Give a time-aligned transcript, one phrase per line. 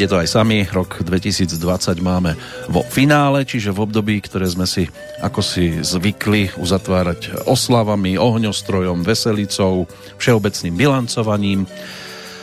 [0.00, 1.60] Vidíte to aj sami, rok 2020
[2.00, 2.32] máme
[2.72, 4.88] vo finále, čiže v období, ktoré sme si
[5.20, 9.84] ako si zvykli uzatvárať oslavami, ohňostrojom, veselicou,
[10.16, 11.68] všeobecným bilancovaním.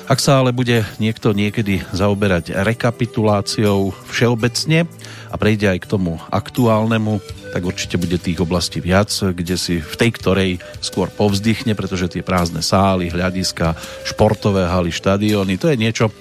[0.05, 4.85] Ak sa ale bude niekto niekedy zaoberať rekapituláciou všeobecne
[5.33, 7.17] a prejde aj k tomu aktuálnemu,
[7.57, 12.21] tak určite bude tých oblastí viac, kde si v tej ktorej skôr povzdychne, pretože tie
[12.21, 13.73] prázdne sály, hľadiska,
[14.05, 16.13] športové haly, štadióny, to je niečo,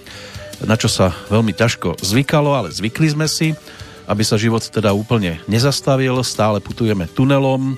[0.64, 3.52] na čo sa veľmi ťažko zvykalo, ale zvykli sme si,
[4.06, 7.74] aby sa život teda úplne nezastavil, stále putujeme tunelom,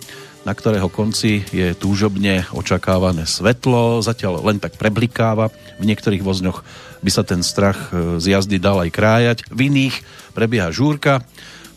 [0.46, 5.52] na ktorého konci je túžobne očakávané svetlo, zatiaľ len tak preblikáva.
[5.76, 6.62] V niektorých vozňoch
[7.04, 9.94] by sa ten strach e, z jazdy dal aj krájať, v iných
[10.32, 11.20] prebieha žúrka,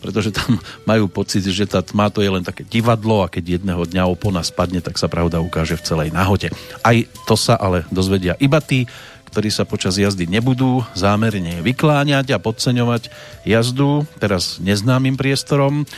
[0.00, 0.56] pretože tam
[0.90, 4.40] majú pocit, že tá tma to je len také divadlo a keď jedného dňa opona
[4.40, 6.48] spadne, tak sa pravda ukáže v celej nahote.
[6.80, 6.96] Aj
[7.28, 8.88] to sa ale dozvedia iba tí,
[9.32, 13.08] ktorí sa počas jazdy nebudú zámerne vykláňať a podceňovať
[13.48, 15.88] jazdu teraz neznámym priestorom.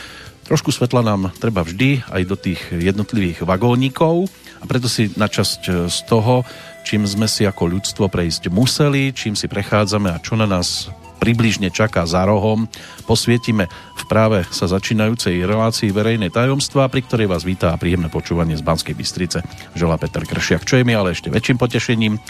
[0.47, 4.31] Trošku svetla nám treba vždy aj do tých jednotlivých vagónikov
[4.63, 6.47] a preto si na časť z toho,
[6.87, 10.87] čím sme si ako ľudstvo prejsť museli, čím si prechádzame a čo na nás
[11.19, 12.69] približne čaká za rohom,
[13.03, 13.67] posvietime
[13.99, 18.95] v práve sa začínajúcej relácii verejnej tajomstva, pri ktorej vás vítá príjemné počúvanie z Banskej
[18.95, 19.41] Bystrice.
[19.73, 22.21] Želá Peter Kršiak, čo je mi ale ešte väčším potešením,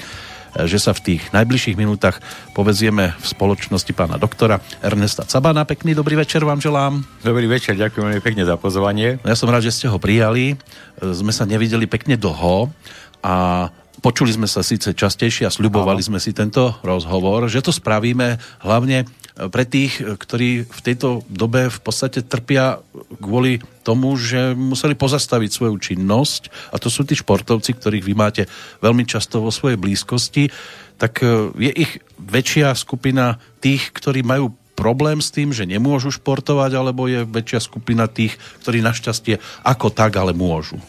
[0.63, 2.23] že sa v tých najbližších minútach
[2.55, 5.67] povezieme v spoločnosti pána doktora Ernesta Cabana.
[5.67, 7.03] Pekný dobrý večer vám želám.
[7.19, 9.19] Dobrý večer, ďakujem veľmi pekne za pozvanie.
[9.27, 10.55] Ja som rád, že ste ho prijali.
[11.03, 12.71] Sme sa nevideli pekne dlho
[13.19, 13.67] a
[13.99, 19.03] počuli sme sa síce častejšie a sľubovali sme si tento rozhovor, že to spravíme hlavne
[19.35, 22.79] pre tých, ktorí v tejto dobe v podstate trpia
[23.19, 28.43] kvôli tomu, že museli pozastaviť svoju činnosť a to sú tí športovci, ktorých vy máte
[28.79, 30.47] veľmi často vo svojej blízkosti,
[30.95, 36.71] tak e, je ich väčšia skupina tých, ktorí majú problém s tým, že nemôžu športovať,
[36.75, 40.79] alebo je väčšia skupina tých, ktorí našťastie ako tak, ale môžu?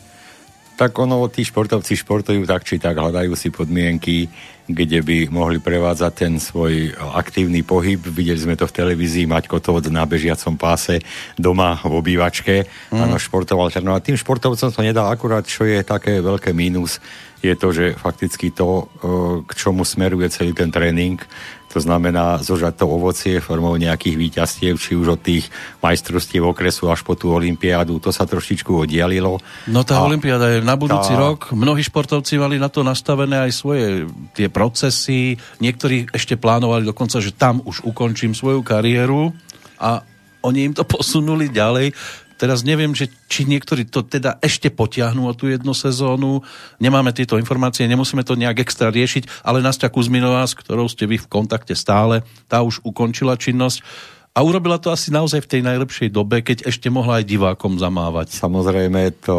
[0.77, 4.29] Tak ono, tí športovci športujú tak či tak, hľadajú si podmienky,
[4.69, 7.97] kde by mohli prevádzať ten svoj aktívny pohyb.
[7.97, 11.01] Videli sme to v televízii, Maťko to na bežiacom páse
[11.41, 12.69] doma v obývačke.
[12.93, 13.09] Mm.
[13.09, 17.01] Áno, športoval A tým športovcom to nedá akurát, čo je také veľké mínus,
[17.47, 18.85] je to, že fakticky to, e,
[19.47, 21.21] k čomu smeruje celý ten tréning,
[21.71, 25.51] to znamená zožať to ovocie formou nejakých výťastiev, či už od tých
[25.83, 29.39] majstrovstiev okresu až po tú olympiádu, to sa trošičku oddialilo.
[29.69, 31.21] No tá a olympiáda je na budúci tá...
[31.21, 37.19] rok, mnohí športovci mali na to nastavené aj svoje tie procesy, niektorí ešte plánovali dokonca,
[37.19, 39.35] že tam už ukončím svoju kariéru.
[39.77, 40.01] A
[40.47, 41.93] oni im to posunuli ďalej
[42.37, 46.45] Teraz neviem, že či niektorí to teda ešte potiahnú o tú jednu sezónu.
[46.77, 51.17] Nemáme tieto informácie, nemusíme to nejak extra riešiť, ale Nastia Kuzminová, s ktorou ste vy
[51.17, 53.81] v kontakte stále, tá už ukončila činnosť.
[54.37, 58.37] A urobila to asi naozaj v tej najlepšej dobe, keď ešte mohla aj divákom zamávať.
[58.37, 59.39] Samozrejme, to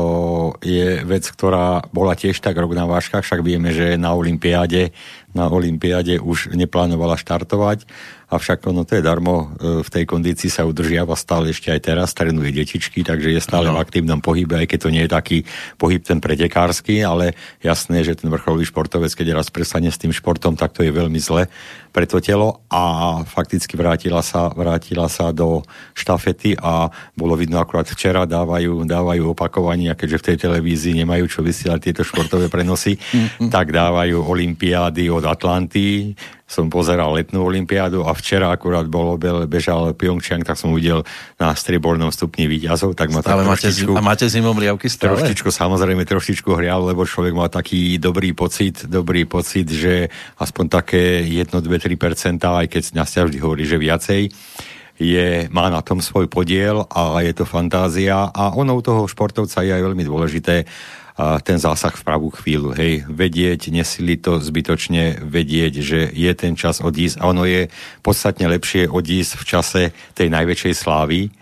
[0.65, 4.89] je vec, ktorá bola tiež tak rok na váškach, však vieme, že na Olympiáde,
[5.37, 7.85] na Olympiáde už neplánovala štartovať
[8.27, 12.11] avšak ono to je darmo, e, v tej kondícii sa udržiava stále ešte aj teraz,
[12.11, 13.79] trénuje detičky, takže je stále no.
[13.79, 15.37] v aktívnom pohybe, aj keď to nie je taký
[15.79, 20.59] pohyb ten pretekársky, ale jasné, že ten vrcholový športovec, keď raz prestane s tým športom,
[20.59, 21.47] tak to je veľmi zle
[21.95, 25.65] pre to telo a fakticky vrátila sa, vrátila sa do
[25.97, 31.41] štafety a bolo vidno akurát včera dávajú, dávajú opakovania, keďže v tej televízii nemajú čo
[31.41, 32.99] vysielať tieto športové prenosy,
[33.39, 33.49] mhm.
[33.49, 36.13] tak dávajú olimpiády od Atlanty,
[36.47, 41.03] som pozeral letnú olympiádu a včera akurát bolo, bežal Pyeongchang, tak som uvidel
[41.35, 45.19] na stribornom stupni výťazov, tak ma tak máte, A máte zimom riavky stále?
[45.19, 50.07] Troštičku, samozrejme, troštičku hrial, lebo človek má taký dobrý pocit, dobrý pocit, že
[50.39, 54.31] aspoň také 1, 2, 3%, aj keď sa vždy hovorí, že viacej,
[54.97, 59.61] je, má na tom svoj podiel a je to fantázia a ono u toho športovca
[59.61, 60.65] je aj veľmi dôležité,
[61.17, 62.77] ten zásah v pravú chvíľu.
[62.77, 67.17] Hej, vedieť, nesili to zbytočne, vedieť, že je ten čas odísť.
[67.17, 67.73] A ono je
[68.05, 69.81] podstatne lepšie odísť v čase
[70.13, 71.33] tej najväčšej slávy,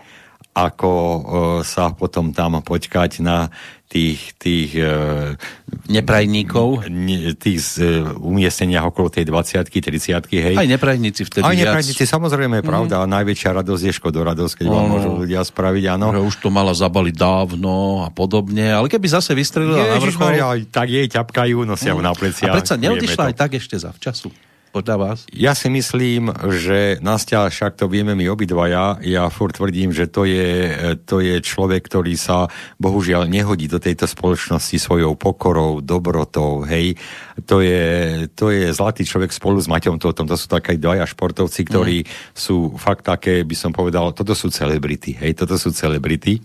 [0.56, 1.20] ako uh,
[1.60, 3.52] sa potom tam počkať na
[3.86, 5.38] tých, tých uh,
[5.86, 6.90] neprajníkov,
[7.38, 10.54] tých uh, umiestneniach okolo tej 20 30 hej.
[10.58, 12.12] Aj neprajníci vtedy Aj neprajníci, viac.
[12.18, 12.66] samozrejme, mm.
[12.66, 13.06] pravda.
[13.06, 16.10] Najväčšia radosť je škodoradosť, keď vám môžu ľudia spraviť, áno.
[16.10, 20.66] Že už to mala zabaliť dávno a podobne, ale keby zase vystrelila na vrchol...
[20.66, 22.02] tak jej ťapkajú, nosia mm.
[22.02, 22.50] na pleciach.
[22.50, 24.34] A predsa neodišla aj tak ešte za včasu
[24.76, 25.18] podľa vás?
[25.32, 30.28] Ja si myslím, že Nastia, však to vieme my obidvaja, ja furt tvrdím, že to
[30.28, 30.76] je,
[31.08, 37.00] to je človek, ktorý sa bohužiaľ nehodí do tejto spoločnosti svojou pokorou, dobrotou, hej.
[37.48, 41.64] To je, to je zlatý človek spolu s Maťom Totom, to sú také dvaja športovci,
[41.64, 42.08] ktorí mm.
[42.36, 46.44] sú fakt také, by som povedal, toto sú celebrity, hej, toto sú celebrity.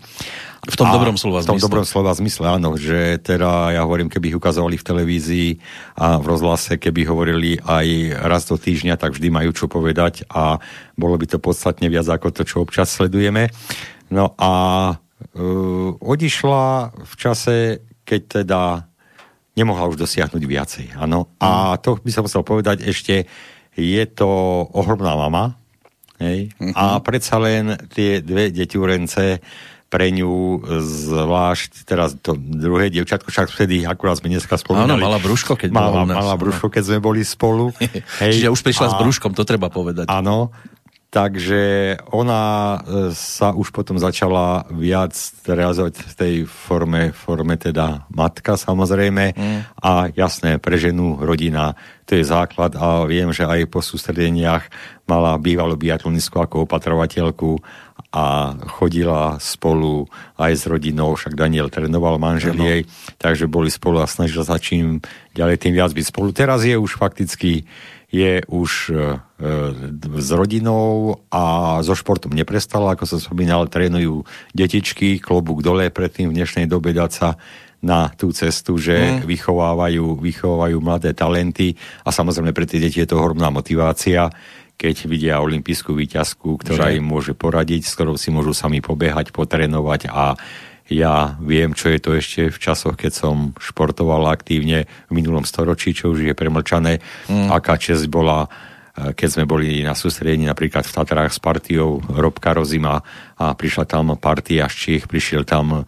[0.62, 1.50] V tom a dobrom slova zmysle.
[1.50, 5.48] V tom dobrom slova zmysle, áno, že teda, ja hovorím, keby ich ukazovali v televízii
[5.98, 10.62] a v rozhlase, keby hovorili aj raz do týždňa, tak vždy majú čo povedať a
[10.94, 13.50] bolo by to podstatne viac ako to, čo občas sledujeme.
[14.14, 14.52] No a
[14.94, 18.86] uh, odišla v čase, keď teda
[19.58, 21.26] nemohla už dosiahnuť viacej, áno.
[21.42, 23.26] A to by som musel povedať ešte,
[23.74, 24.30] je to
[24.70, 25.58] ohromná mama,
[26.22, 26.78] hej, mm-hmm.
[26.78, 29.42] a predsa len tie dve deťurence,
[29.92, 34.96] pre ňu zvlášť teraz to druhé dievčatko, však vtedy akurát sme dneska spomínali.
[34.96, 37.76] Áno, mala brúško, keď mala, bola mala brúško, keď sme boli spolu.
[38.24, 38.32] Hej.
[38.40, 40.08] Čiže už prišla a, s brúškom, to treba povedať.
[40.08, 40.48] Áno,
[41.12, 42.42] takže ona
[42.80, 45.12] e, sa už potom začala viac
[45.44, 49.60] realizovať v tej forme, forme teda matka samozrejme mm.
[49.84, 51.76] a jasné, pre ženu, rodina,
[52.08, 54.72] to je základ a viem, že aj po sústredeniach
[55.04, 57.60] mala bývalú biatlonistku ako opatrovateľku
[58.16, 60.08] a chodila spolu
[60.40, 62.88] aj s rodinou, však Daniel trénoval manželie,
[63.20, 65.04] takže boli spolu a snažila sa čím
[65.36, 66.32] ďalej tým viac byť spolu.
[66.32, 67.68] Teraz je už fakticky
[68.12, 69.16] je už e,
[70.16, 74.22] s rodinou a so športom neprestala, ako som spomínal, trénujú
[74.54, 77.28] detičky, klobúk dole, predtým v dnešnej dobe dať sa
[77.82, 79.26] na tú cestu, že mm.
[79.26, 81.74] vychovávajú, vychovávajú mladé talenty
[82.06, 84.30] a samozrejme pre tie deti je to ohromná motivácia
[84.72, 86.98] keď vidia olimpijskú výťazku, ktorá že?
[86.98, 90.34] im môže poradiť, s ktorou si môžu sami pobehať, potrénovať a
[90.90, 95.94] ja viem, čo je to ešte v časoch, keď som športoval aktívne v minulom storočí,
[95.94, 96.98] čo už je premlčané,
[97.30, 97.48] mm.
[97.54, 98.50] aká čest bola
[98.92, 103.00] keď sme boli na sústredení napríklad v Tatrách s partiou Robka Rozima
[103.40, 105.82] a prišla tam partia z Čích, prišiel tam e,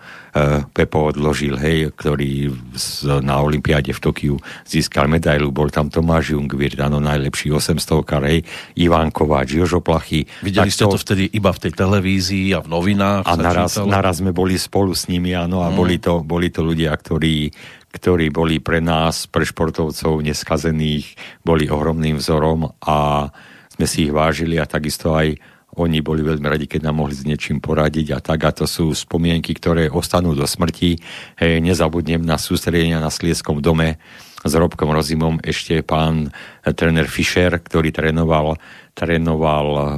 [0.72, 4.34] Pepo odložil, hej, ktorý z, na Olympiáde v Tokiu
[4.64, 8.40] získal medailu, bol tam Tomáš Jungwirth, áno, najlepší 800 hej,
[8.80, 10.24] Ivan Kováč, Jožo Plachy.
[10.40, 13.28] Videli ste to, to vtedy iba v tej televízii a v novinách?
[13.28, 15.76] A naraz, naraz sme boli spolu s nimi, áno, a mm.
[15.76, 17.52] boli, to, boli to ľudia, ktorí
[17.94, 21.14] ktorí boli pre nás, pre športovcov neskazených,
[21.46, 23.30] boli ohromným vzorom a
[23.70, 25.38] sme si ich vážili a takisto aj
[25.74, 28.46] oni boli veľmi radi, keď nám mohli s niečím poradiť a tak.
[28.46, 31.02] A to sú spomienky, ktoré ostanú do smrti.
[31.34, 33.98] Hej, nezabudnem na sústredenia na Slieskom dome
[34.44, 36.30] s Robkom Rozimom ešte pán
[36.62, 38.60] tréner Fischer, ktorý trénoval,
[38.92, 39.88] trénoval uh,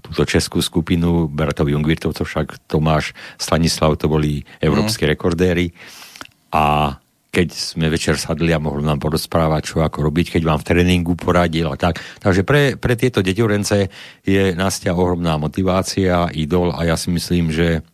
[0.00, 5.10] túto českú skupinu Bertov Jungvirtov, to však Tomáš Stanislav, to boli európske mm.
[5.12, 5.74] rekordéry.
[6.54, 6.96] A
[7.30, 11.14] keď sme večer sadli a mohol nám porozprávať, čo ako robiť, keď vám v tréningu
[11.18, 12.00] poradil a tak.
[12.20, 13.92] Takže pre, pre tieto deťorence
[14.24, 17.84] je Nastia ohromná motivácia, idol a ja si myslím, že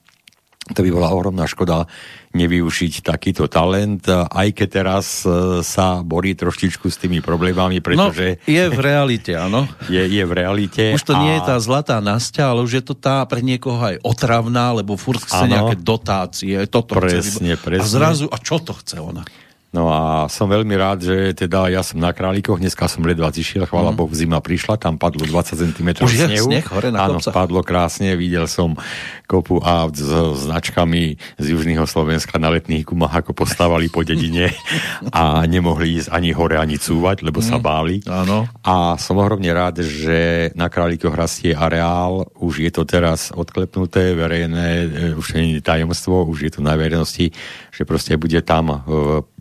[0.70, 1.90] to by bola ohromná škoda
[2.32, 8.40] nevyužiť takýto talent, aj keď teraz e, sa borí troštičku s tými problémami, pretože...
[8.40, 9.66] No, je v realite, áno.
[9.92, 10.94] Je, je v realite.
[10.94, 11.20] Už to a...
[11.20, 14.96] nie je tá zlatá nasťa, ale už je to tá pre niekoho aj otravná, lebo
[14.96, 15.52] furt chce ano.
[15.52, 17.60] nejaké dotácie, toto presne, chce.
[17.60, 17.82] Presne.
[17.82, 19.26] A zrazu, a čo to chce ona?
[19.72, 23.64] No a som veľmi rád, že teda ja som na Králikoch, dneska som ledva zišiel,
[23.64, 23.96] chvála mm.
[23.96, 26.52] Bohu, zima prišla, tam padlo 20 cm Už snehu.
[26.52, 27.32] sneh hore na Áno, kopca.
[27.32, 28.76] padlo krásne, videl som
[29.24, 30.12] kopu aut s
[30.44, 34.52] značkami z južného Slovenska na letných gumách, ako postávali po dedine
[35.08, 37.46] a nemohli ísť ani hore, ani cúvať, lebo mm.
[37.48, 38.04] sa báli.
[38.04, 38.44] Áno.
[38.60, 44.68] A som ohromne rád, že na Králikoch rastie areál, už je to teraz odklepnuté, verejné,
[44.84, 44.86] e,
[45.16, 47.32] už nie je tajomstvo, už je to na verejnosti,
[47.72, 48.76] že proste bude tam e,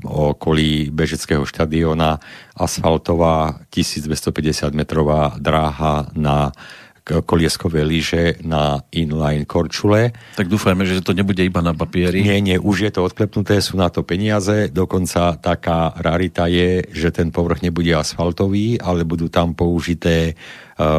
[0.07, 2.23] okolí Bežeckého štadiona
[2.55, 6.55] asfaltová 1250 metrová dráha na
[7.01, 10.13] kolieskové lyže na inline korčule.
[10.37, 12.21] Tak dúfajme, že to nebude iba na papieri.
[12.21, 14.69] Nie, nie, už je to odklepnuté, sú na to peniaze.
[14.69, 20.37] Dokonca taká rarita je, že ten povrch nebude asfaltový, ale budú tam použité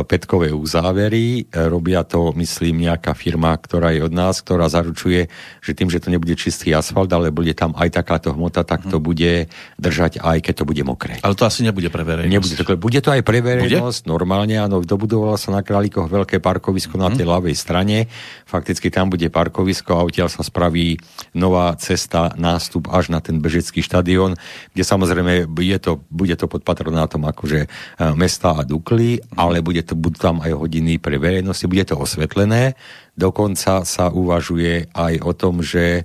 [0.04, 1.48] petkové uzávery.
[1.48, 5.32] E, robia to, myslím, nejaká firma, ktorá je od nás, ktorá zaručuje,
[5.64, 9.00] že tým, že to nebude čistý asfalt, ale bude tam aj takáto hmota, tak to
[9.00, 9.04] mhm.
[9.04, 9.32] bude
[9.80, 11.18] držať aj keď to bude mokré.
[11.24, 12.32] Ale to asi nebude pre verejnosť.
[12.34, 14.12] Nebude to, bude to aj pre verejnosť, bude?
[14.12, 17.02] normálne, áno, dobudovalo sa na Králikoch veľké parkovisko hmm.
[17.02, 17.16] na mhm.
[17.16, 17.96] tej ľavej strane.
[18.44, 21.00] Fakticky tam bude parkovisko a odtiaľ sa spraví
[21.32, 24.36] nová cesta, nástup až na ten Bežecký štadión,
[24.76, 27.68] kde samozrejme je to, bude to pod patronátom akože e,
[28.12, 32.76] mesta a Dukly, ale bude to, budú tam aj hodiny pre verejnosti, bude to osvetlené.
[33.16, 36.04] Dokonca sa uvažuje aj o tom, že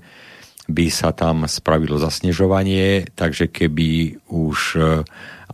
[0.68, 5.04] by sa tam spravilo zasnežovanie, takže keby už e,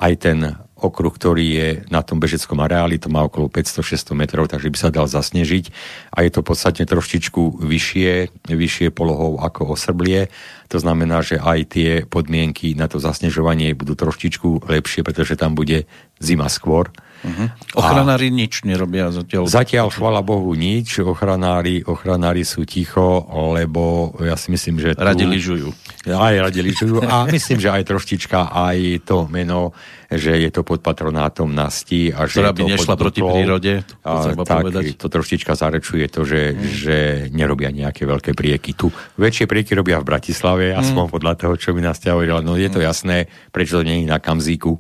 [0.01, 4.67] aj ten okruh, ktorý je na tom bežeckom areáli, to má okolo 500-600 metrov, takže
[4.67, 5.71] by sa dal zasnežiť
[6.11, 10.27] a je to podstatne trošičku vyššie, vyššie polohou ako osrblie.
[10.67, 15.87] To znamená, že aj tie podmienky na to zasnežovanie budú trošičku lepšie, pretože tam bude
[16.19, 16.91] zima skôr.
[17.23, 17.47] Uh-huh.
[17.79, 19.47] Ochranári a nič nerobia zatiaľ?
[19.47, 20.99] Zatiaľ, chvala Bohu, nič.
[20.99, 23.23] Ochranári, ochranári sú ticho,
[23.55, 24.89] lebo ja si myslím, že...
[24.91, 24.99] Tu...
[24.99, 25.71] Radi lyžujú.
[26.11, 26.99] Aj radi lyžujú.
[27.07, 29.71] A myslím, že aj troštička aj to meno,
[30.11, 32.11] že je to pod patronátom Nasti.
[32.11, 33.73] A že Ktorá by nešla proti prírode.
[34.03, 34.83] To, a, tak, povedať.
[34.99, 36.59] to troštička zarečuje to, že, mm.
[36.75, 36.97] že
[37.31, 38.75] nerobia nejaké veľké prieky.
[38.75, 41.13] Tu väčšie prieky robia v Bratislave, aspoň mm.
[41.15, 42.03] podľa toho, čo mi nás
[42.43, 44.75] No je to jasné, prečo to nie je na Kamzíku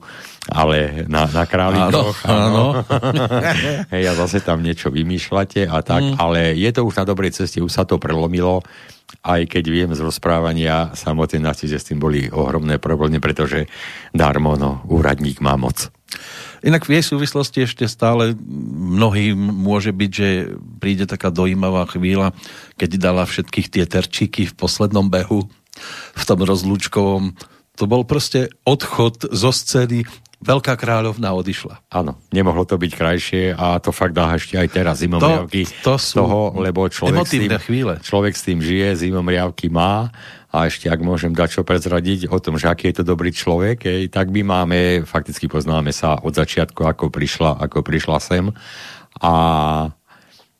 [0.51, 2.19] ale na, na králikoch.
[2.27, 2.99] Áno, áno.
[3.93, 6.15] Hej, a zase tam niečo vymýšľate a tak, mm.
[6.19, 8.59] ale je to už na dobrej ceste, už sa to prelomilo,
[9.23, 13.71] aj keď viem z rozprávania samotnej nás, že s tým boli ohromné problémy, pretože
[14.11, 15.87] darmo, no, úradník má moc.
[16.63, 20.29] Inak v jej súvislosti ešte stále mnohým môže byť, že
[20.79, 22.31] príde taká dojímavá chvíľa,
[22.79, 25.51] keď dala všetkých tie terčíky v poslednom behu,
[26.15, 27.35] v tom rozlúčkovom.
[27.81, 30.07] To bol proste odchod zo scény
[30.43, 31.87] Veľká kráľovna odišla.
[31.87, 35.95] Áno, nemohlo to byť krajšie a to fakt dá ešte aj teraz zimomriavky to, to
[35.95, 37.93] sú toho, lebo človek s, tým, chvíle.
[38.03, 40.11] človek s tým žije, zimomriavky má
[40.51, 43.87] a ešte ak môžem dať čo prezradiť o tom, že aký je to dobrý človek,
[43.87, 48.51] ej, tak my máme, fakticky poznáme sa od začiatku, ako prišla, ako prišla sem
[49.23, 49.33] a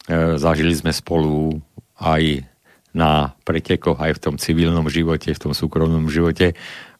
[0.08, 1.60] e, zažili sme spolu
[2.00, 2.48] aj
[2.94, 6.54] na pretekoch, aj v tom civilnom živote, v tom súkromnom živote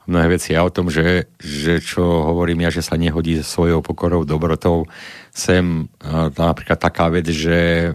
[0.07, 4.27] mnohé veci a o tom, že, že čo hovorím ja, že sa nehodí svojou pokorou,
[4.27, 4.86] dobrotou,
[5.31, 5.88] sem
[6.36, 7.91] napríklad taká vec, že e,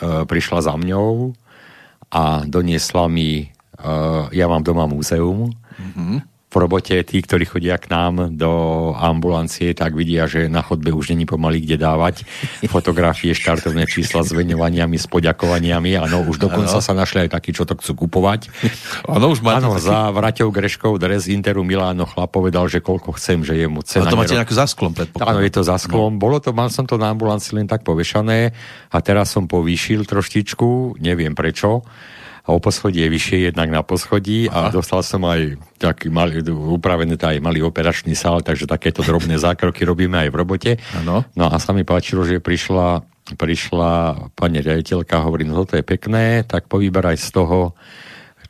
[0.00, 1.34] prišla za mňou
[2.14, 3.92] a doniesla mi, e,
[4.30, 8.50] ja mám doma múzeum, mm-hmm v robote tí, ktorí chodia k nám do
[8.98, 12.26] ambulancie, tak vidia, že na chodbe už není pomaly kde dávať
[12.66, 15.94] fotografie, štartovné čísla s veňovaniami, s poďakovaniami.
[16.02, 16.84] Áno, už dokonca ano.
[16.84, 18.50] sa našli aj takí, čo to chcú kupovať.
[19.06, 19.86] Áno, už máte Áno, taký...
[19.94, 24.10] za Vraťou Greškou dres Interu Miláno chlap povedal, že koľko chcem, že je mu cena.
[24.10, 24.90] A to máte nejako za sklom,
[25.22, 26.18] Áno, je to za sklom.
[26.18, 26.20] No.
[26.20, 28.50] Bolo to, mal som to na ambulancii len tak povešané
[28.90, 31.86] a teraz som povýšil troštičku, neviem prečo
[32.44, 34.68] a o poschodí je vyššie jednak na poschodí Aha.
[34.68, 39.84] a dostal som aj taký malý, upravený aj malý operačný sál, takže takéto drobné zákroky
[39.84, 40.70] robíme aj v robote.
[40.96, 41.24] Ano.
[41.36, 43.04] No a sa mi páčilo, že prišla,
[43.36, 43.92] prišla
[44.36, 47.76] pani riaditeľka, hovorí, no toto je pekné, tak povýberaj z toho,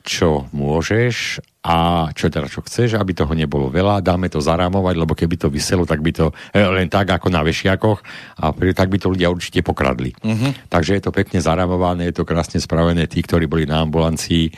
[0.07, 5.12] čo môžeš a čo teda čo chceš, aby toho nebolo veľa, dáme to zarámovať, lebo
[5.12, 8.00] keby to vyselo, tak by to e, len tak ako na vešiakoch
[8.40, 10.17] a tak by to ľudia určite pokradli.
[10.25, 10.57] Uh-huh.
[10.73, 14.49] Takže je to pekne zarámované, je to krásne spravené, tí, ktorí boli na ambulancii,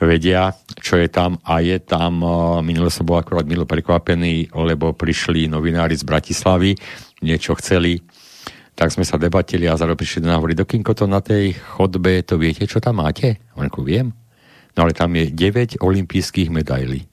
[0.00, 2.28] vedia, čo je tam a je tam, e,
[2.66, 6.74] minule som bol akorát milo prekvapený, lebo prišli novinári z Bratislavy,
[7.22, 8.00] niečo chceli,
[8.74, 12.40] tak sme sa debatili a zároveň prišli na hovorí, dokinko to na tej chodbe, to
[12.40, 13.38] viete, čo tam máte?
[13.54, 14.19] On viem.
[14.80, 17.04] No ale tam je 9 olympijských medailí.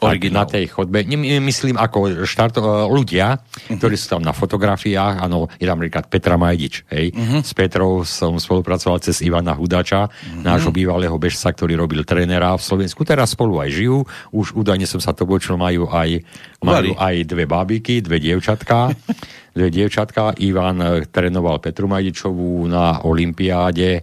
[0.00, 0.44] Originál.
[0.44, 1.04] Na tej chodbe.
[1.40, 3.76] Myslím ako štart, e, ľudia, uh-huh.
[3.76, 5.24] ktorí sú tam na fotografiách.
[5.24, 6.88] Áno, je tam napríklad Petra Majdič.
[6.88, 7.12] Hej.
[7.12, 7.40] Uh-huh.
[7.44, 10.40] S Petrou som spolupracoval cez Ivana Hudača, uh-huh.
[10.40, 13.04] nášho bývalého bežca, ktorý robil trénera v Slovensku.
[13.04, 14.08] Teraz spolu aj žijú.
[14.32, 16.24] Už údajne som sa to počul, majú aj,
[16.64, 18.96] majú aj dve bábiky, dve dievčatka.
[19.56, 20.36] dve dievčatka.
[20.40, 24.00] Ivan trénoval Petru Majdičovú na Olympiáde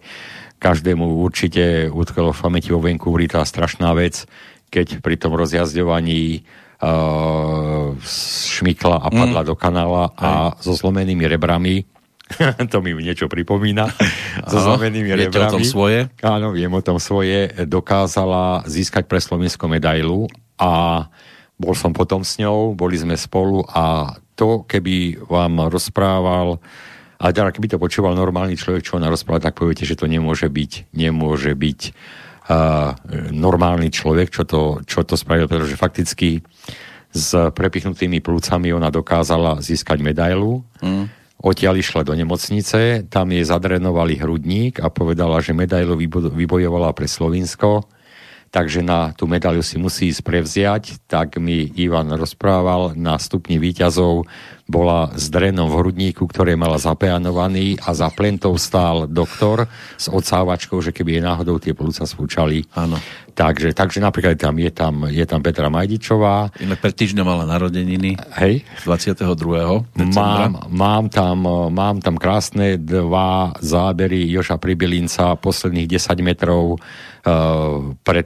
[0.58, 4.26] každému určite utkalo v pamäti vo Vancouveri tá strašná vec,
[4.74, 6.44] keď pri tom rozjazdovaní
[6.82, 7.94] uh,
[8.58, 9.48] šmykla a padla mm.
[9.48, 11.86] do kanála a so zlomenými rebrami
[12.72, 13.88] to mi niečo pripomína.
[14.52, 15.48] so zlomenými rebrami.
[15.48, 16.12] o tom svoje?
[16.20, 17.52] Áno, viem o tom svoje.
[17.64, 20.28] Dokázala získať pre Slovensko medailu
[20.60, 21.08] a
[21.58, 26.62] bol som potom s ňou, boli sme spolu a to, keby vám rozprával
[27.18, 30.46] a teda, keby to počúval normálny človek, čo ona rozpráva, tak poviete, že to nemôže
[30.46, 32.94] byť, nemôže byť uh,
[33.34, 36.46] normálny človek, čo to, čo to spravil, pretože fakticky
[37.10, 40.62] s prepichnutými plúcami ona dokázala získať medailu.
[40.78, 41.10] Mm.
[41.38, 45.94] Odtiaľ išla do nemocnice, tam jej zadrenovali hrudník a povedala, že medailu
[46.34, 47.86] vybojovala pre Slovinsko,
[48.50, 54.26] takže na tú medailu si musí ísť prevziať, tak mi Ivan rozprával na stupni výťazov
[54.68, 60.84] bola s drenom v hrudníku, ktoré mala zapeanovaný a za plentou stál doktor s odsávačkou,
[60.84, 62.68] že keby jej náhodou tie plúca spúčali.
[62.76, 63.00] Áno.
[63.38, 66.50] Takže, takže napríklad tam je, tam je tam Petra Majdičová.
[66.58, 68.18] Inak pred týždňom mala narodeniny.
[68.34, 68.66] Hej.
[68.82, 69.22] 22.
[70.10, 76.82] Mám, mám, tam, mám tam krásne dva zábery Joša Pribilinca posledných 10 metrov
[77.28, 78.26] uh, pred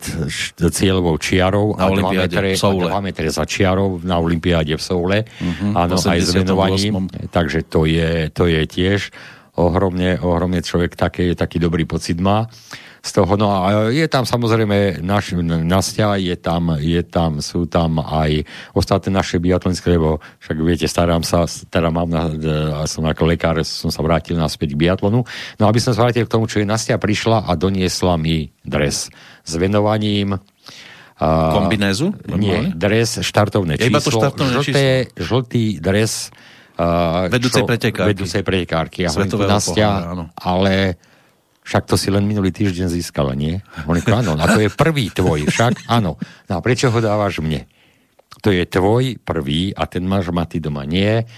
[0.56, 5.28] cieľovou čiarou na a 2 metre, a 2 metre za čiarou na Olympiáde v Soule.
[5.28, 7.12] Uh-huh, Áno, aj s venovaním.
[7.30, 9.12] Takže to je, to je tiež
[9.56, 12.48] ohromne, ohromne človek také, taký dobrý pocit má
[13.02, 13.34] z toho.
[13.34, 15.34] No a je tam samozrejme naš,
[15.66, 18.46] Nastia, je tam, je tam, sú tam aj
[18.78, 22.30] ostatné naše biatlonské, lebo však viete, starám sa, teda mám na,
[22.86, 25.26] som ako lekár, som sa vrátil naspäť k biatlonu.
[25.58, 29.10] No aby som sa vrátil k tomu, čo je Nastia prišla a doniesla mi dres
[29.42, 30.38] s venovaním
[31.22, 32.18] Kombinézu?
[32.34, 33.90] Nie, dres, štartovné číslo.
[33.94, 34.66] iba to štartovné žlté,
[35.06, 35.22] číslo.
[35.22, 36.34] Žltý dres
[36.82, 38.10] uh, vedúcej pretekárky.
[38.10, 39.06] Vedúcej pretekárky.
[39.06, 39.14] Ja
[39.46, 40.98] Nastia, ale
[41.62, 43.62] však to si len minulý týždeň získala, nie?
[43.86, 46.18] Hovorím, áno, a to je prvý tvoj, však áno.
[46.50, 47.70] No a prečo ho dávaš mne?
[48.42, 50.90] To je tvoj prvý a ten máš mať doma.
[50.90, 51.30] Nie,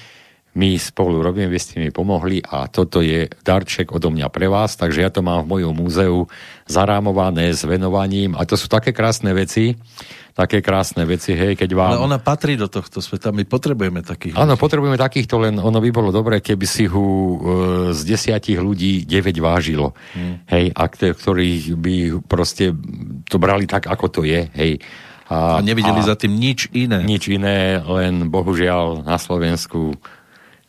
[0.54, 4.78] my spolu robíme, vy ste mi pomohli a toto je darček odo mňa pre vás,
[4.78, 6.30] takže ja to mám v mojom múzeu
[6.70, 9.74] zarámované s venovaním a to sú také krásne veci,
[10.38, 11.92] také krásne veci, hej, keď vám...
[11.98, 15.90] Ale ona patrí do tohto sveta, my potrebujeme takých Áno, potrebujeme takýchto, len ono by
[15.90, 17.38] bolo dobré, keby si ho e,
[17.94, 20.50] z desiatich ľudí 9 vážilo, hmm.
[20.54, 21.96] hej, a ktorí by
[22.30, 22.74] proste
[23.26, 24.78] to brali tak, ako to je, hej.
[25.34, 27.02] A, a nevideli a za tým nič iné.
[27.02, 29.98] Nič iné, len bohužiaľ na Slovensku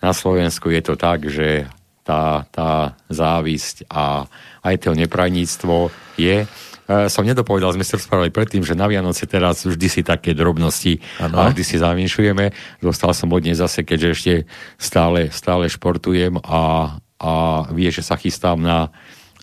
[0.05, 1.65] na Slovensku je to tak, že
[2.05, 4.29] tá, tá závisť a
[4.61, 5.89] aj to neprajníctvo
[6.21, 6.45] je
[6.85, 11.01] E, som nedopovedal, sme sa rozprávali predtým, že na Vianoce teraz vždy si také drobnosti
[11.17, 11.41] ano.
[11.41, 12.53] a vždy si zavinšujeme.
[12.85, 14.35] Dostal som od nej zase, keďže ešte
[14.77, 17.33] stále, stále športujem a, a
[17.73, 18.93] vie, že sa chystám na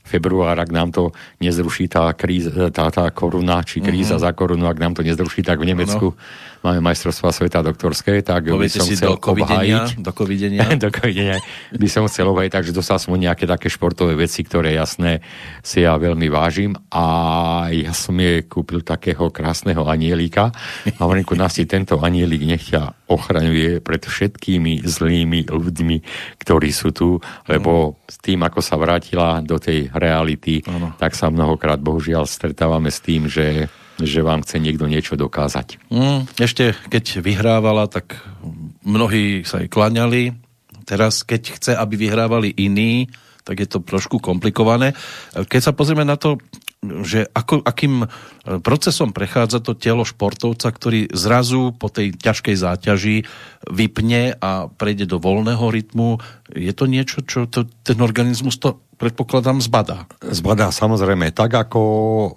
[0.05, 4.27] február, ak nám to nezruší tá, kríza, tá, tá koruna, či kríza mm-hmm.
[4.27, 8.49] za korunu, ak nám to nezruší, tak v Nemecku ano máme majstrovstvá sveta doktorské, tak
[8.49, 10.01] Poviete by som chcel do obhajiť.
[10.01, 10.65] Do covidenia.
[10.83, 11.37] do covidenia
[11.73, 15.25] by som chcel obhajiť, takže dostal som nejaké také športové veci, ktoré jasné
[15.65, 17.05] si ja veľmi vážim a
[17.73, 20.53] ja som jej kúpil takého krásneho anielika
[20.85, 25.97] a hovorím, nás si tento anielik nech ťa ochraňuje pred všetkými zlými ľuďmi,
[26.37, 27.17] ktorí sú tu,
[27.49, 30.93] lebo s tým, ako sa vrátila do tej reality, ano.
[31.01, 33.67] tak sa mnohokrát bohužiaľ stretávame s tým, že
[34.05, 35.77] že vám chce niekto niečo dokázať.
[35.89, 38.21] Mm, ešte keď vyhrávala, tak
[38.85, 40.35] mnohí sa jej klaňali.
[40.85, 43.07] Teraz, keď chce, aby vyhrávali iní,
[43.41, 44.93] tak je to trošku komplikované.
[45.33, 46.37] Keď sa pozrieme na to,
[46.81, 48.09] že ako, akým
[48.65, 53.17] procesom prechádza to telo športovca, ktorý zrazu po tej ťažkej záťaži
[53.69, 56.17] vypne a prejde do voľného rytmu,
[56.49, 60.09] je to niečo, čo to, ten organizmus to predpokladám, zbadá.
[60.25, 61.33] Zbadá samozrejme.
[61.33, 62.31] Tak ako uh,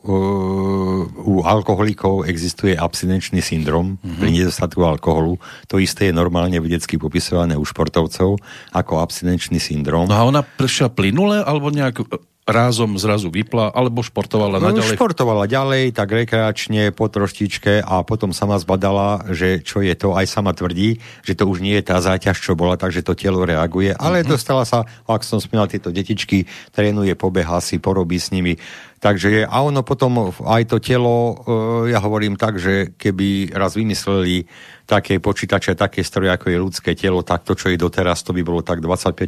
[1.05, 4.19] u alkoholikov existuje abstinenčný syndrom mm-hmm.
[4.19, 5.39] pri nedostatku alkoholu,
[5.71, 8.41] to isté je normálne vedecky popisované u športovcov
[8.75, 10.11] ako abstinenčný syndrom.
[10.11, 12.05] No a ona prešla plynule alebo nejak
[12.45, 15.01] rázom zrazu vypla, alebo športovala no, naďalej?
[15.01, 20.29] Športovala ďalej, tak rekreačne, po troštičke a potom sama zbadala, že čo je to, aj
[20.29, 23.97] sama tvrdí, že to už nie je tá záťaž, čo bola, takže to telo reaguje,
[23.97, 24.33] ale mm-hmm.
[24.33, 26.45] dostala sa, ak som spomínal, tieto detičky,
[26.77, 28.61] trénuje, pobeha si, porobí s nimi,
[29.05, 34.49] Takže a ono potom aj to telo, e, ja hovorím tak, že keby raz vymysleli
[34.85, 38.45] také počítače, také stroje, ako je ľudské telo, tak to, čo je doteraz, to by
[38.45, 39.25] bolo tak 25%.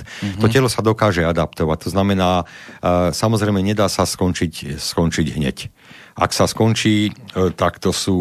[0.00, 0.40] Mm-hmm.
[0.40, 1.78] To telo sa dokáže adaptovať.
[1.84, 2.44] To znamená, e,
[3.12, 5.58] samozrejme, nedá sa skončiť, skončiť hneď.
[6.16, 8.18] Ak sa skončí, e, tak to sú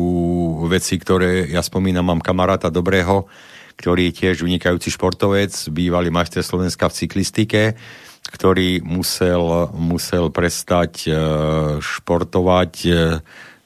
[0.67, 3.31] veci, ktoré, ja spomínam, mám kamaráta dobrého,
[3.79, 7.61] ktorý je tiež vynikajúci športovec, bývalý majster Slovenska v cyklistike,
[8.27, 11.11] ktorý musel, musel prestať e,
[11.79, 12.73] športovať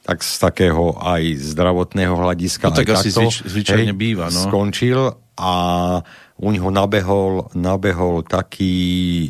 [0.08, 2.72] tak z takého aj zdravotného hľadiska.
[2.72, 4.32] No tak asi takto, zvyč, zvyčajne hej, býva.
[4.32, 4.48] No.
[4.48, 5.52] Skončil a
[6.40, 8.76] u neho nabehol, nabehol taký
[9.28, 9.30] e,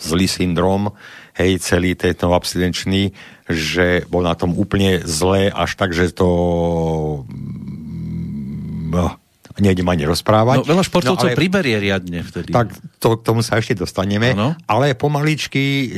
[0.00, 0.96] zlý syndrom,
[1.36, 3.12] hej, celý tento abstinenčný,
[3.52, 6.28] že bol na tom úplne zlé, až tak, že to
[8.96, 9.21] no,
[9.60, 10.64] nejdem ani rozprávať.
[10.64, 12.54] No, veľa športovcov no, ale, priberie riadne vtedy.
[12.54, 14.32] Tak to, k tomu sa ešte dostaneme.
[14.32, 14.56] Ano.
[14.64, 15.88] Ale pomaličky e,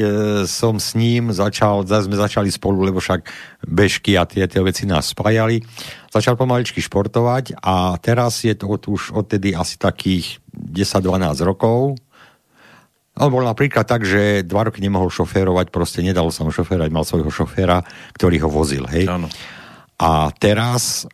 [0.51, 3.29] som s ním začal, sme začali spolu, lebo však
[3.63, 5.63] bežky a tie, tie veci nás spájali.
[6.11, 11.99] Začal pomaličky športovať a teraz je to už odtedy asi takých 10-12 rokov.
[13.15, 17.07] On bol napríklad tak, že dva roky nemohol šoférovať, proste nedalo sa mu šoférovať, mal
[17.07, 17.87] svojho šoféra,
[18.19, 19.07] ktorý ho vozil, hej.
[19.07, 19.31] Ano.
[20.03, 21.07] A teraz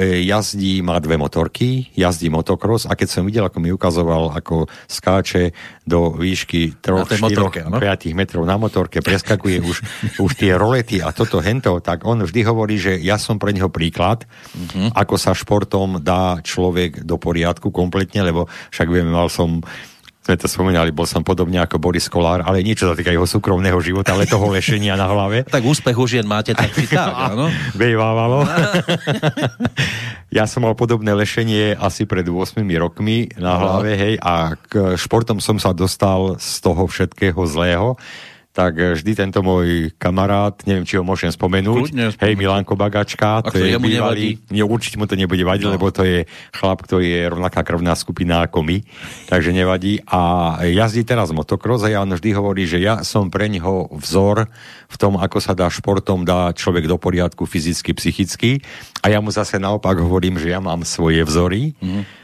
[0.00, 5.52] jazdí, má dve motorky, jazdí motocross a keď som videl, ako mi ukazoval, ako skáče
[5.84, 9.76] do výšky 3, 4, 5 metrov na motorke, preskakuje už,
[10.24, 13.68] už tie rolety a toto hento, tak on vždy hovorí, že ja som pre neho
[13.68, 14.94] príklad, uh-huh.
[14.96, 19.60] ako sa športom dá človek do poriadku kompletne, lebo však viem, mal som
[20.22, 23.74] sme to spomínali, bol som podobne ako Boris Kolár, ale niečo sa týka jeho súkromného
[23.82, 25.42] života, ale toho lešenia na hlave.
[25.50, 27.50] tak úspech už jen máte tak či tak, áno?
[27.74, 28.46] Bejvávalo.
[30.38, 35.42] ja som mal podobné lešenie asi pred 8 rokmi na hlave, hej, a k športom
[35.42, 37.98] som sa dostal z toho všetkého zlého
[38.52, 43.40] tak eh, vždy tento môj kamarát, neviem, či ho môžem spomenúť, Kľudne, hej, Milanko Bagačka,
[43.48, 45.74] to je bývalý, nie, určite mu to nebude vadiť, no.
[45.74, 48.84] lebo to je chlap, ktorý je rovnaká krvná skupina ako my,
[49.26, 50.04] takže nevadí.
[50.06, 54.46] A jazdí teraz motocross a ja on vždy hovorí, že ja som pre neho vzor
[54.92, 58.60] v tom, ako sa dá športom dá človek do poriadku fyzicky, psychicky.
[59.00, 61.72] A ja mu zase naopak hovorím, že ja mám svoje vzory.
[61.80, 62.21] Mm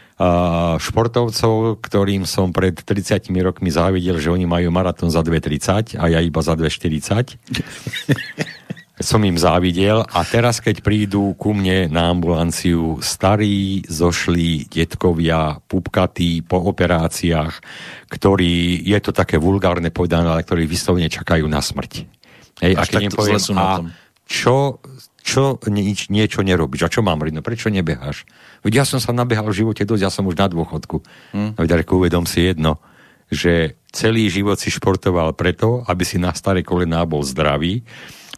[0.82, 6.18] športovcov, ktorým som pred 30 rokmi závidel, že oni majú maratón za 2.30 a ja
[6.18, 7.38] iba za 2.40.
[8.98, 16.42] som im závidel a teraz, keď prídu ku mne na ambulanciu starí, zošli detkovia, pupkatí
[16.42, 17.62] po operáciách,
[18.10, 22.10] ktorí, je to také vulgárne povedané, ale ktorí vyslovene čakajú na smrť.
[22.58, 23.86] Hej, Až a keď poviem, a
[24.26, 24.82] čo
[25.28, 26.88] čo nič, niečo nerobíš?
[26.88, 27.36] A čo mám robiť?
[27.36, 28.24] No prečo nebeháš?
[28.62, 31.02] Veď ja som sa nabehal v živote dosť, ja som už na dôchodku.
[31.34, 31.54] Hmm.
[31.54, 32.82] No veď uvedom si jedno,
[33.28, 37.84] že celý život si športoval preto, aby si na staré kolená bol zdravý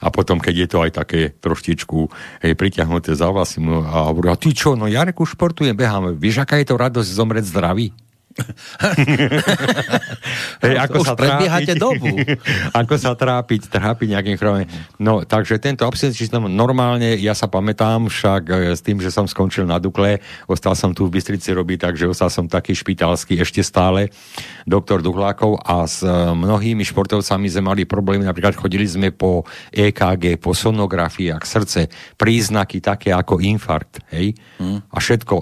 [0.00, 2.09] a potom, keď je to aj také troštičku
[2.40, 6.40] hej, priťahnuté za vlasy a hovorí, a ty čo, no ja reku športujem, behám, vieš,
[6.40, 7.92] aká je to radosť zomrieť zdravý?
[10.64, 12.09] Hej, ako Už sa trápiť, dobu.
[12.81, 14.64] ako sa trápiť, trápiť nejakým chorobom.
[15.00, 19.24] No, takže tento abstinenčný systém, normálne, ja sa pamätám však e, s tým, že som
[19.24, 23.64] skončil na Dukle, ostal som tu v Bystrici robiť, takže ostal som taký špitalský ešte
[23.64, 24.12] stále,
[24.68, 30.40] doktor Duhlákov a s e, mnohými športovcami sme mali problémy, napríklad chodili sme po EKG,
[30.40, 31.88] po sonografiách, srdce,
[32.20, 34.92] príznaky také ako infarkt, hej, hmm.
[34.92, 35.37] a všetko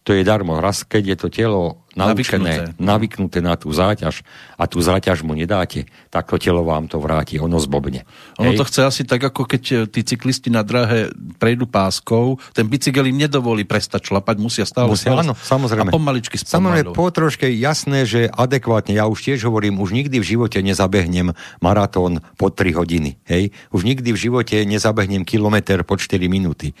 [0.00, 0.58] to je darmo.
[0.58, 2.78] Raz, keď je to telo naučené, navyknuté.
[2.78, 4.22] navyknuté na tú záťaž
[4.54, 8.06] a tú záťaž mu nedáte, tak to telo vám to vráti, ono zbobne.
[8.38, 8.58] Ono Hej.
[8.58, 11.10] to chce asi tak, ako keď e, tí cyklisti na dráhe
[11.42, 15.90] prejdú páskou, ten bicykel im nedovolí prestať šlapať, musia stále musia, áno, samozrejme.
[15.90, 16.54] A pomaličky spomalu.
[16.54, 21.34] Samozrejme, po troške jasné, že adekvátne, ja už tiež hovorím, už nikdy v živote nezabehnem
[21.58, 23.18] maratón po 3 hodiny.
[23.26, 23.50] Hej?
[23.74, 26.72] Už nikdy v živote nezabehnem kilometr po 4 minúty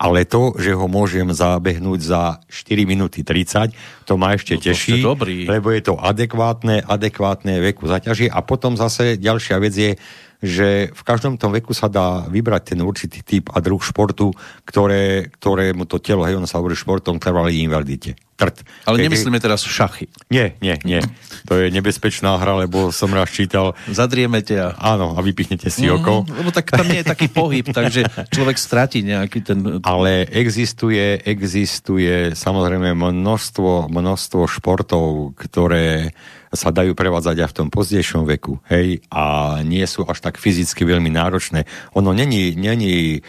[0.00, 3.76] ale to, že ho môžem zabehnúť za 4 minúty 30,
[4.08, 5.44] to ma ešte no, teší, dobrý.
[5.44, 9.92] lebo je to adekvátne, adekvátne veku zaťaží a potom zase ďalšia vec je,
[10.40, 14.32] že v každom tom veku sa dá vybrať ten určitý typ a druh športu,
[14.64, 18.16] ktoré, ktoré mu to telo, hej, on sa hovorí športom trvalý invalidite.
[18.40, 18.64] Trt.
[18.88, 20.08] Ale nemyslíme teraz šachy.
[20.32, 21.04] Nie, nie, nie.
[21.44, 23.76] To je nebezpečná hra, lebo som raz čítal...
[23.92, 24.72] Zadriemete a...
[24.80, 26.24] Áno, a vypichnete si mm, oko.
[26.24, 29.84] Lebo tak tam nie je taký pohyb, takže človek stratí nejaký ten...
[29.84, 36.16] Ale existuje, existuje samozrejme množstvo, množstvo športov, ktoré
[36.50, 40.82] sa dajú prevádzať aj v tom pozdejšom veku, hej, a nie sú až tak fyzicky
[40.82, 41.62] veľmi náročné.
[41.94, 43.22] Ono není, není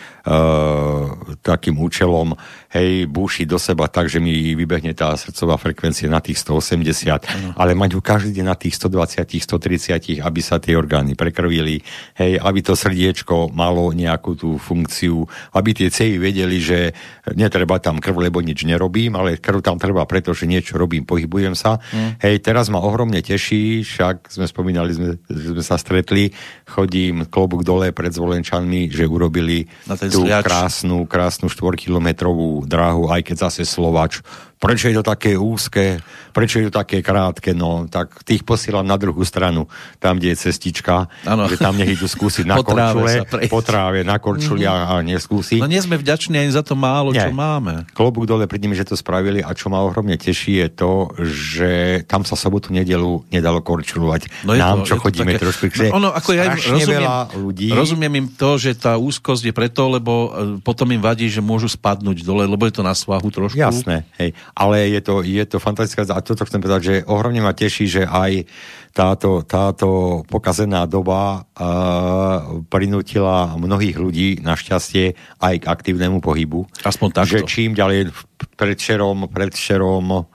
[1.46, 2.34] takým účelom,
[2.74, 7.50] hej, búši do seba tak, že mi vybehne tá srdcová frekvencia na tých 180, ano.
[7.54, 11.86] ale mať ju každý deň na tých 120, 130, aby sa tie orgány prekrvili,
[12.18, 16.94] hej, aby to srdiečko malo nejakú tú funkciu, aby tie cévy vedeli, že
[17.38, 21.78] netreba tam krv, lebo nič nerobím, ale krv tam treba, pretože niečo robím, pohybujem sa.
[21.94, 22.18] Hmm.
[22.18, 26.32] Hej, teraz ma ohromne mne teší, však sme spomínali, sme, že sme sa stretli,
[26.72, 29.68] chodím klobúk dole pred Zvolenčanmi, že urobili
[30.08, 30.48] tú zliač.
[30.48, 34.24] krásnu, krásnu 4-kilometrovú dráhu, aj keď zase Slovač
[34.62, 35.98] prečo je to také úzke,
[36.30, 39.66] prečo je to také krátke, no tak tých posielam na druhú stranu,
[39.98, 41.50] tam, kde je cestička, ano.
[41.50, 44.94] že tam nech idú skúsiť na korčule, po tráve, na korčuli mm-hmm.
[44.94, 45.58] a neskúsi.
[45.58, 47.18] No nie sme vďační ani za to málo, nie.
[47.18, 47.90] čo máme.
[47.98, 50.94] Klobúk dole pred nimi, že to spravili a čo ma ohromne teší je to,
[51.26, 51.72] že
[52.06, 54.46] tam sa sobotu nedelu nedalo korčulovať.
[54.46, 55.50] No Nám, to, čo chodíme také...
[55.50, 55.64] trošku.
[55.90, 57.68] No, ono, ako ja rozumiem, veľa ľudí.
[57.74, 60.30] rozumiem im to, že tá úzkosť je preto, lebo e,
[60.62, 63.58] potom im vadí, že môžu spadnúť dole, lebo je to na svahu trošku.
[63.58, 67.56] Jasné, hej ale je to, je to fantastická a toto chcem povedať, že ohromne ma
[67.56, 68.46] teší, že aj
[68.92, 76.68] táto, táto pokazená doba uh, prinútila mnohých ľudí našťastie aj k aktívnemu pohybu.
[76.84, 77.40] Aspoň takto.
[77.40, 78.12] Že čím ďalej
[78.60, 80.28] predšerom, predšerom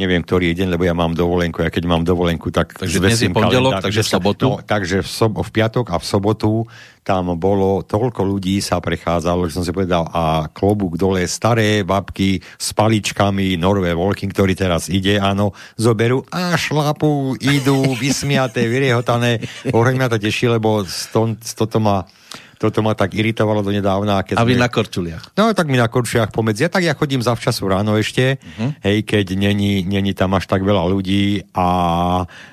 [0.00, 3.28] neviem, ktorý deň, lebo ja mám dovolenku, ja keď mám dovolenku, tak Takže dnes je
[3.28, 4.46] pondelok, kalendár, takže v sobotu?
[4.48, 6.50] No, takže v, sob, v piatok a v sobotu
[7.02, 12.40] tam bolo, toľko ľudí sa prechádzalo, že som si povedal, a klobúk dole, staré babky
[12.40, 19.44] s paličkami, Norvé Volky, ktorý teraz ide, áno, zoberú a šlapu, idú, vysmiaté, vyriehotané.
[19.74, 20.86] Hovorím, ma to teší, lebo
[21.52, 22.06] toto ma
[22.62, 24.22] toto ma tak iritovalo do nedávna.
[24.22, 24.62] Keď a vy sme...
[24.62, 25.34] na korčuliach?
[25.34, 26.62] No tak mi na korčuliach pomedzi.
[26.62, 28.78] Ja tak ja chodím zavčasu ráno ešte, uh-huh.
[28.86, 31.66] hej, keď není, není tam až tak veľa ľudí a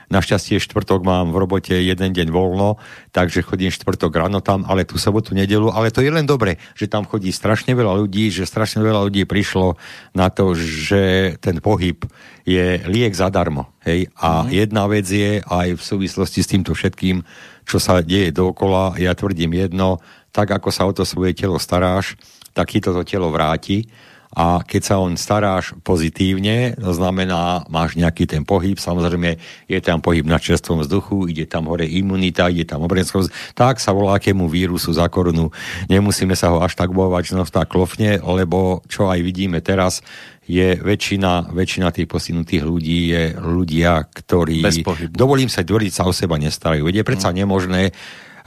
[0.10, 2.82] našťastie štvrtok mám v robote jeden deň voľno,
[3.13, 6.89] takže chodím štvrtok ráno tam, ale tú sobotu, nedelu, ale to je len dobre, že
[6.89, 9.78] tam chodí strašne veľa ľudí, že strašne veľa ľudí prišlo
[10.17, 12.02] na to, že ten pohyb
[12.50, 13.69] je liek zadarmo.
[13.86, 14.10] Hej?
[14.17, 14.50] A uh-huh.
[14.50, 17.22] jedna vec je aj v súvislosti s týmto všetkým,
[17.69, 20.01] čo sa deje dookola, ja tvrdím jedno,
[20.34, 22.17] tak ako sa o to svoje telo staráš,
[22.58, 23.86] tak ti toto telo vráti
[24.29, 30.05] a keď sa on staráš pozitívne, to znamená, máš nejaký ten pohyb, samozrejme je tam
[30.05, 34.45] pohyb na čerstvom vzduchu, ide tam hore imunita, ide tam obrenskovosť, tak sa volá akému
[34.45, 35.49] vírusu za korunu.
[35.89, 40.05] Nemusíme sa ho až tak bovať, že nos tak klofne, lebo čo aj vidíme teraz,
[40.49, 44.65] je väčšina, väčšina tých postihnutých ľudí je ľudia, ktorí,
[45.13, 46.89] dovolím sa tvrdiť, sa o seba nestarajú.
[46.89, 47.35] Veď je predsa mm.
[47.38, 47.93] nemožné,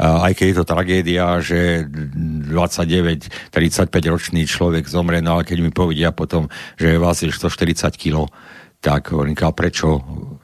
[0.02, 5.70] aj keď je to tragédia, že 29, 35 ročný človek zomre, no ale keď mi
[5.70, 8.26] povedia potom, že je vás 140 kg,
[8.82, 10.02] tak hovorím, prečo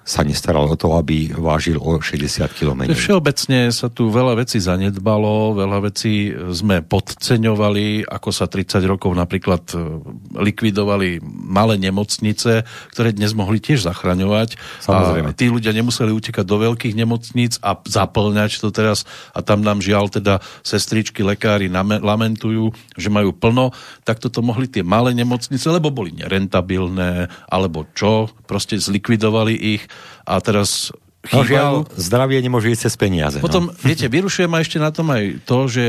[0.09, 2.89] sa nestaral o to, aby vážil o 60 km.
[2.97, 9.69] Všeobecne sa tu veľa vecí zanedbalo, veľa vecí sme podceňovali, ako sa 30 rokov napríklad
[9.77, 10.01] e,
[10.41, 12.65] likvidovali malé nemocnice,
[12.97, 14.57] ktoré dnes mohli tiež zachraňovať.
[14.81, 15.29] Samozrejme.
[15.29, 19.05] A tí ľudia nemuseli utekať do veľkých nemocníc a zaplňať to teraz
[19.37, 21.69] a tam nám žiaľ teda sestričky, lekári
[22.01, 23.77] lamentujú, že majú plno,
[24.09, 29.85] tak toto mohli tie malé nemocnice, lebo boli nerentabilné, alebo čo, proste zlikvidovali ich
[30.25, 30.91] a teraz
[31.27, 31.43] chýbajú.
[31.43, 33.37] No žiaľ, zdravie nemôže ísť cez peniaze.
[33.39, 33.45] No.
[33.45, 33.77] Potom, no.
[33.83, 35.85] viete, vyrušuje ma ešte na tom aj to, že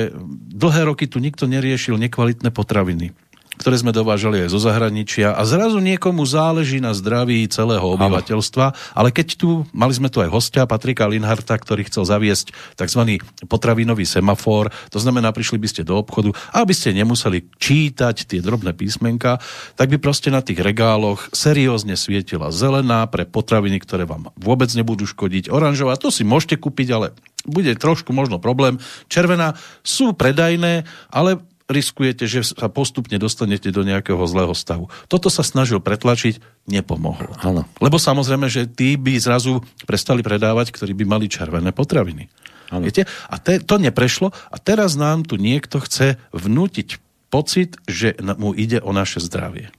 [0.53, 3.15] dlhé roky tu nikto neriešil nekvalitné potraviny
[3.59, 9.11] ktoré sme dovážali aj zo zahraničia a zrazu niekomu záleží na zdraví celého obyvateľstva, ale
[9.11, 13.19] keď tu, mali sme tu aj hostia Patrika Linharta, ktorý chcel zaviesť tzv.
[13.51, 18.39] potravinový semafor, to znamená, prišli by ste do obchodu a aby ste nemuseli čítať tie
[18.39, 19.43] drobné písmenka,
[19.75, 25.03] tak by proste na tých regáloch seriózne svietila zelená pre potraviny, ktoré vám vôbec nebudú
[25.03, 27.11] škodiť, oranžová, to si môžete kúpiť, ale
[27.43, 28.79] bude trošku možno problém.
[29.11, 34.89] Červená sú predajné, ale riskujete, že sa postupne dostanete do nejakého zlého stavu.
[35.05, 37.29] Toto sa snažil pretlačiť, nepomohlo.
[37.45, 37.69] Ano.
[37.77, 42.27] Lebo samozrejme, že tí by zrazu prestali predávať, ktorí by mali červené potraviny.
[42.69, 43.09] Viete?
[43.29, 47.01] A te, to neprešlo a teraz nám tu niekto chce vnútiť
[47.33, 49.73] pocit, že mu ide o naše zdravie.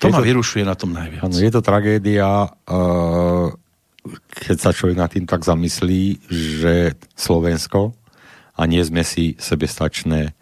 [0.00, 1.24] To je ma to, vyrušuje na tom najviac.
[1.24, 3.48] Ano, je to tragédia, uh,
[4.34, 7.96] keď sa človek nad tým tak zamyslí, že Slovensko
[8.56, 10.36] a nie sme si sebestačné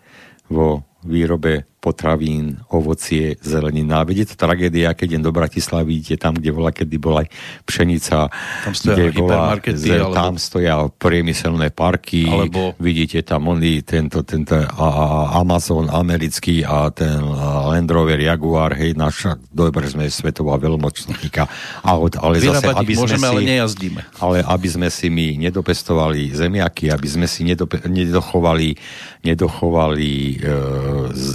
[0.51, 4.05] vo výrobe potravín, ovocie, zelenina.
[4.05, 7.25] Veď je to tragédia, keď idem do Bratislavy, idete tam, kde bola, kedy bola
[7.64, 8.29] pšenica,
[8.69, 10.14] tam kde bola, zel, alebo...
[10.14, 12.77] tam stoja priemyselné parky, alebo...
[12.77, 17.25] vidíte tam only tento, tento a, Amazon americký a ten
[17.73, 21.49] Land Rover Jaguar, hej, naša, dobre sme svetová veľmočníka
[21.81, 24.01] aut, ale Vyrábať zase, aby sme môžeme, si, ale nejazdíme.
[24.21, 28.77] Ale aby sme si my nedopestovali zemiaky, aby sme si nedope, nedochovali,
[29.25, 30.45] nedochovali e,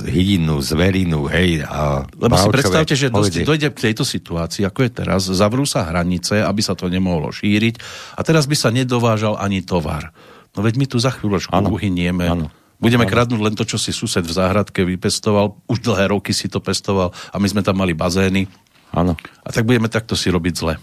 [0.05, 1.63] hydin hydinu, zverinu, hej.
[1.63, 5.87] A Lebo si predstavte, že dosť, dojde k tejto situácii, ako je teraz, zavrú sa
[5.87, 7.79] hranice, aby sa to nemohlo šíriť
[8.19, 10.11] a teraz by sa nedovážal ani tovar.
[10.55, 11.71] No veď my tu za chvíľočku ano.
[11.71, 12.27] uhynieme.
[12.27, 12.51] Ano.
[12.75, 16.59] Budeme kradnúť len to, čo si sused v záhradke vypestoval, už dlhé roky si to
[16.59, 18.51] pestoval a my sme tam mali bazény.
[18.91, 19.15] Áno.
[19.43, 20.75] A tak budeme takto si robiť zle.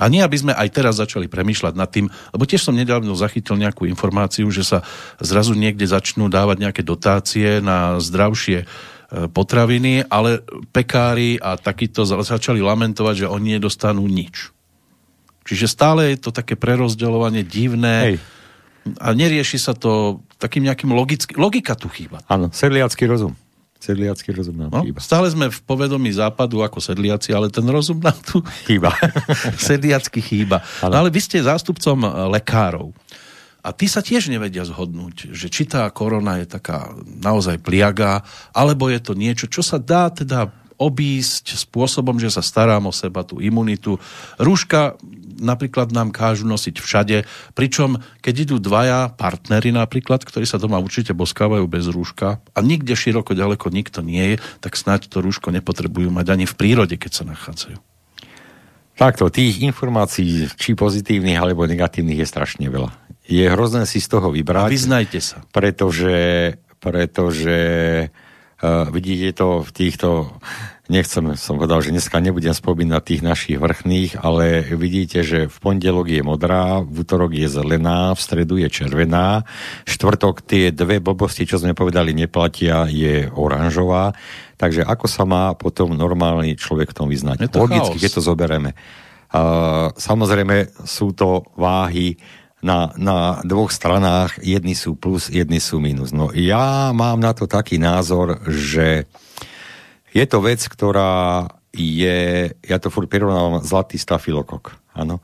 [0.00, 3.60] A nie, aby sme aj teraz začali premýšľať nad tým, lebo tiež som nedávno zachytil
[3.60, 4.80] nejakú informáciu, že sa
[5.20, 8.66] zrazu niekde začnú dávať nejaké dotácie na zdravšie e,
[9.28, 10.40] potraviny, ale
[10.72, 14.48] pekári a takíto začali lamentovať, že oni nedostanú nič.
[15.44, 18.16] Čiže stále je to také prerozdeľovanie divné Hej.
[18.96, 21.36] a nerieši sa to takým nejakým logickým...
[21.36, 22.24] Logika tu chýba.
[22.32, 23.36] Áno, sedliacký rozum.
[23.82, 25.02] Sedliacký rozum nám no, chýba.
[25.02, 28.94] Stále sme v povedomí západu ako sedliaci, ale ten rozum nám tu chýba.
[29.58, 30.62] sedliacky chýba.
[30.86, 32.94] No ale vy ste zástupcom lekárov.
[33.62, 38.22] A tí sa tiež nevedia zhodnúť, že či tá korona je taká naozaj pliaga,
[38.54, 40.50] alebo je to niečo, čo sa dá teda
[40.82, 43.98] obísť spôsobom, že sa starám o seba, tú imunitu.
[44.42, 44.98] Rúška
[45.40, 47.16] napríklad nám kážu nosiť všade,
[47.56, 52.92] pričom keď idú dvaja partnery napríklad, ktorí sa doma určite boskávajú bez rúška a nikde
[52.92, 57.12] široko ďaleko nikto nie je, tak snáď to rúško nepotrebujú mať ani v prírode, keď
[57.12, 57.78] sa nachádzajú.
[58.92, 62.92] Takto, tých informácií, či pozitívnych alebo negatívnych je strašne veľa.
[63.24, 64.68] Je hrozné si z toho vybrať.
[64.68, 65.40] A vyznajte sa.
[65.48, 67.58] Pretože, pretože
[68.62, 70.08] uh, vidíte to v týchto
[70.92, 76.12] nechcem, som povedal, že dneska nebudem spomínať tých našich vrchných, ale vidíte, že v pondelok
[76.12, 79.48] je modrá, v útorok je zelená, v stredu je červená,
[79.88, 84.12] štvrtok tie dve blbosti, čo sme povedali, neplatia, je oranžová.
[84.60, 87.50] Takže ako sa má potom normálny človek v tom vyznať?
[87.56, 88.70] Logicky, keď to zoberieme.
[89.32, 92.20] Uh, samozrejme sú to váhy
[92.62, 96.14] na, na dvoch stranách, jedni sú plus, jedni sú minus.
[96.14, 99.10] No ja mám na to taký názor, že
[100.14, 104.78] je to vec, ktorá je, ja to furt prirovnávam, zlatý stafilokok.
[104.94, 105.18] Áno.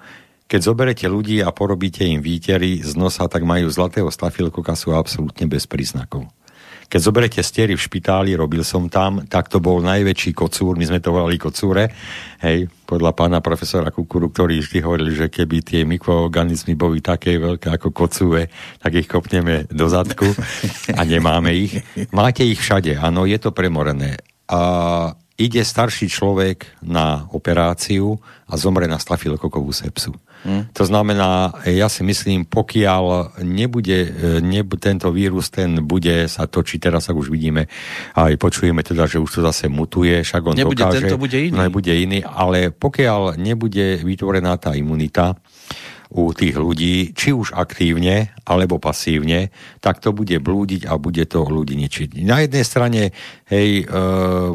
[0.48, 5.44] Keď zoberete ľudí a porobíte im výtery z nosa, tak majú zlatého stafilokoka, sú absolútne
[5.44, 6.24] bez príznakov.
[6.88, 11.04] Keď zoberete stiery v špitáli, robil som tam, tak to bol najväčší kocúr, my sme
[11.04, 11.92] to volali kocúre,
[12.40, 17.68] hej, podľa pána profesora Kukuru, ktorý vždy hovoril, že keby tie mikroorganizmy boli také veľké
[17.68, 18.48] ako kocúve,
[18.80, 20.32] tak ich kopneme do zadku
[20.96, 21.76] a nemáme ich.
[22.08, 24.16] Máte ich všade, áno, je to premorené
[24.48, 24.60] a
[25.36, 28.16] ide starší človek na operáciu
[28.48, 30.16] a zomre na stafilokokovú sepsu.
[30.46, 30.70] Hmm.
[30.70, 34.06] To znamená, ja si myslím, pokiaľ nebude,
[34.38, 37.66] nebude tento vírus, ten bude sa točiť, teraz sa už vidíme,
[38.14, 41.58] aj počujeme teda, že už to zase mutuje, však on nebude dokáže, tento, bude iný.
[41.58, 45.34] No, bude iný, ale pokiaľ nebude vytvorená tá imunita,
[46.08, 49.52] u tých ľudí, či už aktívne alebo pasívne,
[49.84, 52.24] tak to bude blúdiť a bude to ľudí ničiť.
[52.24, 53.02] Na jednej strane,
[53.52, 53.92] hej, e,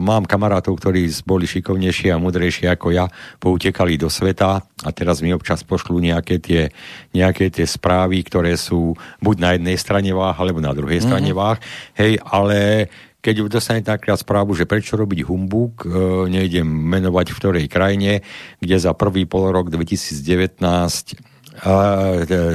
[0.02, 3.06] mám kamarátov, ktorí boli šikovnejší a mudrejší ako ja,
[3.38, 6.74] poutekali do sveta a teraz mi občas pošlú nejaké tie,
[7.14, 11.14] nejaké tie správy, ktoré sú buď na jednej strane váh, alebo na druhej mm-hmm.
[11.14, 11.58] strane váh,
[12.02, 12.90] hej, ale
[13.24, 18.26] keď dostane takrat správu, že prečo robiť humbuk, e, nejdem menovať v ktorej krajine,
[18.58, 21.33] kde za prvý polorok 2019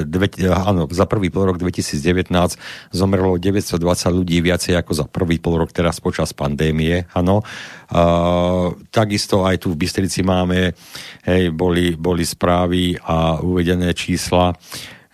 [0.05, 2.35] dve, áno, za prvý pol rok 2019
[2.91, 3.79] zomrelo 920
[4.11, 7.47] ľudí viacej ako za prvý pol rok teraz počas pandémie, áno.
[7.89, 10.77] Uh, takisto aj tu v Bystrici máme,
[11.25, 14.53] hej, boli, boli správy a uvedené čísla,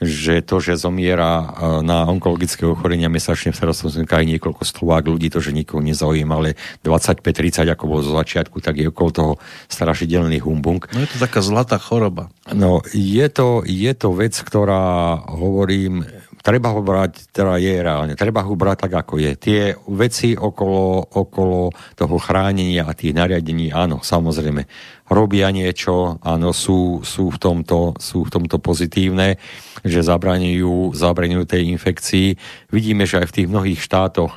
[0.03, 1.47] že to, že zomiera e,
[1.87, 6.59] na onkologické ochorenia mesačne v starostlivosti aj niekoľko stovák ľudí, to, že nikoho nezaujíma, ale
[6.83, 9.33] 25-30, ako bolo zo začiatku, tak je okolo toho
[9.71, 10.83] strašidelný humbung.
[10.91, 12.31] No je to taká zlatá choroba.
[12.51, 16.03] No, je to, je to vec, ktorá, hovorím,
[16.45, 19.33] treba ho brať, teda je reálne, treba ho brať tak, ako je.
[19.41, 19.61] Tie
[19.97, 24.69] veci okolo, okolo toho chránenia a tých nariadení, áno, samozrejme,
[25.09, 29.41] robia niečo, áno, sú, sú, v, tomto, sú v tomto pozitívne,
[29.81, 32.37] že zabraňujú, zabraňujú tej infekcii.
[32.69, 34.37] Vidíme, že aj v tých mnohých štátoch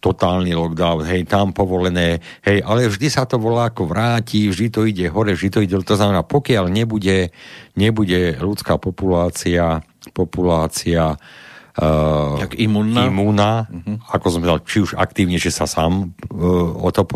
[0.00, 4.88] totálny lockdown, hej, tam povolené, hej, ale vždy sa to volá ako vráti, vždy to
[4.88, 7.28] ide hore, vždy to ide, to znamená, pokiaľ nebude,
[7.76, 9.84] nebude ľudská populácia
[10.16, 11.14] populácia
[11.78, 13.96] uh, imunná, imunná uh-huh.
[14.10, 17.06] ako som povedal, či už aktívne, že sa sám uh, o to,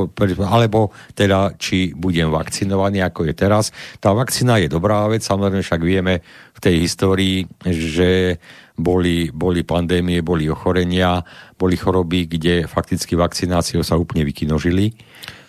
[0.44, 3.72] alebo teda, či budem vakcinovaný, ako je teraz.
[3.98, 6.20] Tá vakcína je dobrá vec, samozrejme však vieme
[6.54, 8.38] v tej histórii, že
[8.74, 11.22] boli, boli pandémie, boli ochorenia,
[11.54, 14.94] boli choroby, kde fakticky vakcináciou sa úplne vykinožili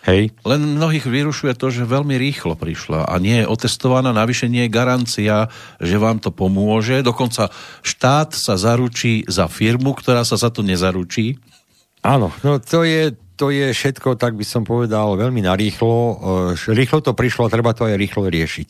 [0.05, 0.37] Hej.
[0.45, 4.75] Len mnohých vyrušuje to, že veľmi rýchlo prišla a nie je otestovaná, navyše nie je
[4.75, 5.49] garancia,
[5.81, 7.01] že vám to pomôže.
[7.01, 7.49] Dokonca
[7.81, 11.41] štát sa zaručí za firmu, ktorá sa za to nezaručí.
[12.05, 15.97] Áno, no to je, to je všetko, tak by som povedal, veľmi narýchlo.
[16.53, 18.67] E, rýchlo to prišlo a treba to aj rýchlo riešiť.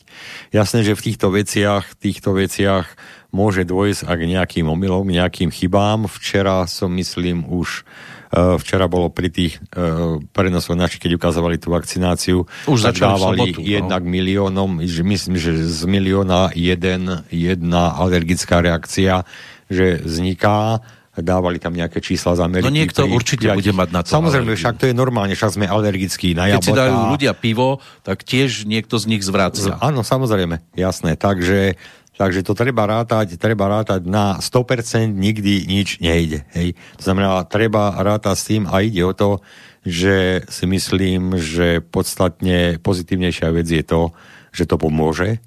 [0.56, 2.88] Jasné, že v týchto veciach, týchto veciach
[3.36, 6.08] môže dôjsť aj k nejakým omylom, nejakým chybám.
[6.08, 7.84] Včera som, myslím, už
[8.32, 13.60] včera bolo pri tých uh, prenosoch našich, keď ukazovali tú vakcináciu, Už tak dávali sobotu,
[13.62, 13.66] no.
[13.66, 14.10] jednak no.
[14.10, 19.22] miliónom, myslím, že z milióna jeden, jedna alergická reakcia,
[19.70, 20.82] že vzniká
[21.16, 22.68] dávali tam nejaké čísla z Ameriky.
[22.68, 24.60] No niekto určite bude mať na to Samozrejme, alergiu.
[24.60, 26.60] však to je normálne, však sme alergickí na jablka.
[26.60, 29.80] Keď si dajú ľudia pivo, tak tiež niekto z nich zvrácia.
[29.80, 31.16] Áno, samozrejme, jasné.
[31.16, 31.80] Takže
[32.16, 36.48] Takže to treba rátať, treba rátať na 100%, nikdy nič nejde.
[36.56, 36.72] Hej.
[36.96, 39.44] To znamená, treba rátať s tým a ide o to,
[39.84, 44.16] že si myslím, že podstatne pozitívnejšia vec je to,
[44.50, 45.38] že to pomôže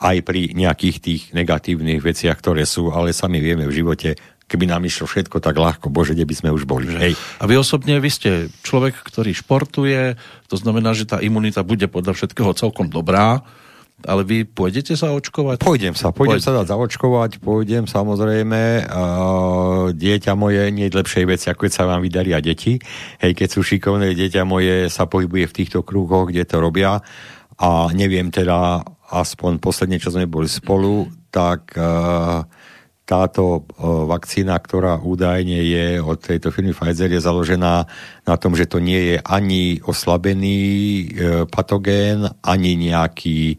[0.00, 4.16] aj pri nejakých tých negatívnych veciach, ktoré sú, ale sami vieme v živote,
[4.48, 6.88] keby nám išlo všetko tak ľahko, bože, kde by sme už boli.
[6.88, 7.14] Hej.
[7.38, 8.30] A vy osobne, vy ste
[8.64, 10.16] človek, ktorý športuje,
[10.48, 13.44] to znamená, že tá imunita bude podľa všetkého celkom dobrá,
[14.06, 15.60] ale vy pôjdete sa očkovať?
[15.60, 16.46] Pôjdem sa, pôjdem Pôjde.
[16.46, 18.88] sa dať zaočkovať, pôjdem samozrejme.
[18.88, 22.80] Uh, dieťa moje nie je lepšej veci, ako keď sa vám vydaria deti.
[23.20, 27.02] Hej, keď sú šikovné, dieťa moje sa pohybuje v týchto kruhoch, kde to robia
[27.60, 28.80] a neviem teda,
[29.12, 32.46] aspoň posledne, čo sme boli spolu, tak uh,
[33.10, 37.90] táto vakcína, ktorá údajne je od tejto firmy Pfizer, je založená
[38.22, 41.04] na tom, že to nie je ani oslabený e,
[41.50, 43.56] patogén, ani nejaký, e,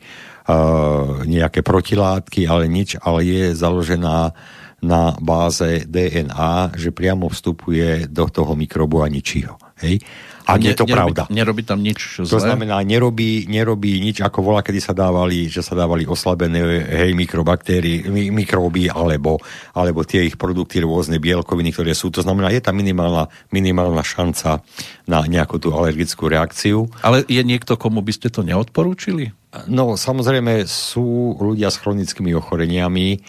[1.26, 4.34] nejaké protilátky, ale nič, ale je založená
[4.82, 9.56] na báze DNA, že priamo vstupuje do toho mikrobu a ničí ho.
[9.86, 10.02] Hej?
[10.47, 11.23] A nie je to nerobí, pravda.
[11.29, 12.31] Nerobí tam nič zlé?
[12.31, 17.11] To znamená, nerobí, nerobí nič, ako volá, kedy sa dávali, že sa dávali oslabené hej,
[17.13, 19.37] mikrobaktérie, mikróby, alebo,
[19.75, 22.09] alebo tie ich produkty, rôzne bielkoviny, ktoré sú.
[22.13, 24.65] To znamená, je tam minimálna, minimálna šanca
[25.05, 26.89] na nejakú tú alergickú reakciu.
[27.05, 29.33] Ale je niekto, komu by ste to neodporúčili?
[29.67, 33.19] No, samozrejme sú ľudia s chronickými ochoreniami,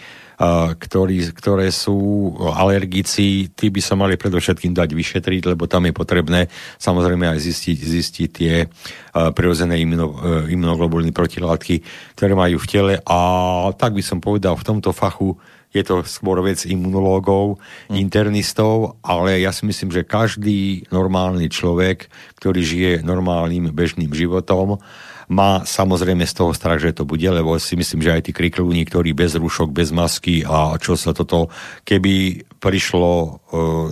[0.79, 6.41] ktorí, ktoré sú alergici, tí by sa mali predovšetkým dať vyšetriť, lebo tam je potrebné
[6.81, 8.53] samozrejme aj zistiť, zistiť tie
[9.13, 11.85] prirodzené imuno, e, imunoglobuliny protilátky,
[12.17, 12.93] ktoré majú v tele.
[13.05, 13.17] A
[13.77, 15.37] tak by som povedal, v tomto fachu
[15.73, 17.57] je to skôr vec imunológov,
[17.89, 17.97] mm.
[17.97, 22.07] internistov, ale ja si myslím, že každý normálny človek,
[22.37, 24.77] ktorý žije normálnym bežným životom,
[25.31, 28.85] má samozrejme z toho strach, že to bude, lebo si myslím, že aj tí kriklúni,
[28.85, 31.49] ktorí bez rušok, bez masky a čo sa toto,
[31.87, 33.29] keby prišlo e,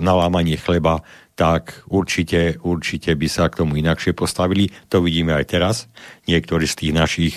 [0.04, 1.02] na lámanie chleba,
[1.40, 4.70] tak určite, určite by sa k tomu inakšie postavili.
[4.94, 5.76] To vidíme aj teraz.
[6.30, 7.36] Niektorí z tých našich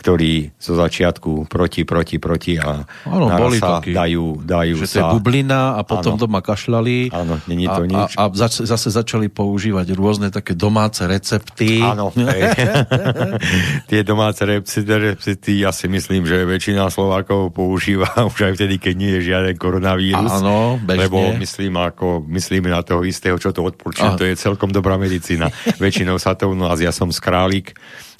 [0.00, 4.92] ktorí zo začiatku proti, proti, proti a ano, boli sa taký, dajú, dajú že sa...
[4.92, 6.22] to je bublina a potom ano.
[6.24, 8.16] doma kašľali Áno, není to a, nič.
[8.16, 11.84] A, a zač, zase začali používať rôzne také domáce recepty.
[11.84, 12.16] Áno,
[13.92, 19.12] tie domáce recepty, ja si myslím, že väčšina Slovákov používa už aj vtedy, keď nie
[19.20, 20.32] je žiaden koronavírus.
[20.40, 21.12] Áno, bežne.
[21.12, 25.52] Lebo myslím, ako, myslíme na toho istého, čo to odporúčam, to je celkom dobrá medicína.
[25.76, 27.76] Väčšinou sa to u nás, ja som z Králik,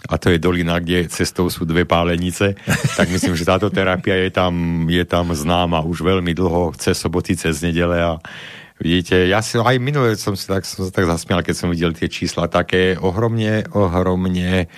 [0.08, 2.56] a to je dolina, kde cestou sú dve pálenice,
[2.96, 7.36] tak myslím, že táto terapia je tam, je tam známa už veľmi dlho, cez soboty,
[7.36, 8.16] cez nedele a
[8.80, 11.92] Vidíte, ja si aj minule som, si tak, som sa tak zasmial, keď som videl
[11.92, 14.72] tie čísla, také ohromne, ohromne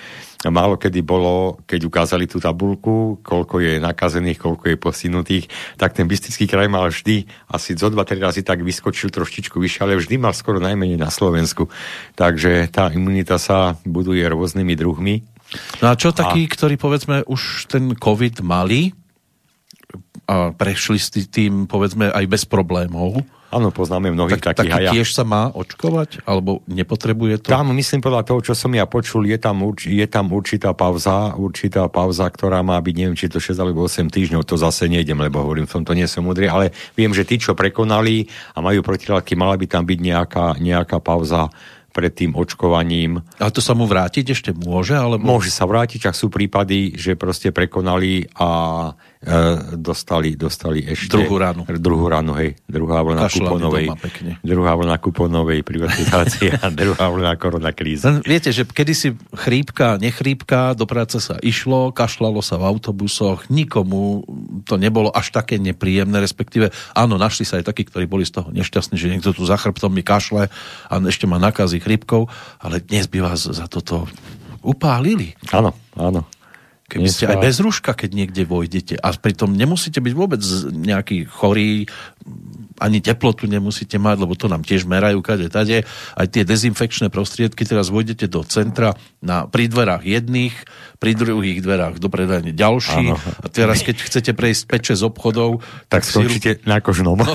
[0.50, 5.44] málo kedy bolo, keď ukázali tú tabulku, koľko je nakazených, koľko je posinutých,
[5.78, 9.84] tak ten bystický kraj mal vždy asi zo dva, tri razy tak vyskočil troštičku vyššie,
[9.86, 11.70] ale vždy mal skoro najmenej na Slovensku.
[12.18, 15.14] Takže tá imunita sa buduje rôznymi druhmi.
[15.84, 16.50] No a čo takí, a...
[16.50, 18.96] ktorí povedzme už ten COVID mali
[20.26, 23.20] a prešli s tým povedzme aj bez problémov,
[23.52, 24.72] Áno, poznáme mnohých tak, takých.
[24.72, 26.24] Taký tiež sa má očkovať?
[26.24, 27.52] Alebo nepotrebuje to?
[27.52, 31.36] Tam, myslím, podľa toho, čo som ja počul, je tam, urč, je tam určitá pauza,
[31.36, 35.20] určitá pauza, ktorá má byť, neviem, či to 6 alebo 8 týždňov, to zase nejdem,
[35.20, 38.24] lebo hovorím, v tomto nie som múdry, ale viem, že tí, čo prekonali
[38.56, 41.52] a majú protilátky, mala by tam byť nejaká, nejaká pauza
[41.92, 43.20] pred tým očkovaním.
[43.36, 44.96] Ale to sa mu vrátiť ešte môže?
[44.96, 45.20] Alebo...
[45.20, 48.48] Môže sa vrátiť, ak sú prípady, že proste prekonali a
[49.78, 51.14] dostali, dostali ešte...
[51.14, 51.62] Druhú ránu.
[51.78, 52.58] Druhú ránu, hej.
[52.66, 53.86] Druhá vlna kuponovej.
[54.42, 58.26] Druhá vlna kuponovej privatizácie a druhá vlna koronakrízy.
[58.26, 64.26] Viete, že kedysi chrípka, nechrípka, do práce sa išlo, kašlalo sa v autobusoch, nikomu
[64.66, 68.50] to nebolo až také nepríjemné, respektíve áno, našli sa aj takí, ktorí boli z toho
[68.50, 70.50] nešťastní, že niekto tu za chrbtom mi kašle
[70.90, 72.26] a ešte má nakazy chrypkou,
[72.58, 74.10] ale dnes by vás za toto
[74.66, 75.38] upálili.
[75.54, 76.26] Áno, áno.
[76.92, 79.00] Keby ste aj bez rúška, keď niekde vojdete.
[79.00, 81.88] A pritom nemusíte byť vôbec nejaký chorý,
[82.82, 85.86] ani teplotu nemusíte mať, lebo to nám tiež merajú kade tade.
[86.18, 90.54] Aj tie dezinfekčné prostriedky, teraz vojdete do centra na, pri dverách jedných,
[90.98, 93.14] pri druhých dverách do predajne ďalší.
[93.14, 93.18] Ano.
[93.18, 96.66] A teraz, keď chcete prejsť peče z obchodov, tak, tak skončíte si...
[96.66, 97.14] na kožnom.
[97.14, 97.34] No,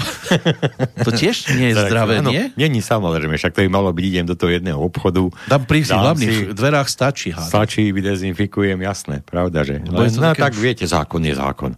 [1.07, 2.51] to tiež nie je zdravé, ano, nie?
[2.59, 5.31] Není samozrejme, však to by malo byť, idem do toho jedného obchodu.
[5.47, 7.31] Tam pri hlavných si, dverách stačí.
[7.31, 7.47] Hádam.
[7.47, 9.79] Stačí, vydezinfikujem, jasné, pravda, že?
[9.79, 11.75] Len, no, tak viete, zákon je zákon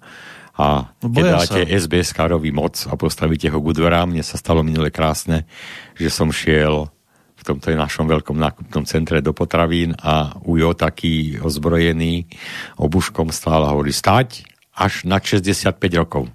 [0.59, 1.71] a no keď dáte sa.
[1.87, 5.47] SBS karový moc a postavíte ho k dverám, mne sa stalo minule krásne,
[5.95, 6.91] že som šiel
[7.39, 12.27] v tomto našom veľkom nákupnom centre do potravín a Ujo taký ozbrojený
[12.75, 14.43] obuškom stál a hovorí stať
[14.75, 16.27] až na 65 rokov.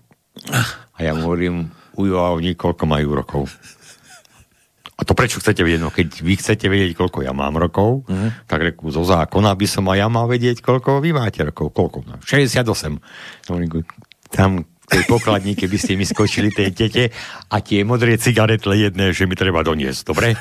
[0.97, 1.69] A ja mu hovorím,
[2.01, 3.53] Ujo, a oni koľko majú rokov?
[4.95, 5.83] A to prečo chcete vedieť?
[5.83, 8.49] No keď vy chcete vedieť, koľko ja mám rokov, mm.
[8.49, 11.75] tak reku, zo zákona by som aj ja mal vedieť, koľko vy máte rokov.
[11.75, 12.07] Koľko?
[12.07, 13.03] No, 68.
[14.35, 17.09] Tam tej pokladní, keby ste mi skočili tej tete
[17.49, 20.37] a tie modré cigaretle jedné, že mi treba doniesť, dobre?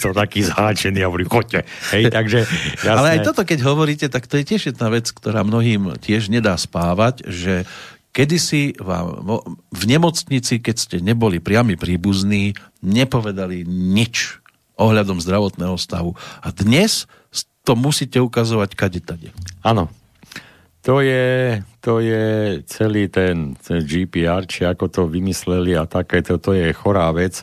[0.00, 1.68] som taký zháčený a hovorím, choďte.
[1.92, 2.48] Hej, takže,
[2.80, 2.96] jasné.
[2.96, 6.56] Ale aj toto, keď hovoríte, tak to je tiež jedna vec, ktorá mnohým tiež nedá
[6.56, 7.68] spávať, že
[8.16, 14.40] kedysi vám v nemocnici, keď ste neboli priami príbuzní, nepovedali nič
[14.80, 16.16] ohľadom zdravotného stavu.
[16.40, 17.04] A dnes
[17.68, 19.36] to musíte ukazovať kade tade.
[19.60, 19.92] Áno.
[20.86, 22.24] To je, to je
[22.70, 27.42] celý ten, ten GPR, či ako to vymysleli a takéto, to je chorá vec.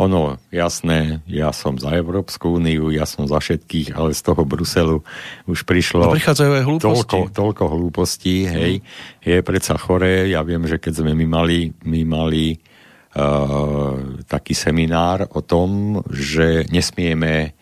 [0.00, 5.04] Ono, jasné, ja som za Európsku úniu, ja som za všetkých, ale z toho Bruselu
[5.44, 7.04] už prišlo no, prichádzajú aj hlúposti.
[7.04, 8.80] Toľko, toľko hlúpostí, hej.
[9.20, 15.28] Je predsa choré, ja viem, že keď sme my mali, my mali uh, taký seminár
[15.36, 17.52] o tom, že nesmieme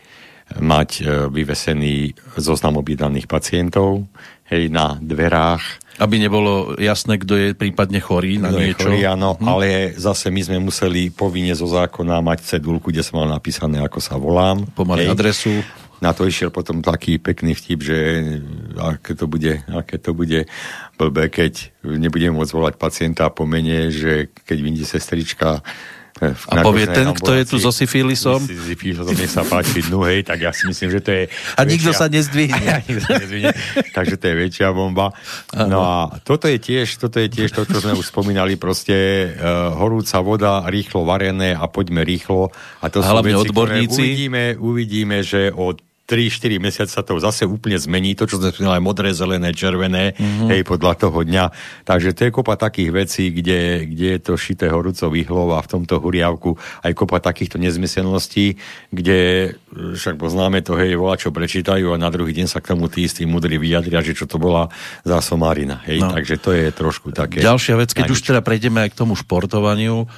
[0.63, 4.07] mať uh, vyvesený zoznam objednaných pacientov,
[4.49, 8.87] hej, na dverách aby nebolo jasné, kto je prípadne chorý na niečo.
[8.87, 9.43] Chorý, áno, hm.
[9.43, 9.67] ale
[9.99, 14.15] zase my sme museli povinne zo zákona mať cedulku, kde som mal napísané, ako sa
[14.15, 14.63] volám.
[14.79, 15.51] Pomaly adresu.
[15.99, 17.99] Na to išiel potom taký pekný vtip, že
[18.79, 20.47] aké to bude, aké to bude
[20.95, 25.67] blbé, keď nebudem môcť volať pacienta a pomene, že keď vyjde sestrička
[26.21, 28.43] a povie ten, kto je tu so syfilisom?
[28.43, 31.23] Syfilisom, nech sa páči, no hej, tak ja si myslím, že to je...
[31.55, 31.71] A väčšia...
[31.71, 32.67] nikto sa nezdvihne.
[32.77, 33.55] A nikto sa nezdvihne.
[33.97, 35.15] Takže to je väčšia bomba.
[35.55, 39.73] No a toto je tiež, toto je tiež to, čo sme už spomínali, proste uh,
[39.79, 42.51] horúca voda, rýchlo varené a poďme rýchlo.
[42.83, 44.01] A to sú Hlavne veci, odborníci.
[44.03, 48.81] uvidíme, uvidíme, že od 3-4 mesiace sa to zase úplne zmení, to, čo sme spomínali,
[48.81, 50.49] modré, zelené, červené, mm-hmm.
[50.49, 51.45] hej, podľa toho dňa.
[51.85, 55.69] Takže to je kopa takých vecí, kde, kde je to šité horúco vyhlov a v
[55.69, 58.57] tomto huriavku aj kopa takýchto nezmyselností,
[58.89, 62.89] kde však poznáme to, hej, volá, čo prečítajú a na druhý deň sa k tomu
[62.89, 64.73] tí istí mudrí vyjadria, že čo to bola
[65.05, 65.85] za somarina.
[65.85, 66.09] Hej, no.
[66.09, 67.45] takže to je trošku také...
[67.45, 70.09] Ďalšia vec, keď už teda prejdeme aj k tomu športovaniu,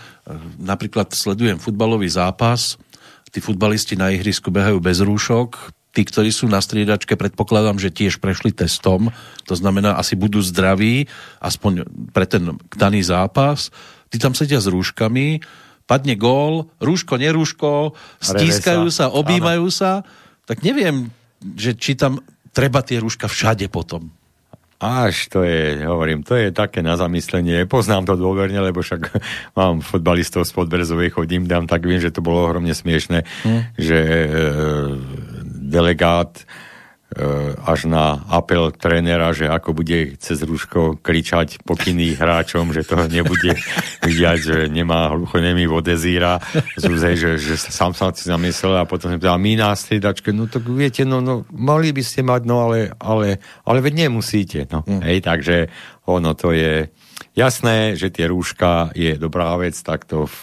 [0.63, 2.79] napríklad sledujem futbalový zápas,
[3.35, 8.23] tí futbalisti na ihrisku behajú bez rúšok, tí, ktorí sú na striedačke, predpokladám, že tiež
[8.23, 9.11] prešli testom,
[9.47, 11.11] to znamená, asi budú zdraví,
[11.43, 13.75] aspoň pre ten daný zápas.
[14.11, 15.43] Tí tam sedia s rúškami,
[15.91, 20.07] padne gól, rúško, nerúško, stískajú sa, objímajú sa,
[20.47, 21.11] tak neviem,
[21.59, 22.23] že či tam
[22.55, 24.11] treba tie rúška všade potom.
[24.81, 27.69] Až to je, hovorím, to je také na zamyslenie.
[27.69, 29.13] Poznám to dôverne, lebo však
[29.59, 33.77] mám fotbalistov z Podbrezovej, chodím tam, tak viem, že to bolo ohromne smiešne, hmm.
[33.77, 34.27] že e,
[35.71, 36.45] delegát e,
[37.63, 43.55] až na apel trénera, že ako bude cez rúško kričať pokyny hráčom, že to nebude
[44.07, 46.43] vidiať, že nemá hluchonemý vodezíra,
[46.75, 50.51] zúzej, že, že sám sa si zamyslel a potom som povedal, my na striedačke, no
[50.51, 54.83] tak viete, no, no mali by ste mať, no ale, ale, ale veď nemusíte, no.
[54.83, 55.01] Mm.
[55.07, 55.57] Hej, takže
[56.11, 56.91] ono to je
[57.39, 60.39] jasné, že tie rúška je dobrá vec, takto v,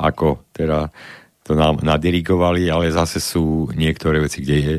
[0.00, 0.92] ako teda
[1.50, 4.74] to nám nadirigovali, ale zase sú niektoré veci, kde je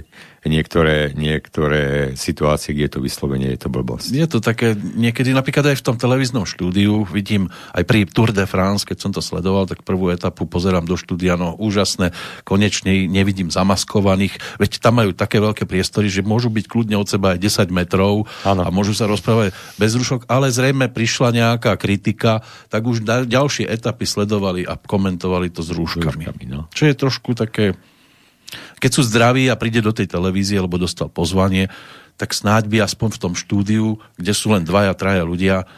[0.49, 4.09] niektoré, niektoré situácie, kde je to vyslovenie, je to blbosť.
[4.09, 8.49] Je to také, niekedy napríklad aj v tom televíznom štúdiu, vidím aj pri Tour de
[8.49, 12.09] France, keď som to sledoval, tak prvú etapu pozerám do štúdia, no úžasné,
[12.41, 17.37] konečne nevidím zamaskovaných, veď tam majú také veľké priestory, že môžu byť kľudne od seba
[17.37, 18.65] aj 10 metrov ano.
[18.65, 22.41] a môžu sa rozprávať bez rušok, ale zrejme prišla nejaká kritika,
[22.73, 26.25] tak už ďalšie etapy sledovali a komentovali to s rúškami.
[26.25, 26.65] rúškami no.
[26.73, 27.77] Čo je trošku také
[28.81, 31.69] keď sú zdraví a príde do tej televízie, alebo dostal pozvanie,
[32.17, 35.69] tak snáď by aspoň v tom štúdiu, kde sú len dvaja, traja ľudia,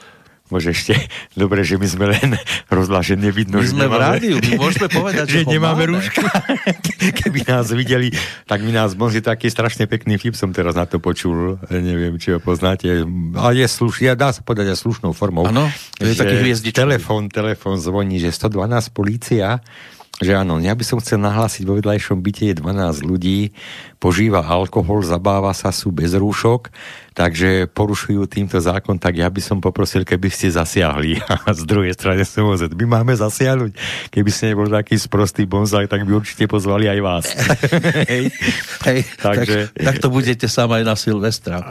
[0.51, 0.93] Môže ešte,
[1.33, 2.37] dobre, že my sme len
[2.69, 5.97] rozhlášení, nevidno, my sme nemáme, v rádiu, my môžeme povedať, že, že nemáme máme.
[5.97, 6.29] rúška.
[7.25, 8.13] Keby nás videli,
[8.45, 12.37] tak mi nás možno taký strašne pekný vtip som teraz na to počul, neviem, či
[12.37, 13.01] ho poznáte,
[13.33, 15.49] ale je slušný, dá sa povedať aj slušnou formou.
[15.49, 19.63] Áno, je taký Telefón, telefón zvoní, že 112 policia
[20.21, 23.57] že áno, ja by som chcel nahlásiť, vo vedľajšom byte je 12 ľudí,
[23.97, 26.69] požíva alkohol, zabáva sa, sú bez rúšok,
[27.13, 31.21] takže porušujú týmto zákon, tak ja by som poprosil, keby ste zasiahli.
[31.47, 33.71] A z druhej strany som ozet, my máme zasiahnuť.
[34.09, 37.25] Keby ste nebol taký sprostý bonzaj, tak by určite pozvali aj vás.
[38.11, 38.33] hej,
[38.89, 39.69] hej, takže...
[39.71, 41.61] tak, tak to budete sám aj na Silvestra.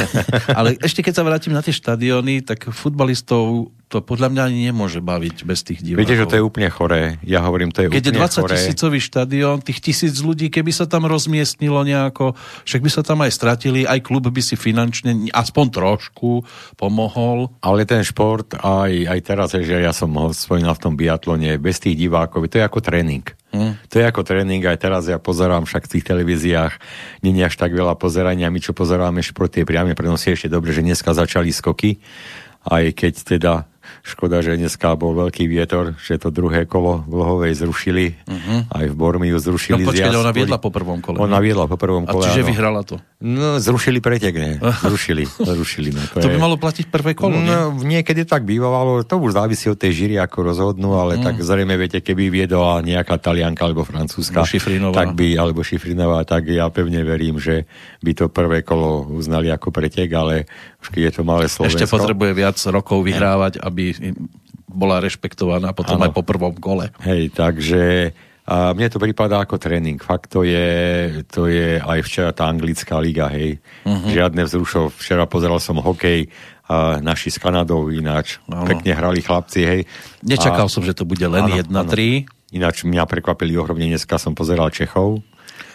[0.58, 5.04] Ale ešte keď sa vrátim na tie štadióny, tak futbalistov to podľa mňa ani nemôže
[5.04, 6.00] baviť bez tých divákov.
[6.00, 7.20] Viete, že to je úplne choré.
[7.28, 10.88] Ja hovorím, to je Keď úplne je 20 tisícový štadión, tých tisíc ľudí, keby sa
[10.88, 12.32] tam rozmiestnilo nejako,
[12.64, 16.42] však by sa tam aj stratili, aj klub by si finančne aspoň trošku
[16.74, 17.54] pomohol.
[17.62, 21.78] Ale ten šport, aj, aj teraz, že ja som ho spomínal v tom biatlone, bez
[21.78, 23.22] tých divákov, to je ako tréning.
[23.54, 23.78] Hmm.
[23.92, 26.74] To je ako tréning, aj teraz ja pozerám však v tých televíziách,
[27.22, 30.82] nie až tak veľa pozerania, my čo pozeráme šport, tie priame prenosy ešte dobre, že
[30.82, 32.02] dneska začali skoky,
[32.66, 33.52] aj keď teda
[34.02, 38.66] škoda, že dneska bol veľký vietor, že to druhé kolo v Lohovej zrušili, uh-huh.
[38.74, 39.86] aj v Bormiu zrušili.
[39.86, 41.22] No počkej, ona viedla po prvom kole.
[41.22, 42.50] Ona viedla po prvom kole, A čiže áno.
[42.50, 42.98] vyhrala to?
[43.22, 44.58] No, zrušili pretek, ne.
[44.90, 45.94] Zrušili, zrušili.
[45.94, 47.46] No, to, to by malo platiť prvé kolo, nie?
[47.46, 51.22] No, niekedy tak bývalo, to už závisí od tej žíry, ako rozhodnú, ale mm.
[51.22, 54.42] tak zrejme, viete, keby viedla nejaká Talianka alebo Francúzska,
[54.90, 57.70] tak by, alebo Šifrinová, tak ja pevne verím, že
[58.02, 60.50] by to prvé kolo uznali ako pretek, ale
[60.82, 61.78] už keď je to malé Slovensko...
[61.78, 63.94] Ešte potrebuje viac rokov vyhrávať, aby
[64.66, 66.10] bola rešpektovaná potom ano.
[66.10, 66.90] aj po prvom kole.
[67.06, 68.12] Hej, takže
[68.42, 70.02] a mne to prípada ako tréning.
[70.02, 70.66] Fakt to je,
[71.30, 73.62] to je aj včera tá anglická liga, hej.
[73.86, 74.10] Uh-huh.
[74.10, 74.98] Žiadne vzrušov.
[74.98, 76.26] Včera pozeral som hokej,
[76.66, 78.42] a naši s Kanadou ináč.
[78.50, 78.66] Ano.
[78.66, 79.80] Pekne hrali chlapci, hej.
[80.26, 81.70] Nečakal a, som, že to bude len 1-3.
[82.52, 85.22] Ináč mňa prekvapili ohromne, dneska som pozeral Čechov.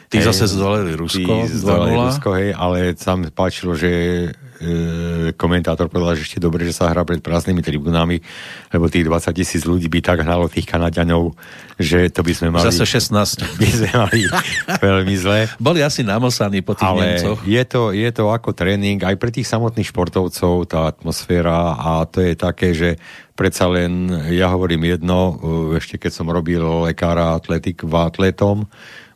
[0.07, 1.51] Tí hej, zase zdoleli Rusko.
[1.51, 3.91] Zdoleli Rusko, hej, ale sa mi páčilo, že
[4.31, 8.23] e, komentátor povedal, že ešte dobre, že sa hrá pred prázdnymi tribunami,
[8.71, 11.35] lebo tých 20 tisíc ľudí by tak hnalo tých Kanaďanov,
[11.75, 12.63] že to by sme mali...
[12.71, 13.43] Zase 16.
[13.59, 14.19] By sme mali
[14.87, 15.51] veľmi zle.
[15.59, 17.43] Boli asi namosaní po tých Ale Nemcoch.
[17.43, 22.23] Je to, je to ako tréning aj pre tých samotných športovcov, tá atmosféra a to
[22.23, 22.95] je také, že
[23.35, 28.71] predsa len, ja hovorím jedno, e, ešte keď som robil lekára atletik v atletom,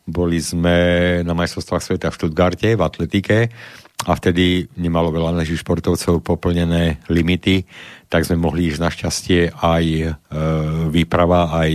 [0.06, 0.78] boli sme
[1.22, 3.38] na majstrovstvách sveta v Stuttgarte v atletike
[4.02, 7.70] a vtedy nemalo veľa našich športovcov poplnené limity,
[8.10, 10.06] tak sme mohli ísť našťastie aj e,
[10.90, 11.72] výprava, aj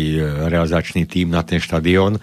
[0.51, 2.19] realizačný tím na ten štadión.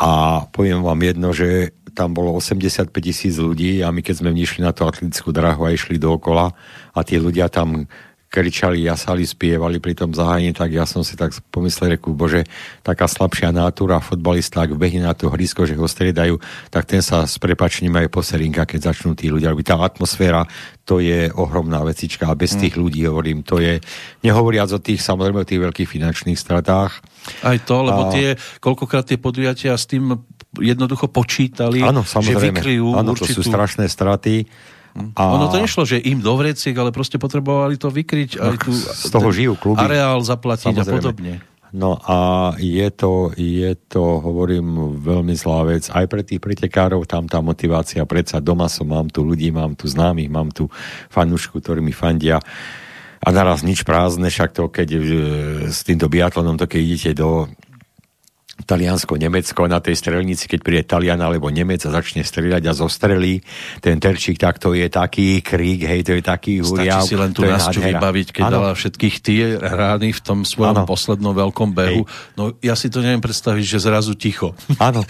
[0.00, 4.64] A poviem vám jedno, že tam bolo 85 tisíc ľudí a my keď sme vnišli
[4.64, 6.56] na tú atletickú drahu a išli dookola
[6.96, 7.84] a tí ľudia tam
[8.32, 12.48] kričali, jasali, spievali pri tom zahájení, tak ja som si tak pomyslel, reku, bože,
[12.80, 16.40] taká slabšia natúra futbalista, ak behne na to hrysko, že ho striedajú,
[16.72, 19.68] tak ten sa s prepačením aj poserinka, keď začnú tí ľudia robiť.
[19.68, 20.48] Tá atmosféra,
[20.88, 22.60] to je ohromná vecička a bez mm.
[22.64, 23.84] tých ľudí, hovorím, to je,
[24.24, 27.04] nehovoriac o tých, samozrejme, o tých veľkých finančných stratách.
[27.44, 28.12] Aj to, lebo a...
[28.16, 30.08] tie, koľkokrát tie podujatia s tým
[30.56, 33.28] jednoducho počítali, ano, že vykryjú ano, určitú...
[33.28, 34.48] to sú strašné straty
[34.92, 35.22] a...
[35.40, 39.08] Ono to nešlo, že im do vreciek, ale proste potrebovali to vykryť aj tu z
[39.08, 39.80] toho žijú kluby.
[39.80, 40.92] areál zaplatiť Samozrejme.
[40.92, 41.32] a podobne.
[41.72, 45.88] No a je to, je to, hovorím, veľmi zlá vec.
[45.88, 49.88] Aj pre tých pretekárov tam tá motivácia, predsa doma som, mám tu ľudí, mám tu
[49.88, 50.68] známych, mám tu
[51.08, 52.44] fanúšku, ktorí mi fandia
[53.22, 55.00] a naraz nič prázdne, však to keď e,
[55.70, 57.48] s týmto biatlonom, to keď idete do
[58.52, 63.40] Taliansko, Nemecko na tej strelnici, keď príde Talian alebo Nemec a začne strieľať a zostrelí,
[63.80, 67.00] ten terčík, tak to je taký krík, hej, to je taký huriav.
[67.00, 68.54] Stačí si len tu nás vybaviť, keď ano.
[68.60, 70.88] dala všetkých tie rány v tom svojom ano.
[70.88, 72.04] poslednom veľkom behu.
[72.04, 72.36] Hej.
[72.36, 74.52] No ja si to neviem predstaviť, že zrazu ticho.
[74.76, 75.00] Áno,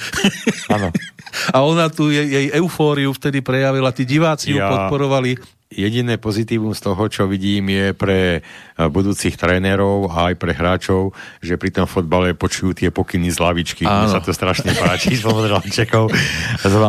[0.70, 0.94] áno.
[1.56, 4.54] a ona tu jej, jej eufóriu vtedy prejavila, tí diváci ja...
[4.54, 10.34] ju podporovali jediné pozitívum z toho, čo vidím, je pre eh, budúcich trénerov a aj
[10.36, 13.82] pre hráčov, že pri tom fotbale počujú tie pokyny z lavičky.
[13.88, 15.24] Mne sa to strašne páči z
[15.72, 16.12] Čekov.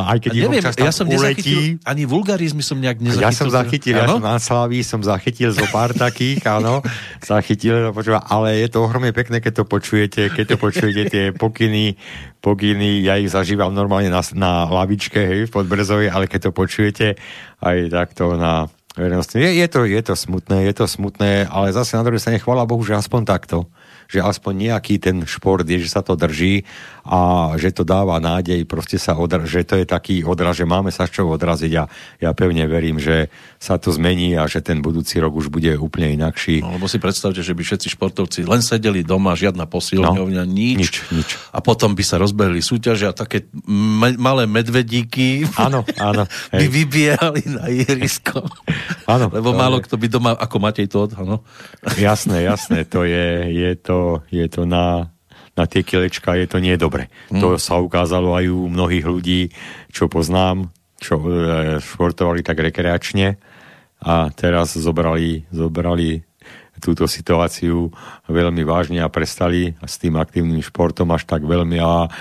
[0.04, 3.24] Aj keď neviem, ja som uletí, ani vulgarizmy som nejak nezachytil.
[3.24, 6.84] Ja som zachytil, ja som na Slaví, som zachytil zo pár takých, áno,
[7.24, 7.96] zachytil,
[8.28, 11.96] ale je to ohromne pekné, keď to počujete, keď to počujete tie pokyny,
[12.44, 17.06] pokyny, ja ich zažívam normálne na, na lavičke, hej, v Podbrezovej, ale keď to počujete
[17.64, 19.38] aj takto na verejnosti.
[19.38, 22.70] Je, je, to, je to smutné, je to smutné, ale zase na druhej strane chvála
[22.70, 23.68] Bohu, že aspoň takto
[24.14, 26.62] že aspoň nejaký ten šport je, že sa to drží
[27.04, 30.94] a že to dáva nádej, proste sa odra- že to je taký odraz, že máme
[30.94, 31.84] sa z čoho odraziť a
[32.22, 33.28] ja pevne verím, že
[33.60, 36.64] sa to zmení a že ten budúci rok už bude úplne inakší.
[36.64, 40.78] No, lebo si predstavte, že by všetci športovci len sedeli doma, žiadna posilňovňa, no, nič,
[40.80, 41.30] nič, nič.
[41.52, 46.24] A potom by sa rozbehli súťaže a také me- malé medvedíky áno, áno,
[46.60, 48.46] by vybiehali na ihrisko.
[49.06, 49.86] Áno, Lebo málo je...
[49.88, 51.44] kto by doma, ako Matej to áno.
[51.96, 55.14] Jasné, jasné, to je, je to je to na,
[55.54, 57.12] na tie kilečka, je to nie dobre.
[57.30, 57.42] Hmm.
[57.42, 59.42] To sa ukázalo aj u mnohých ľudí,
[59.94, 61.28] čo poznám, čo e,
[61.84, 63.38] športovali tak rekreačne
[64.04, 66.24] a teraz zobrali, zobrali
[66.84, 67.96] túto situáciu
[68.28, 72.12] veľmi vážne a prestali s tým aktívnym športom až tak veľmi a,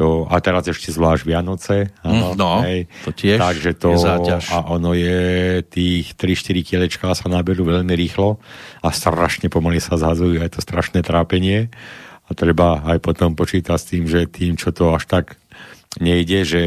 [0.00, 1.92] to, a teraz ešte zvlášť Vianoce.
[2.00, 4.44] Áno, no, hej, to tiež takže to, je záťaž.
[4.48, 8.40] A ono je, tých 3-4 kilečká sa naberú veľmi rýchlo
[8.80, 11.68] a strašne pomaly sa zhazujú, je to strašné trápenie
[12.24, 15.36] a treba aj potom počítať s tým, že tým, čo to až tak
[16.00, 16.62] nejde, že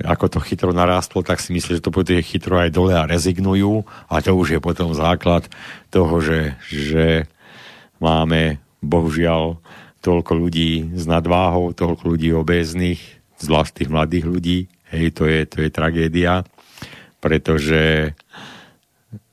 [0.00, 3.82] ako to chytro narástlo, tak si myslím, že to bude chytro aj dole a rezignujú
[4.06, 5.50] a to už je potom základ
[5.90, 7.26] toho, že, že
[7.98, 9.58] máme bohužiaľ
[10.00, 13.00] toľko ľudí s nadváhou, toľko ľudí obéznych,
[13.40, 14.58] zvlášť tých mladých ľudí.
[14.90, 16.42] Hej, to je, to je tragédia,
[17.22, 18.12] pretože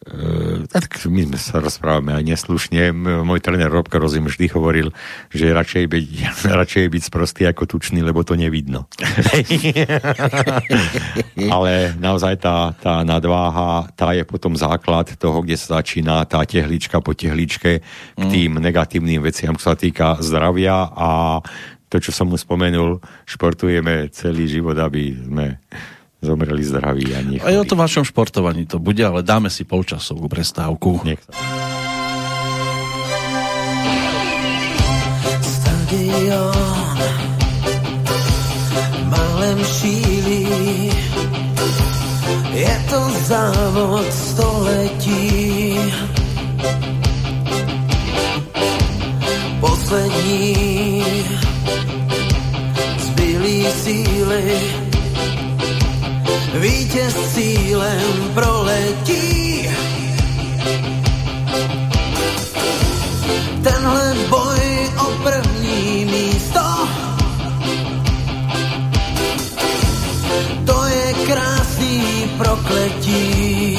[0.07, 2.95] Uh, tak my sme sa rozprávame aj neslušne.
[2.95, 4.95] Môj tréner Robko Rozim vždy hovoril,
[5.27, 6.05] že radšej byť,
[6.59, 8.87] radšej byť sprostý ako tučný, lebo to nevidno.
[11.53, 17.03] Ale naozaj tá, tá nadváha, tá je potom základ toho, kde sa začína tá tehlička
[17.03, 17.85] po tehličke k
[18.15, 18.31] mm.
[18.31, 21.39] tým negatívnym veciam, čo sa týka zdravia a
[21.87, 25.55] to, čo som mu spomenul, športujeme celý život, aby sme
[26.21, 27.43] zomreli zdraví a nech.
[27.45, 31.01] Aj o tom vašom športovaní to bude, ale dáme si polčasovú prestávku.
[31.05, 31.31] Nech sa.
[35.41, 36.97] Stadion
[39.07, 40.43] malem šíli
[42.57, 45.77] je to závod století
[49.61, 50.55] poslední
[52.97, 54.43] zbylý síly
[56.53, 59.69] vítěz cílem proletí.
[63.63, 66.87] Tenhle boj o první místo
[70.65, 73.77] to je krásný prokletí.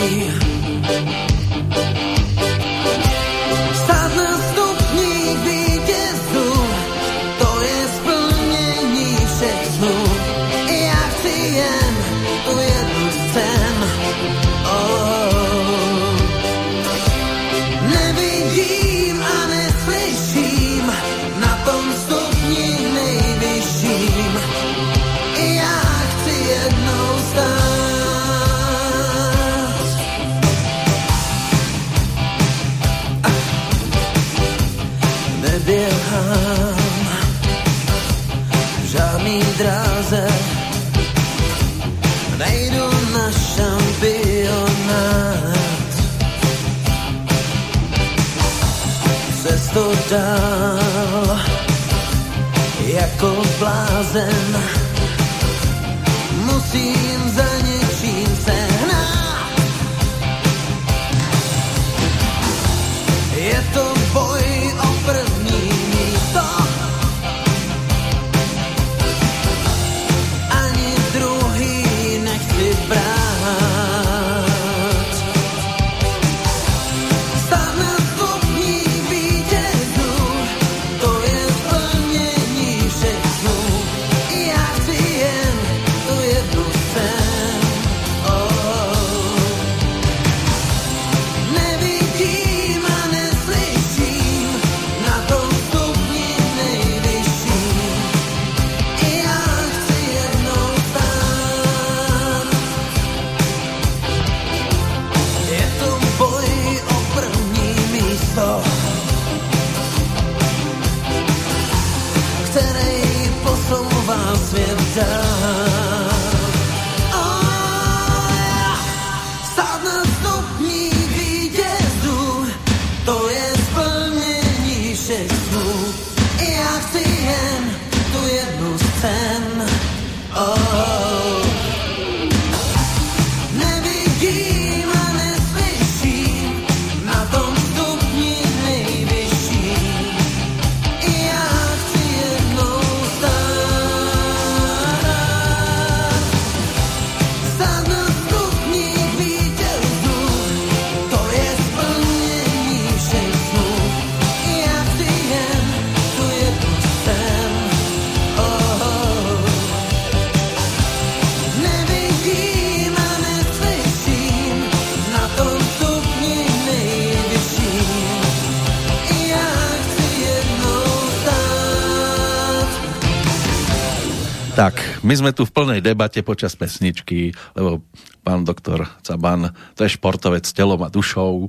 [175.08, 177.80] My sme tu v plnej debate počas pesničky, lebo
[178.20, 181.48] pán doktor Caban, to je športovec s telom a dušou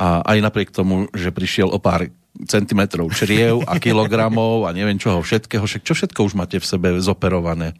[0.00, 2.08] a aj napriek tomu, že prišiel o pár
[2.48, 6.88] centimetrov čriev a kilogramov a neviem čoho všetkého, však čo všetko už máte v sebe
[7.04, 7.76] zoperované?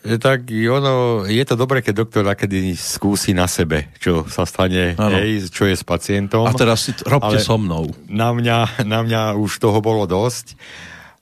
[0.00, 5.50] Tak ono, je to dobré, keď doktor nakedy skúsi na sebe, čo sa stane, hej,
[5.52, 6.46] čo je s pacientom.
[6.46, 7.90] A teraz si robte so mnou.
[8.08, 10.54] Na mňa, na mňa už toho bolo dosť.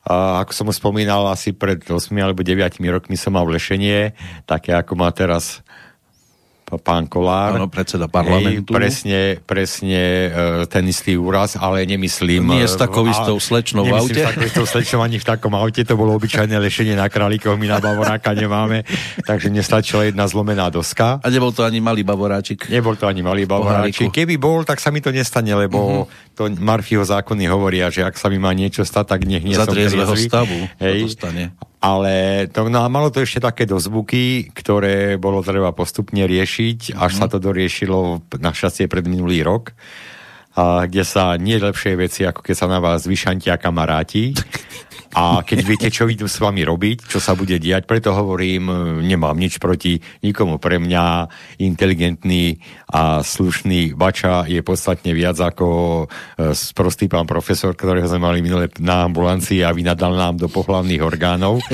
[0.08, 4.16] A ako som spomínal, asi pred 8 alebo 9 rokmi som mal vlešenie,
[4.48, 5.60] také ako má teraz
[6.76, 7.56] pán Kolár.
[7.56, 8.74] Áno, predseda parlamentu.
[8.74, 10.28] Hej, presne, presne e,
[10.68, 12.52] ten istý úraz, ale nemyslím...
[12.52, 14.20] Nie s takou istou slečnou v aute.
[14.20, 17.66] s takou istou slečnou ani v takom aute, to bolo obyčajné lešenie na králikoch, my
[17.72, 18.84] na Bavoráka nemáme,
[19.24, 21.24] takže nestačila jedna zlomená doska.
[21.24, 22.68] A nebol to ani malý Bavoráčik.
[22.68, 24.12] Nebol to ani malý Bavoráčik.
[24.12, 26.36] Keby bol, tak sa mi to nestane, lebo uh-huh.
[26.36, 29.70] to Marfieho zákony hovoria, že ak sa mi má niečo stať, tak nech nie som
[30.18, 31.00] stavu Hej.
[31.77, 36.98] To ale to, no a malo to ešte také dozvuky, ktoré bolo treba postupne riešiť,
[36.98, 37.18] až mm.
[37.18, 39.74] sa to doriešilo našťastie pred minulý rok,
[40.58, 44.34] a kde sa nie lepšie veci, ako keď sa na vás vyšantia kamaráti.
[45.16, 48.68] a keď viete, čo idú s vami robiť, čo sa bude diať, preto hovorím,
[49.00, 50.60] nemám nič proti nikomu.
[50.60, 51.04] Pre mňa
[51.64, 52.60] inteligentný
[52.92, 55.66] a slušný bača je podstatne viac ako
[56.04, 61.00] e, sprostý pán profesor, ktorého sme mali minule na ambulancii a vynadal nám do pohlavných
[61.00, 61.64] orgánov.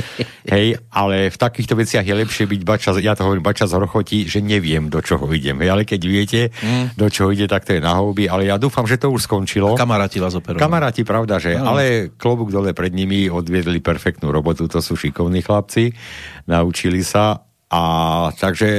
[0.54, 4.30] Hej, ale v takýchto veciach je lepšie byť bača, ja to hovorím bača z hrochoti,
[4.30, 5.58] že neviem, do čoho idem.
[5.58, 6.94] Hej, ale keď viete, mm.
[6.94, 9.74] do čoho ide, tak to je na houby, ale ja dúfam, že to už skončilo.
[9.74, 10.62] A kamaráti vás operovali.
[10.62, 11.74] Kamaráti, pravda, že, no.
[11.74, 15.90] ale klobúk dole pred nimi odviedli perfektnú robotu, to sú šikovní chlapci,
[16.46, 17.82] naučili sa a
[18.38, 18.70] takže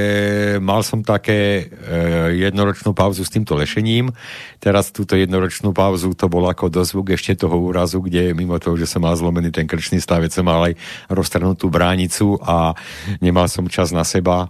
[0.62, 4.08] mal som také e, jednoročnú pauzu s týmto lešením.
[4.56, 8.88] Teraz túto jednoročnú pauzu to bol ako dozvuk ešte toho úrazu, kde mimo toho, že
[8.88, 10.80] som mal zlomený ten krčný stavec, som mal aj
[11.12, 12.72] roztrhnutú bránicu a
[13.20, 14.48] nemal som čas na seba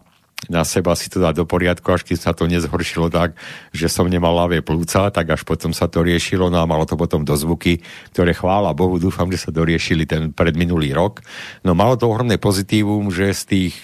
[0.48, 3.34] na seba si to dať do poriadku, až keď sa to nezhoršilo tak,
[3.74, 6.94] že som nemal ľavé plúca, tak až potom sa to riešilo, no a malo to
[6.94, 7.82] potom dozvuky,
[8.14, 11.22] ktoré chvála Bohu, dúfam, že sa doriešili ten predminulý rok.
[11.66, 13.74] No malo to ohromné pozitívum, že z tých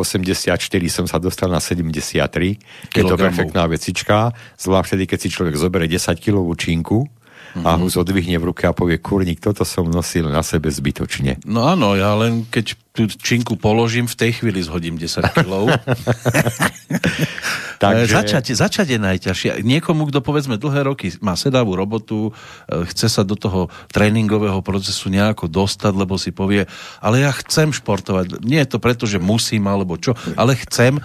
[0.00, 0.56] 84
[0.88, 2.08] som sa dostal na 73.
[2.94, 7.06] Je to perfektná vecička, zvlášť vtedy, keď si človek zoberie 10 kg činku,
[7.54, 7.66] mm-hmm.
[7.66, 11.42] a ho zodvihne v ruke a povie, kurník, toto som nosil na sebe zbytočne.
[11.46, 15.78] No áno, ja len keď tú činku položím, v tej chvíli zhodím 10 kg.
[17.80, 18.12] Takže...
[18.12, 19.50] Začať, začať je najťažšie.
[19.64, 25.08] Niekomu, kto povedzme dlhé roky má sedavú robotu, e, chce sa do toho tréningového procesu
[25.08, 26.68] nejako dostať, lebo si povie,
[27.00, 28.44] ale ja chcem športovať.
[28.44, 31.00] Nie je to preto, že musím alebo čo, ale chcem.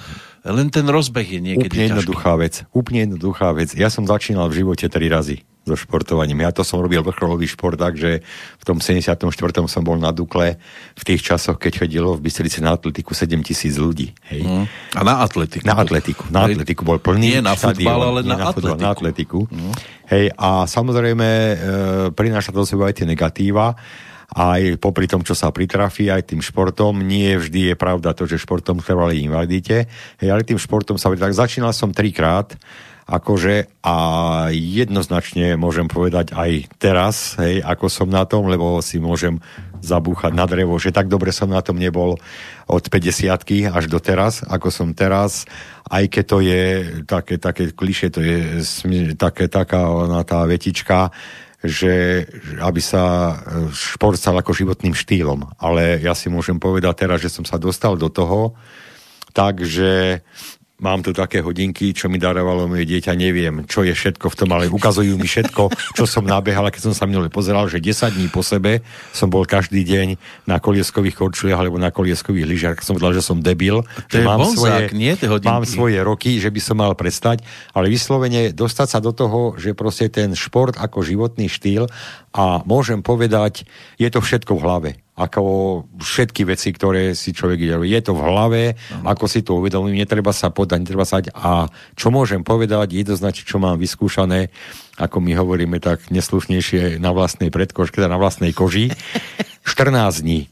[0.46, 2.54] Len ten rozbeh je niekedy Úplne jednoduchá vec.
[2.76, 3.74] Úplne jednoduchá vec.
[3.74, 6.46] Ja som začínal v živote tri razy so športovaním.
[6.46, 8.22] Ja to som robil vrcholový šport, takže
[8.62, 9.26] v tom 74.
[9.66, 10.62] som bol na Dukle
[10.94, 14.14] v tých časoch, keď chodilo v Bystrici na atletiku 7 tisíc ľudí.
[14.30, 14.46] Hej.
[14.46, 14.66] Mm.
[14.94, 15.66] A na atletiku?
[15.66, 16.24] Na atletiku.
[16.30, 18.78] Na atletiku bol plný Nie na futbal, ale na, na, atletiku.
[18.78, 19.40] na atletiku.
[19.50, 19.74] Mm.
[20.06, 21.56] Hej, a samozrejme e,
[22.14, 23.74] prináša to sebou aj tie negatíva
[24.36, 26.98] aj popri tom, čo sa pritrafí aj tým športom.
[26.98, 29.86] Nie vždy je pravda to, že športom trvali invalidite,
[30.18, 31.14] hej, ale tým športom sa...
[31.14, 32.58] Tak začínal som trikrát
[33.06, 33.96] akože a
[34.50, 39.38] jednoznačne môžem povedať aj teraz, hej, ako som na tom, lebo si môžem
[39.86, 42.18] zabúchať na drevo, že tak dobre som na tom nebol
[42.66, 45.46] od 50 až do teraz, ako som teraz,
[45.86, 46.64] aj keď to je
[47.06, 48.66] také, také kliše, to je
[49.14, 51.14] také, taká ona tá vetička,
[51.62, 52.26] že
[52.58, 53.38] aby sa
[53.70, 55.46] šport stal ako životným štýlom.
[55.62, 58.58] Ale ja si môžem povedať teraz, že som sa dostal do toho,
[59.34, 60.22] takže
[60.76, 64.50] mám tu také hodinky, čo mi darovalo moje dieťa, neviem, čo je všetko v tom,
[64.52, 68.28] ale ukazujú mi všetko, čo som nabehal, keď som sa minule pozeral, že 10 dní
[68.28, 68.84] po sebe
[69.16, 73.40] som bol každý deň na kolieskových korčuliach alebo na kolieskových lyžiach, som povedal, že som
[73.40, 75.16] debil, to že mám, bonzák, svoje, nie,
[75.48, 77.40] mám svoje roky, že by som mal prestať,
[77.72, 81.88] ale vyslovene dostať sa do toho, že proste ten šport ako životný štýl
[82.36, 83.64] a môžem povedať,
[83.96, 85.42] je to všetko v hlave ako
[85.96, 87.76] všetky veci, ktoré si človek ide.
[87.88, 89.08] Je to v hlave, uh-huh.
[89.08, 93.56] ako si to uvedomím, netreba sa podať, netreba sa A čo môžem povedať, jednoznačne, čo
[93.56, 94.52] mám vyskúšané,
[95.00, 98.92] ako my hovoríme tak neslušnejšie na vlastnej predkožke, teda na vlastnej koži,
[99.64, 100.52] 14 dní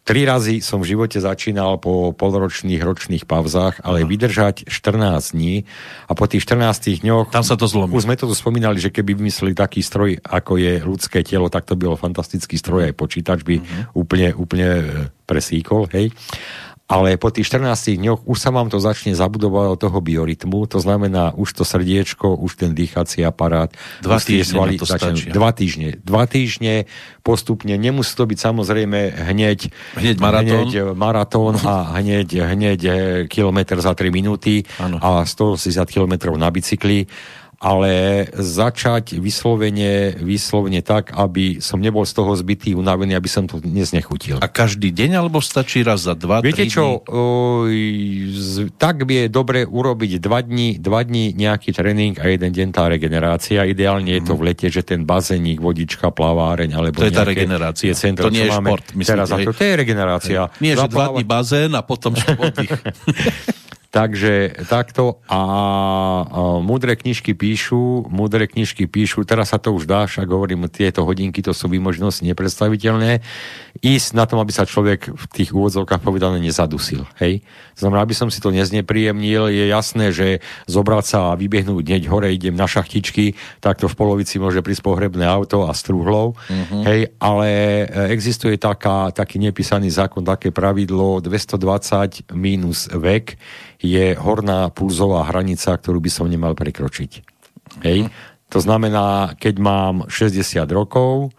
[0.00, 5.68] Tri razy som v živote začínal po polročných, ročných pauzách, ale vydržať 14 dní
[6.08, 7.28] a po tých 14 dňoch...
[7.30, 7.92] Tam sa to zlomí.
[7.92, 11.68] Už sme to tu spomínali, že keby vymysleli taký stroj, ako je ľudské telo, tak
[11.68, 14.00] to bol fantastický stroj, aj počítač by uh-huh.
[14.00, 14.84] úplne, úplne e,
[15.28, 16.10] presíkol, hej
[16.90, 20.82] ale po tých 14 dňoch už sa vám to začne zabudovať do toho biorytmu, to
[20.82, 23.70] znamená už to srdiečko, už ten dýchací aparát.
[24.02, 26.02] Dva týždne svaly, to začne, Dva týždne.
[26.02, 26.90] Dva týždne
[27.22, 28.98] postupne, nemusí to byť samozrejme
[29.30, 29.70] hneď,
[30.02, 32.94] hneď maratón, hneď maratón a hneď, hneď eh,
[33.30, 34.98] kilometr za 3 minúty ano.
[34.98, 37.06] a 160 kilometrov na bicykli
[37.60, 43.60] ale začať vyslovene, vyslovene tak, aby som nebol z toho zbytý, unavený, aby som to
[43.60, 44.40] dnes nechutil.
[44.40, 47.04] A každý deň, alebo stačí raz za dva, Viete čo,
[48.32, 52.68] z, tak by je dobre urobiť dva dní, dva dní nejaký tréning a jeden deň
[52.72, 53.68] tá regenerácia.
[53.68, 57.92] Ideálne je to v lete, že ten bazénik, vodička, plaváreň, alebo To je tá regenerácia.
[57.92, 60.48] Centrum, to nie je šport, myslíte, teraz, to, to je regenerácia.
[60.64, 62.72] Nie, že dva dní bazén a potom oddych.
[63.90, 65.42] Takže takto a, a
[66.62, 71.42] múdre knižky píšu, múdre knižky píšu, teraz sa to už dá, však hovorím, tieto hodinky
[71.42, 73.18] to sú výmožnosti nepredstaviteľné,
[73.80, 77.08] ísť na tom, aby sa človek v tých úvodzovkách povedané nezadusil.
[77.16, 77.40] Hej?
[77.72, 82.28] Znamená, aby som si to neznepríjemnil, je jasné, že zobrať sa a vybiehnúť hneď hore,
[82.28, 86.36] idem na šachtičky, tak to v polovici môže prísť pohrebné auto a strúhlov.
[86.36, 86.82] Uh-huh.
[86.84, 87.48] Hej, ale
[88.12, 93.40] existuje taká, taký nepísaný zákon, také pravidlo 220 minus vek
[93.80, 97.24] je horná pulzová hranica, ktorú by som nemal prekročiť.
[97.80, 98.12] Hej?
[98.50, 101.32] To znamená, keď mám 60 rokov,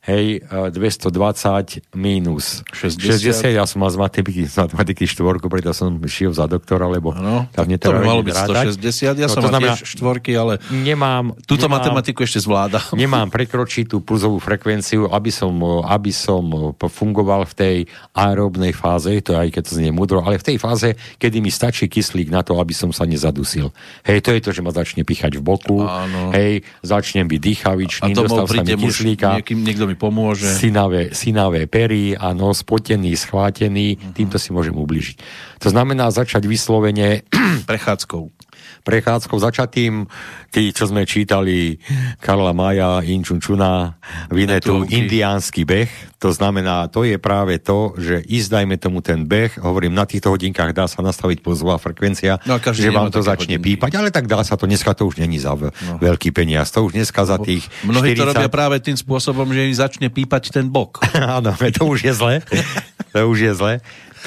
[0.00, 3.52] hej, 220 minus 60.
[3.52, 7.12] 60 ja som mal z matematiky, z matematiky štvorku, preto som šiel za doktora, lebo
[7.12, 8.36] ano, tam to by malo byť
[8.80, 12.80] 160, ja no, som mal znamená, tiež štvorky, ale nemám, túto nemám, matematiku ešte zvládam.
[13.00, 15.52] Nemám prekročiť tú pulzovú frekvenciu, aby som,
[15.84, 17.76] aby som fungoval v tej
[18.16, 21.92] aerobnej fáze, to aj keď to znie múdro, ale v tej fáze, kedy mi stačí
[21.92, 23.68] kyslík na to, aby som sa nezadusil.
[24.08, 26.32] Hej, to je to, že ma začne pichať v boku, Áno.
[26.32, 29.28] hej, začnem byť dýchavičný, dostal sa mi kyslíka.
[29.40, 30.46] Niekým, niekto mi pomôže.
[30.46, 34.14] Sinavé, sinavé pery a nos spotený, schvátený, uh-huh.
[34.14, 35.16] týmto si môžem ubližiť.
[35.60, 37.26] To znamená začať vyslovene
[37.70, 38.39] prechádzkou
[38.82, 40.08] prechádzkou začatým,
[40.50, 41.78] tí, čo sme čítali
[42.18, 43.96] Karla Maja, Inčunčuna,
[44.32, 49.62] Vinetu, indiánsky beh, to znamená, to je práve to, že ísť dajme tomu ten beh,
[49.62, 53.78] hovorím, na týchto hodinkách dá sa nastaviť pozová frekvencia, no, že vám to začne hodinky.
[53.78, 55.70] pípať, ale tak dá sa to, dneska to už není za no.
[56.02, 58.20] veľký peniaz, to už dneska za tých Mnohí 40...
[58.20, 61.00] to robia práve tým spôsobom, že im začne pípať ten bok.
[61.16, 62.34] Áno, to už je zle.
[63.12, 63.74] to už je zle.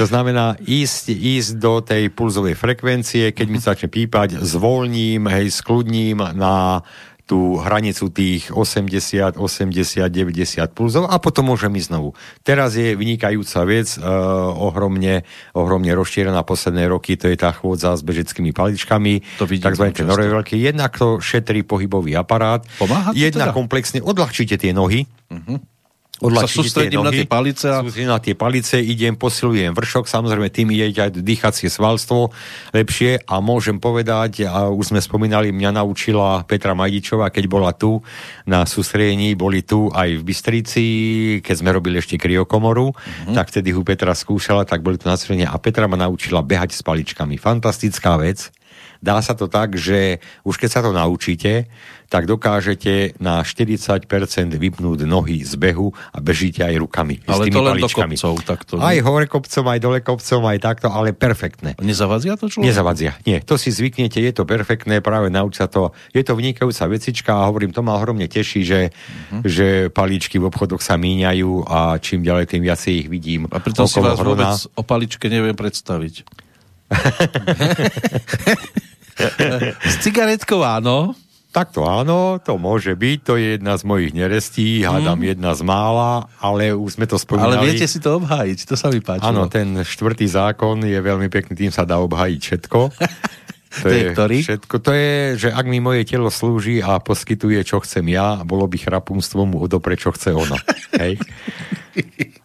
[0.02, 6.18] To znamená ísť, ísť do tej pulzovej frekvencie, keď mi začne pípať, zvolním, hej, skludním
[6.34, 6.82] na
[7.24, 12.10] tú hranicu tých 80, 80, 90 pulzov a potom môžem ísť znovu.
[12.44, 15.24] Teraz je vynikajúca vec, uh, ohromne,
[15.56, 19.48] ohromne rozšírená posledné roky, to je tá chôdza s bežeckými paličkami, to
[19.96, 20.04] tie
[20.36, 20.56] veľké.
[20.60, 23.56] Jednak to šetrí pohybový aparát, Pomáha jedna teda?
[23.56, 25.73] komplexne, odľahčíte tie nohy, uh-huh
[26.32, 27.68] sa sústredím nohy, na tie palice.
[27.68, 27.84] A...
[27.84, 32.32] Sústredím na tie palice, idem, posilujem vršok, samozrejme tým ide aj dýchacie svalstvo
[32.72, 38.00] lepšie a môžem povedať, a už sme spomínali, mňa naučila Petra Majdičová, keď bola tu
[38.48, 40.86] na sústredení, boli tu aj v Bystrici,
[41.44, 43.36] keď sme robili ešte kriokomoru, mm-hmm.
[43.36, 46.78] tak vtedy ho Petra skúšala, tak boli tu na sústredení a Petra ma naučila behať
[46.78, 47.36] s paličkami.
[47.36, 48.54] Fantastická vec.
[49.04, 51.68] Dá sa to tak, že už keď sa to naučíte,
[52.14, 54.06] tak dokážete na 40%
[54.54, 57.26] vypnúť nohy z behu a bežíte aj rukami.
[57.26, 58.14] Ale s tými to len paličkami.
[58.14, 58.34] do kopcov.
[58.46, 61.74] Takto, aj hore kopcom, aj dole kopcom, aj takto, ale perfektné.
[61.82, 62.70] Nezavadzia to človek?
[62.70, 63.18] Nezavadzia.
[63.26, 65.90] Nie, to si zvyknete, je to perfektné, práve nauč sa to.
[66.14, 69.42] Je to vynikajúca vecička a hovorím, to ma ohromne teší, že, uh-huh.
[69.42, 73.50] že paličky v obchodoch sa míňajú a čím ďalej, tým viac ich vidím.
[73.50, 74.54] A preto si vás hrona.
[74.54, 76.46] vôbec o paličke neviem predstaviť.
[79.94, 81.14] S cigaretkou áno.
[81.54, 85.38] Tak to áno, to môže byť, to je jedna z mojich nerestí, hádam mm.
[85.38, 87.62] jedna z mála, ale už sme to spomínali.
[87.62, 89.22] Ale viete si to obhájiť, to sa mi páči.
[89.22, 92.80] Áno, ten štvrtý zákon je veľmi pekný, tým sa dá obhájiť všetko.
[93.74, 94.38] To, to je ktorý?
[94.46, 94.76] Všetko.
[94.86, 98.78] To je, že ak mi moje telo slúži a poskytuje, čo chcem ja, bolo by
[98.78, 100.54] chrapúnstvom mu odopre, čo chce ono.
[101.02, 101.18] Hej?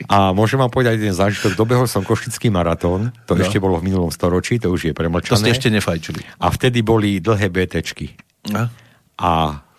[0.08, 1.52] A môžem vám povedať jeden zážitok.
[1.52, 3.44] Dobehol som Košický maratón, to no.
[3.44, 5.36] ešte bolo v minulom storočí, to už je premlčané.
[5.36, 6.24] To ste ešte nefajčili.
[6.40, 8.16] A vtedy boli dlhé BTčky.
[8.48, 8.72] No.
[9.20, 9.30] A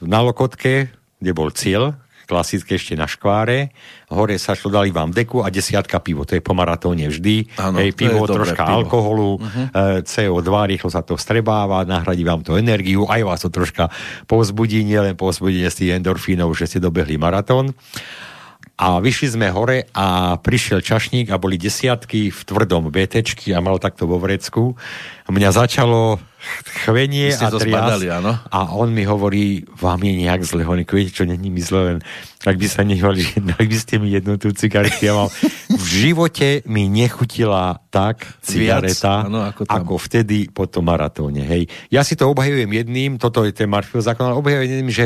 [0.06, 1.98] na Lokotke, kde bol cieľ,
[2.30, 3.74] klasické ešte na škváre.
[4.14, 6.30] Hore sa šlo, dali vám deku a desiatka pivo.
[6.30, 7.58] To je po maratóne vždy.
[7.58, 8.78] Ano, Hej, pivo, troška pivo.
[8.86, 10.06] alkoholu, uh-huh.
[10.06, 13.90] CO2, rýchlo sa to vstrebáva, nahradí vám to energiu, aj vás to troška
[14.30, 17.74] povzbudí, nielen povzbudí z tých endorfínov, že ste dobehli maratón.
[18.80, 23.76] A vyšli sme hore a prišiel čašník a boli desiatky v tvrdom BTčky a mal
[23.76, 24.80] takto vo vrecku.
[25.28, 26.29] Mňa začalo
[26.84, 27.68] chvenie a trias.
[27.68, 28.32] Spadali, áno?
[28.48, 30.64] A on mi hovorí, vám je nejak zle.
[30.64, 31.98] Hovorí, viete čo, není mi zle, len
[32.40, 33.28] ak by sa nehvali,
[33.60, 35.28] ak by ste mi jednu tú cigaretu, ja mám,
[35.68, 41.44] v živote mi nechutila tak cigareta, Viac, áno, ako, ako vtedy po tom maratóne.
[41.44, 41.68] Hej.
[41.92, 45.06] Ja si to obhajujem jedným, toto je ten Marfiov zákon, ale obhajujem jedným, že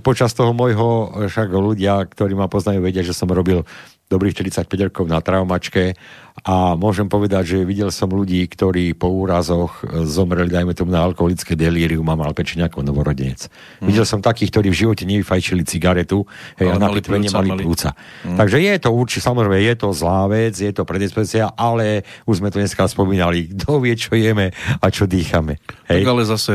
[0.00, 3.62] počas toho môjho, však ľudia, ktorí ma poznajú, vedia, že som robil
[4.10, 5.94] dobrých 45 rokov na traumačke
[6.40, 11.52] a môžem povedať, že videl som ľudí, ktorí po úrazoch zomreli, dajme tomu na alkoholické
[11.52, 13.52] delírium a mal pečenie ako novorodenec.
[13.80, 13.92] Mm.
[13.92, 16.24] Videl som takých, ktorí v živote nevyfajčili cigaretu
[16.56, 17.92] hej, a na pitve nemali plúca.
[18.24, 18.40] Mm.
[18.40, 22.48] Takže je to určite, samozrejme, je to zlá vec, je to predispozícia, ale už sme
[22.48, 25.60] to dneska spomínali, kto vie, čo jeme a čo dýchame.
[25.92, 26.02] Hej.
[26.04, 26.52] Tak ale zase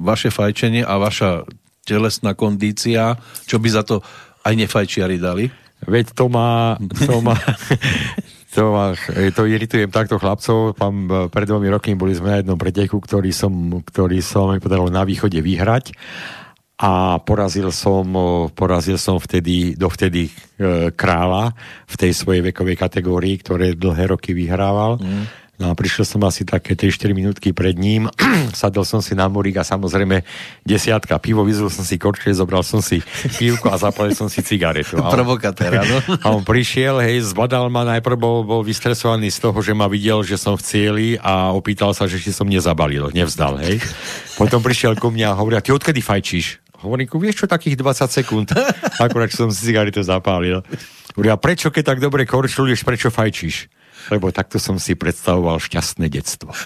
[0.00, 1.44] vaše fajčenie a vaša
[1.84, 4.00] telesná kondícia, čo by za to
[4.46, 5.50] aj nefajčiari dali?
[5.82, 7.34] Veď to má, to má
[8.52, 8.94] to,
[9.32, 10.76] to iritujem takto chlapcov.
[10.76, 14.92] Pán, pred dvomi rokmi boli sme na jednom preteku, ktorý som, ktorý som mi podaril
[14.92, 15.96] na východe vyhrať
[16.82, 18.04] a porazil som,
[18.52, 20.32] porazil som vtedy, dovtedy e,
[20.90, 21.54] kráľa
[21.86, 24.98] v tej svojej vekovej kategórii, ktoré dlhé roky vyhrával.
[24.98, 28.10] Mm No a prišiel som asi také 3-4 minútky pred ním,
[28.58, 30.26] sadol som si na morík a samozrejme
[30.66, 32.98] desiatka pivo, vyzul som si korčie, zobral som si
[33.38, 34.98] pivku a zapalil som si cigaretu.
[34.98, 35.14] A on,
[35.86, 35.98] no?
[36.26, 40.26] A on prišiel, hej, zbadal ma, najprv bol, bol vystresovaný z toho, že ma videl,
[40.26, 43.78] že som v cieli a opýtal sa, že či som nezabalil, nevzdal, hej.
[44.34, 46.58] Potom prišiel ku mňa a hovorí, ty odkedy fajčíš?
[46.82, 48.50] Hovorím, vieš čo, takých 20 sekúnd.
[48.98, 50.66] Akurát, som si cigaretu zapálil.
[51.14, 53.81] Hovorí, a prečo, keď tak dobre korčuluješ, prečo fajčíš?
[54.10, 56.52] Lebo takto som si predstavoval šťastné detstvo.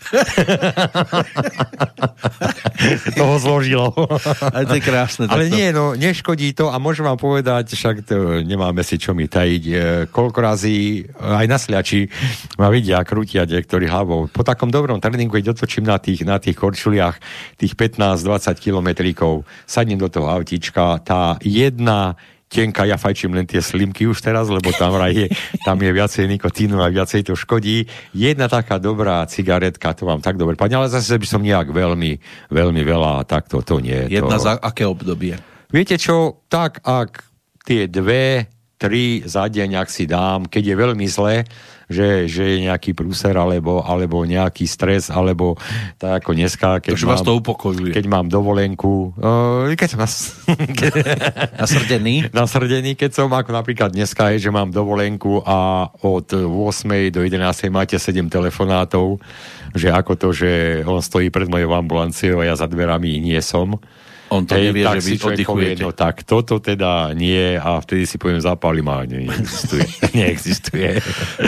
[3.16, 3.93] to ho zložilo.
[4.41, 5.26] Ale to je krásne.
[5.28, 9.28] Ale nie, no, neškodí to a môžem vám povedať, však to nemáme si čo mi
[9.28, 9.74] tajiť, e,
[10.09, 12.09] koľko razy aj na sľači
[12.57, 14.30] ma vidia krútia niektorí hlavou.
[14.30, 17.18] Po takom dobrom tréningu, keď otočím na tých, na tých korčuliach
[17.59, 22.14] tých 15-20 kilometríkov, sadnem do toho autíčka, tá jedna
[22.57, 25.28] tenka, ja fajčím len tie slimky už teraz, lebo tam je,
[25.61, 27.84] tam je viacej nikotínu a viacej to škodí.
[28.16, 32.16] Jedna taká dobrá cigaretka, to vám tak dobre padne, ale zase by som nejak veľmi,
[32.48, 34.09] veľmi veľa, tak to, to nie.
[34.09, 34.44] Jedna to...
[34.48, 35.36] za aké obdobie?
[35.68, 37.28] Viete čo, tak ak
[37.68, 41.49] tie dve, tri za deň, ak si dám, keď je veľmi zle,
[41.87, 45.55] že, že je nejaký prúser alebo, alebo nejaký stres, alebo
[46.03, 47.95] tak ako dneska, keď Takže mám, vás to upokojuje.
[47.95, 50.35] Keď mám dovolenku, uh, keď som nas...
[51.62, 52.35] nasrdený?
[52.35, 57.14] nasrdený, keď som ako napríklad dneska je, že mám dovolenku a od 8.
[57.14, 57.70] do 11.
[57.70, 59.22] máte 7 telefonátov,
[59.72, 63.79] že ako to, že on stojí pred mojou ambulanciou a ja za dverami nie som
[64.31, 65.83] on to Hej, nevie, tak že vy oddychujete.
[65.83, 69.87] no tak toto teda nie a vtedy si poviem zapálim a neexistuje.
[70.18, 71.03] neexistuje.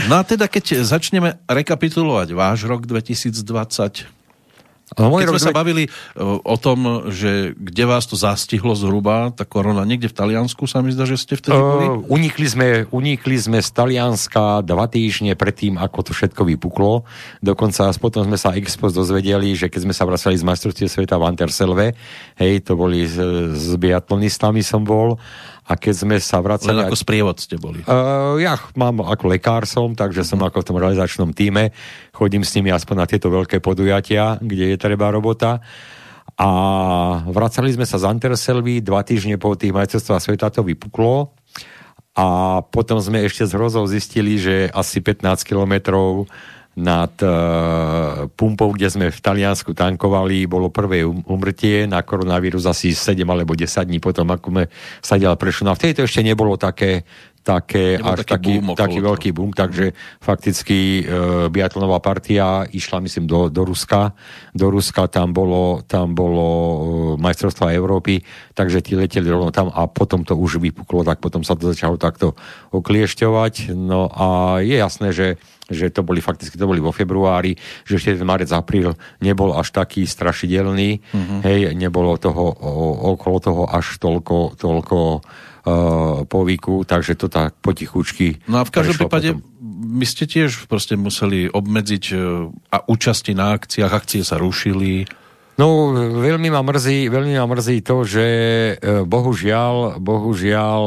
[0.07, 4.18] No a teda keď začneme rekapitulovať váš rok 2020,
[4.97, 5.91] No, Keď sme sa bavili e,
[6.25, 10.97] o tom, že kde vás to zastihlo zhruba, tá korona, niekde v Taliansku sa mi
[10.97, 11.87] zdá, že ste vtedy boli?
[11.93, 17.05] Uh, unikli, sme, unikli sme z Talianska dva týždne predtým, ako to všetko vypuklo.
[17.45, 21.27] Dokonca potom sme sa expos dozvedeli, že keď sme sa vracali z majstrovstiev sveta v
[21.29, 21.87] Anterselve,
[22.41, 23.21] hej, to boli s,
[23.53, 25.21] s biatlonistami som bol,
[25.69, 26.73] a keď sme sa vracali...
[26.73, 27.85] Len ako sprievod ste boli.
[27.85, 31.77] Uh, ja mám ako lekár som, takže som ako v tom realizačnom týme.
[32.17, 35.61] Chodím s nimi aspoň na tieto veľké podujatia, kde je treba robota.
[36.41, 36.49] A
[37.29, 41.37] vracali sme sa z Anterselvy, dva týždne po tých majstrovstvách sveta to vypuklo.
[42.19, 46.27] A potom sme ešte z hrozou zistili, že asi 15 kilometrov
[46.79, 52.95] nad uh, pumpou, kde sme v Taliansku tankovali, bolo prvé um, umrtie na koronavírus asi
[52.95, 54.65] 7 alebo 10 dní potom, ako sme
[55.03, 55.67] sa ďalej prešli.
[55.67, 57.03] No a vtedy to ešte nebolo také,
[57.43, 59.91] také až taký, taký, taký veľký boom, takže
[60.23, 64.15] fakticky uh, biatlonová partia išla, myslím, do, do Ruska.
[64.55, 66.79] Do Ruska tam bolo, tam bolo uh,
[67.19, 68.23] majstrovstva Európy,
[68.55, 71.99] takže tí leteli rovno tam a potom to už vypuklo, tak potom sa to začalo
[71.99, 72.39] takto
[72.71, 73.75] okliešťovať.
[73.75, 77.55] No a je jasné, že že to boli fakticky, to boli vo februári,
[77.85, 81.41] že ešte ten marec, apríl nebol až taký strašidelný, mm-hmm.
[81.45, 88.41] hej, nebolo toho o, okolo toho až toľko, toľko uh, povyku, takže to tak potichučky.
[88.49, 89.45] No a v každom prípade potom.
[90.01, 95.05] my ste tiež proste museli obmedziť uh, a účasti na akciách, akcie sa rušili.
[95.59, 95.91] No,
[96.23, 98.27] veľmi ma mrzí, veľmi ma mrzí to, že
[98.81, 100.83] uh, bohužiaľ, bohužiaľ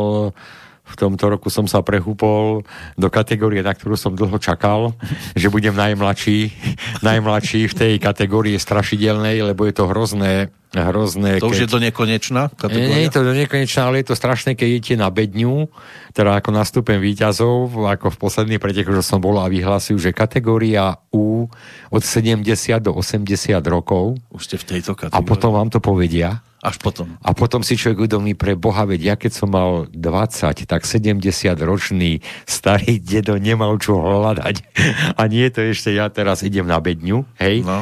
[0.92, 2.68] v tomto roku som sa prehúpol
[3.00, 4.92] do kategórie, na ktorú som dlho čakal,
[5.34, 6.52] že budem najmladší,
[7.08, 11.43] najmladší v tej kategórii strašidelnej, lebo je to hrozné, hrozné.
[11.43, 11.51] To keď...
[11.51, 12.88] už je do nekonečná kategória?
[12.88, 15.67] Nie je to do nekonečná, ale je to strašné, keď idete na bedňu,
[16.15, 20.95] teda ako nastúpem výťazov, ako v posledných pretekoch, že som bol a vyhlásil, že kategória
[21.11, 21.51] U
[21.91, 22.47] od 70
[22.80, 24.15] do 80 rokov.
[24.32, 25.19] Už ste v tejto kategórii.
[25.19, 27.17] A potom vám to povedia až potom.
[27.26, 32.22] A potom si človek uvedomí pre Boha, veď ja keď som mal 20, tak 70-ročný
[32.45, 34.55] starý dedo nemal čo hľadať.
[35.19, 37.65] A nie to ešte ja teraz idem na bedňu, hej?
[37.65, 37.82] No.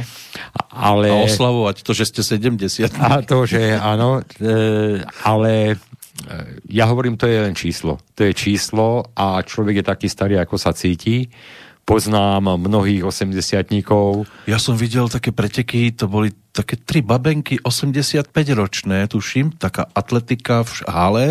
[0.72, 1.12] Ale...
[1.12, 2.79] A oslavovať to, že ste 70.
[3.00, 5.76] A to, že áno, e, ale e,
[6.72, 8.00] ja hovorím, to je len číslo.
[8.16, 11.28] To je číslo a človek je taký starý, ako sa cíti
[11.90, 13.66] poznám mnohých 80
[14.46, 20.62] Ja som videl také preteky, to boli také tri babenky 85 ročné, tuším, taká atletika
[20.62, 21.28] v hale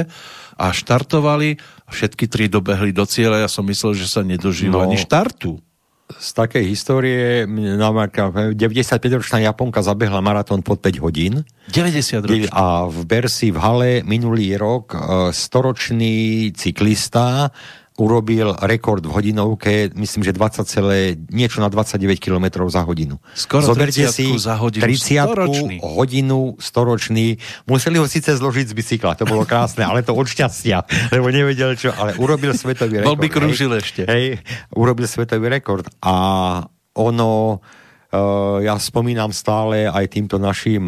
[0.58, 1.54] a štartovali
[1.86, 3.46] a všetky tri dobehli do cieľa.
[3.46, 5.62] Ja som myslel, že sa nedožijú no, ani štartu.
[6.08, 11.44] Z takej histórie 95-ročná Japonka zabehla maratón pod 5 hodín.
[11.68, 12.48] 90 ročný.
[12.48, 14.98] A v Bersi v hale minulý rok e,
[15.36, 17.52] storočný cyklista
[17.98, 23.18] urobil rekord v hodinovke, myslím, že 20 celé, niečo na 29 km za hodinu.
[23.34, 25.76] Skoro Zoberte si za hodinu 30 storočný.
[25.82, 27.26] hodinu storočný.
[27.66, 31.74] Museli ho síce zložiť z bicykla, to bolo krásne, ale to od šťastia, lebo nevedel
[31.74, 33.10] čo, ale urobil svetový rekord.
[33.10, 34.06] Bol by krúžil ešte.
[34.06, 34.46] Hej,
[34.78, 36.14] urobil svetový rekord a
[36.94, 37.58] ono
[38.08, 40.80] Uh, ja spomínam stále aj týmto našim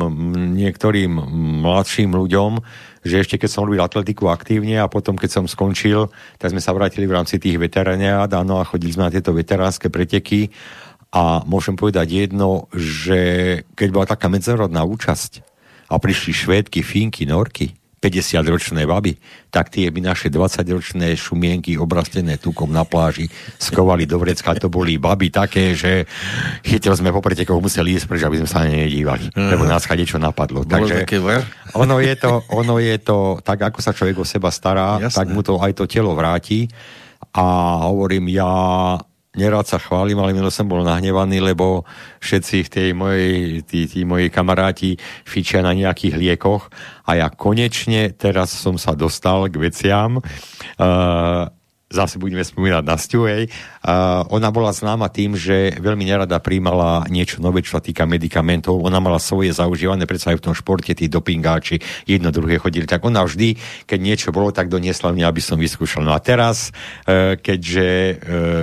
[0.57, 1.21] niektorým
[1.61, 2.57] mladším ľuďom,
[3.01, 6.77] že ešte keď som robil atletiku aktívne a potom keď som skončil, tak sme sa
[6.77, 10.53] vrátili v rámci tých veteraniát áno, a chodili sme na tieto veteránske preteky.
[11.11, 15.43] A môžem povedať jedno, že keď bola taká medzárodná účasť
[15.91, 19.13] a prišli švédky, finky, norky, 50-ročné baby,
[19.53, 23.29] tak tie by naše 20-ročné šumienky obrastené tukom na pláži
[23.61, 24.57] skovali do vrecka.
[24.57, 26.09] To boli baby také, že
[26.65, 29.29] chytil sme po pretekoch museli ísť preč, aby sme sa na ne nedívali.
[29.37, 30.65] Lebo nás niečo napadlo.
[30.65, 31.05] Bolo Takže
[31.77, 35.17] ono, je to, ono je to, tak ako sa človek o seba stará, Jasné.
[35.21, 36.73] tak mu to aj to telo vráti.
[37.37, 37.45] A
[37.85, 38.49] hovorím, ja
[39.39, 41.87] nerad sa chválim, ale milo som bol nahnevaný, lebo
[42.19, 46.67] všetci tej mojej, tí, tí moji kamaráti fičia na nejakých liekoch
[47.07, 50.19] a ja konečne teraz som sa dostal k veciam.
[50.75, 51.47] Uh,
[51.91, 52.97] zase budeme spomínať na
[53.27, 53.51] hej.
[54.29, 58.77] Ona bola známa tým, že veľmi nerada príjmala niečo nové, čo sa týka medikamentov.
[58.77, 62.85] Ona mala svoje zaužívané, predsa aj v tom športe, tí dopingáči jedno druhé chodili.
[62.85, 63.57] Tak ona vždy,
[63.89, 66.05] keď niečo bolo, tak doniesla mňa, aby som vyskúšal.
[66.05, 66.77] No a teraz,
[67.09, 68.17] uh, keďže uh,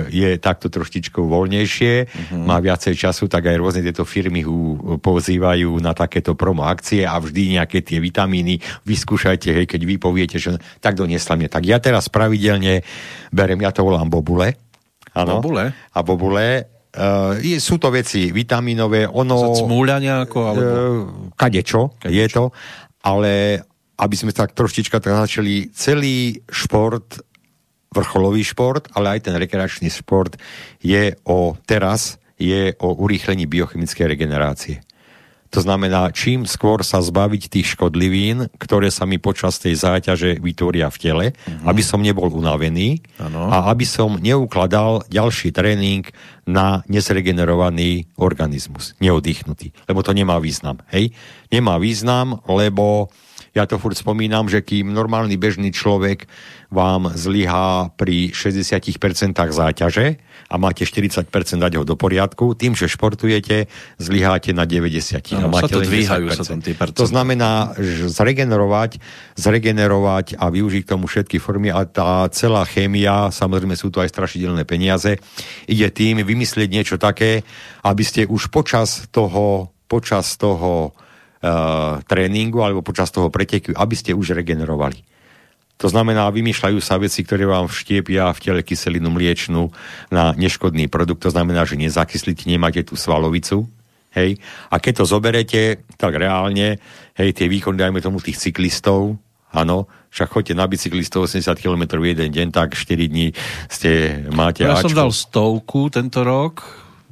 [0.06, 2.38] je takto troštičkou voľnejšie, uh-huh.
[2.46, 7.18] má viacej času, tak aj rôzne tieto firmy ho pozývajú na takéto promo akcie a
[7.18, 11.50] vždy nejaké tie vitamíny vyskúšajte, hej, keď vy poviete, že tak doniesla mňa.
[11.50, 12.86] Tak ja teraz pravidelne
[13.34, 14.67] berem, ja to volám bobule.
[15.14, 15.38] Ano.
[15.38, 15.72] Bobule?
[15.94, 16.46] A bobule
[16.88, 19.52] Uh, je, sú to veci vitamínové, ono...
[19.52, 20.72] Cmúľa nejako, alebo...
[20.72, 22.44] Uh, kadečo, kadečo, je to,
[23.04, 23.60] ale
[24.00, 27.20] aby sme tak troštička tak začali, celý šport,
[27.92, 30.40] vrcholový šport, ale aj ten rekreačný šport
[30.80, 34.80] je o teraz, je o urýchlení biochemickej regenerácie.
[35.48, 40.92] To znamená, čím skôr sa zbaviť tých škodlivín, ktoré sa mi počas tej záťaže vytvoria
[40.92, 41.64] v tele, mm-hmm.
[41.64, 43.48] aby som nebol unavený ano.
[43.48, 46.04] a aby som neukladal ďalší tréning
[46.44, 49.72] na nesregenerovaný organizmus, neoddychnutý.
[49.88, 50.84] Lebo to nemá význam.
[50.92, 51.16] Hej?
[51.48, 53.08] Nemá význam, lebo
[53.56, 56.28] ja to furt spomínam, že kým normálny bežný človek
[56.68, 58.84] vám zlyhá pri 60%
[59.32, 65.40] záťaže a máte 40% dať ho do poriadku, tým, že športujete, zlyháte na 90%.
[65.40, 69.00] No, máte sa to dvíhajú sa tam tie To znamená, že zregenerovať,
[69.36, 74.12] zregenerovať a využiť k tomu všetky formy a tá celá chémia, samozrejme sú to aj
[74.12, 75.16] strašidelné peniaze,
[75.64, 77.44] ide tým vymyslieť niečo také,
[77.84, 80.92] aby ste už počas toho, počas toho
[82.06, 85.02] tréningu alebo počas toho preteku, aby ste už regenerovali.
[85.78, 89.70] To znamená, vymýšľajú sa veci, ktoré vám vštiepia v tele kyselinu mliečnú
[90.10, 91.22] na neškodný produkt.
[91.22, 93.70] To znamená, že nezakyslíte, nemáte tú svalovicu.
[94.10, 94.42] Hej.
[94.74, 96.82] A keď to zoberete, tak reálne,
[97.14, 99.14] hej, tie výkony, dajme tomu tých cyklistov,
[99.54, 103.30] áno, však chodte na bicykli 180 km jeden deň, tak 4 dní
[103.70, 104.90] ste, máte Ja Ačko.
[104.90, 106.64] som dal stovku tento rok,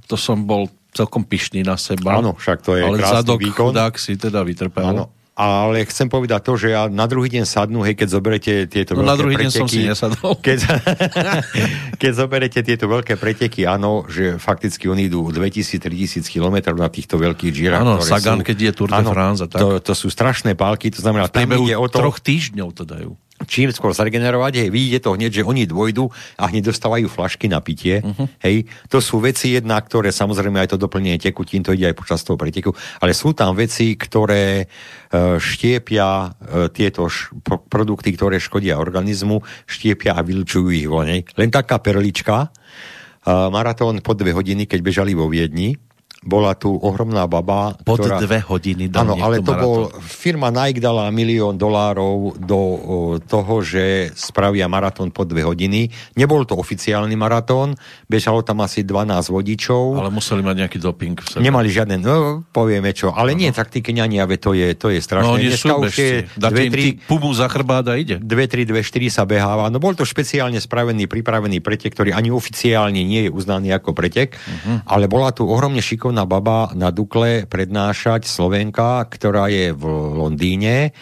[0.08, 0.66] to som bol
[0.96, 2.16] celkom pyšný na seba.
[2.16, 3.70] Áno, však to je Ale krásny zadok výkon.
[3.70, 4.96] chudák si teda vytrpel.
[4.96, 8.96] Áno, ale chcem povedať to, že ja na druhý deň sadnú, hej, keď zoberete tieto
[8.96, 10.32] no, veľké na druhý preteky, deň som si nesadol.
[10.46, 10.58] Keď,
[12.00, 17.52] keď zoberete tieto veľké preteky, áno, že fakticky oni idú 2000-3000 km na týchto veľkých
[17.52, 17.84] džírach.
[17.84, 19.60] Áno, Sagan, sú, keď je Tour de France a tak.
[19.60, 22.00] To, to sú strašné pálky, to znamená, tam ide o to...
[22.00, 23.12] troch týždňov to dajú
[23.44, 26.08] čím skôr zregenerovať, hej, vidíte to hneď, že oni dvojdu
[26.40, 28.26] a hneď dostávajú flašky na pitie, uh-huh.
[28.40, 32.24] hej, to sú veci jedna, ktoré samozrejme aj to doplnenie tekutín, to ide aj počas
[32.24, 32.72] toho preteku,
[33.04, 34.66] ale sú tam veci, ktoré e,
[35.36, 37.36] štiepia e, tieto š,
[37.68, 41.28] produkty, ktoré škodia organizmu, štiepia a vylčujú ich von, hej.
[41.36, 42.48] Len taká perlička, e,
[43.28, 45.76] maratón po dve hodiny, keď bežali vo Viedni,
[46.26, 47.78] bola tu ohromná baba.
[47.86, 49.62] Pod ktorá, dve hodiny Áno, ale to maratón.
[49.62, 52.76] bol, firma Nike dala milión dolárov do o,
[53.22, 55.88] toho, že spravia maratón po dve hodiny.
[56.18, 57.78] Nebol to oficiálny maratón,
[58.10, 60.02] bežalo tam asi 12 vodičov.
[60.02, 61.42] Ale museli mať nejaký doping v sebe.
[61.46, 63.46] Nemali žiadne, no povieme čo, ale ano.
[63.46, 65.28] nie taktiky ani, ale to je, to je strašné.
[65.28, 66.26] No oni sú bežci.
[66.34, 68.18] Dáte 2, 3, pumu za chrbát a ide.
[68.18, 69.68] 2, 3, 2, 4 sa beháva.
[69.68, 74.34] No bol to špeciálne spravený, pripravený pretek, ktorý ani oficiálne nie je uznaný ako pretek,
[74.34, 74.88] uh-huh.
[74.88, 79.84] ale bola tu ohromne šikovná šikovná baba na Dukle prednášať Slovenka, ktorá je v
[80.16, 80.96] Londýne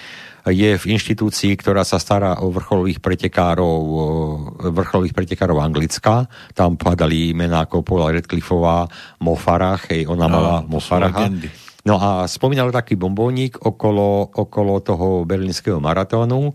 [0.45, 3.81] je v inštitúcii, ktorá sa stará o vrcholových pretekárov,
[4.61, 6.29] vrcholových pretekárov Anglicka.
[6.53, 8.85] Tam padali mená ako Paula Redcliffová,
[9.25, 11.33] Mofarach, hej, ona no, mala Mofaraha.
[11.87, 16.53] No a spomínal taký bombónik okolo, okolo toho berlínskeho maratónu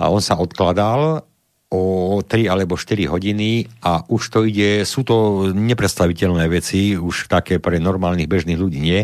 [0.00, 1.22] a on sa odkladal
[1.70, 7.58] o 3 alebo 4 hodiny a už to ide, sú to nepredstaviteľné veci, už také
[7.58, 9.02] pre normálnych bežných ľudí nie.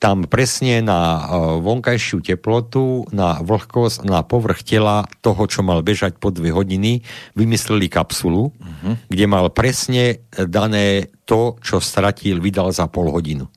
[0.00, 1.20] Tam presne na e,
[1.60, 7.04] vonkajšiu teplotu, na vlhkosť, na povrch tela toho, čo mal bežať po 2 hodiny,
[7.36, 8.96] vymysleli kapsulu, uh-huh.
[9.12, 13.48] kde mal presne dané to, čo stratil, vydal za pol hodinu.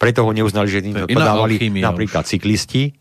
[0.00, 2.30] Preto ho neuznali, že to podávali napríklad už.
[2.32, 2.99] cyklisti,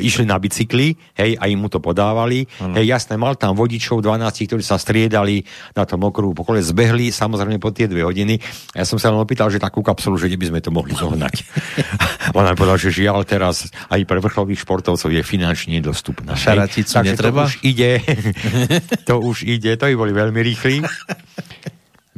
[0.00, 2.44] išli na bicykli, hej, a im mu to podávali.
[2.60, 2.76] Ano.
[2.76, 5.42] Hej, jasné, mal tam vodičov 12, ktorí sa striedali
[5.72, 8.36] na tom okruhu pokole, zbehli samozrejme po tie dve hodiny.
[8.76, 11.34] Ja som sa len opýtal, že takú kapsulu, že by sme to mohli zohnať.
[12.36, 16.36] On nám povedal, že žiaľ teraz aj pre vrcholových športovcov je finančne nedostupná.
[16.36, 17.46] Šaraticu netreba?
[17.46, 17.92] To už ide,
[19.08, 20.76] to už ide, to by boli veľmi rýchli.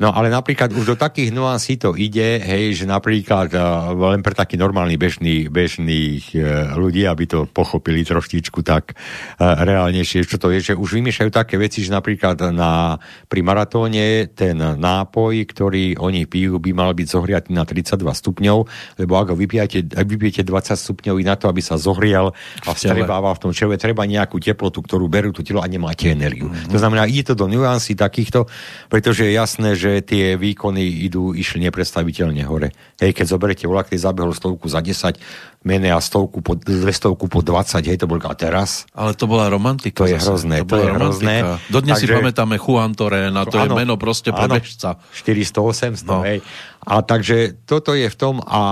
[0.02, 4.34] No ale napríklad už do takých nuansí to ide, hej, že napríklad uh, len pre
[4.34, 10.50] taký normálny bežný, bežných uh, ľudí, aby to pochopili troštičku tak uh, reálnejšie, čo to
[10.50, 12.98] je, že už vymýšľajú také veci, že napríklad na,
[13.30, 18.58] pri maratóne ten nápoj, ktorý oni pijú, by mal byť zohriatý na 32 stupňov,
[18.98, 22.34] lebo ak ho vypijete, ak vypijete 20 stupňov na to, aby sa zohrial
[22.66, 26.50] a vstrebával v tom čele, treba nejakú teplotu, ktorú berú to telo a nemáte energiu.
[26.50, 26.74] Mm-hmm.
[26.74, 28.50] To znamená, ide to do nuansí takýchto,
[28.90, 32.73] pretože je jasné, že tie výkony idú, išli nepredstaviteľne hore.
[32.97, 35.20] Hej, keď zoberete vlak, keď zabehol stovku za 10,
[35.69, 36.56] mene a stovku po,
[36.89, 38.89] stovku po 20, hej, to bol a teraz.
[38.97, 40.02] Ale to bola romantika.
[40.02, 41.35] To je hrozné, to, to je hrozné.
[41.69, 44.97] Dodnes Takže, si pamätáme Juan Torena, to áno, je meno proste pre bežca.
[45.12, 46.24] 400-800, no.
[46.24, 46.40] hej.
[46.82, 48.62] A takže toto je v tom a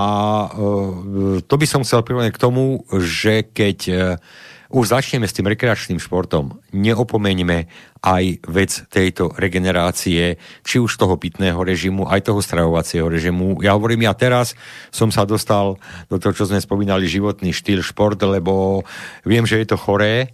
[0.50, 4.00] uh, to by som chcel pripomenúť k tomu, že keď uh,
[4.70, 7.66] už začneme s tým rekreačným športom, neopomeňme
[8.00, 13.60] aj vec tejto regenerácie, či už toho pitného režimu, aj toho stravovacieho režimu.
[13.60, 14.56] Ja hovorím, ja teraz
[14.94, 15.76] som sa dostal
[16.08, 18.86] do toho, čo sme spomínali, životný štýl, šport, lebo
[19.26, 20.32] viem, že je to choré,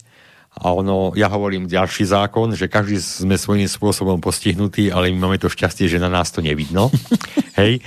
[0.56, 5.36] a ono, ja hovorím ďalší zákon, že každý sme svojím spôsobom postihnutí, ale my máme
[5.36, 6.88] to šťastie, že na nás to nevidno.
[7.60, 7.84] Hej.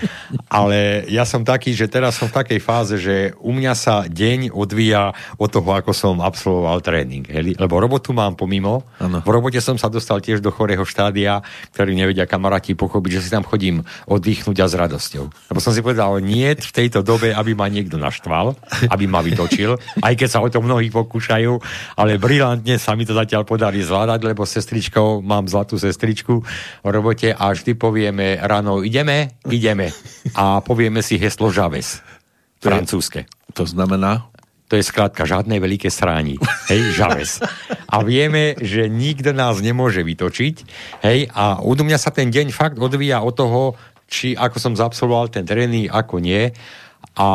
[0.49, 4.53] Ale ja som taký, že teraz som v takej fáze, že u mňa sa deň
[4.53, 7.25] odvíja od toho, ako som absolvoval tréning.
[7.25, 7.57] Hej.
[7.57, 8.85] Lebo robotu mám pomimo.
[9.01, 9.25] Ano.
[9.25, 11.41] V robote som sa dostal tiež do chorého štádia,
[11.73, 15.25] ktorý nevedia kamaráti pochopiť, že si tam chodím oddychnúť a s radosťou.
[15.53, 18.53] Lebo som si povedal, nie v tejto dobe, aby ma niekto naštval,
[18.93, 21.57] aby ma vytočil, aj keď sa o to mnohí pokúšajú,
[21.97, 26.43] ale brilant brilantne sa mi to zatiaľ podarí zvládať, lebo sestričkou, mám zlatú sestričku
[26.83, 29.95] v robote a vždy povieme ráno ideme, ideme
[30.35, 32.03] a povieme si heslo Žaves,
[32.59, 33.31] francúzske.
[33.55, 34.27] To znamená?
[34.69, 36.37] To je skrátka žiadne veľké srání.
[36.69, 37.41] Hej, žaves.
[37.89, 40.55] A vieme, že nikto nás nemôže vytočiť.
[41.01, 43.73] Hej, a od mňa sa ten deň fakt odvíja od toho,
[44.05, 46.53] či ako som zabsolvoval ten tréning, ako nie.
[47.19, 47.29] A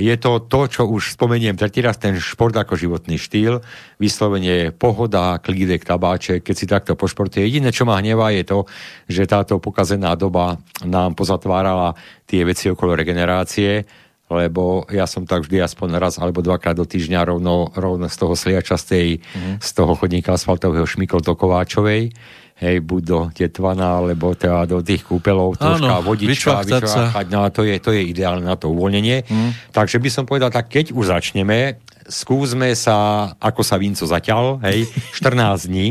[0.00, 3.60] je to to, čo už spomeniem tretí raz, ten šport ako životný štýl,
[4.00, 7.44] vyslovene pohoda, klídek, tabáček, keď si takto pošportuje.
[7.44, 8.58] Jediné, čo ma hnevá, je to,
[9.04, 11.92] že táto pokazená doba nám pozatvárala
[12.24, 13.84] tie veci okolo regenerácie,
[14.32, 18.32] lebo ja som tak vždy aspoň raz alebo dvakrát do týždňa rovno, rovno z toho
[18.32, 19.54] sliača z, tej, mm.
[19.60, 22.12] z toho chodníka asfaltového šmykol do Kováčovej
[22.58, 27.48] hej, buď do tetvana, alebo teda do tých kúpelov, troška Áno, vodička, vyčvachať, no a
[27.54, 29.24] to je, to je ideálne na to uvoľnenie.
[29.24, 29.50] Mm.
[29.70, 31.78] Takže by som povedal, tak keď už začneme,
[32.10, 34.90] skúsme sa, ako sa Vinco zaťal, hej,
[35.22, 35.88] 14 dní,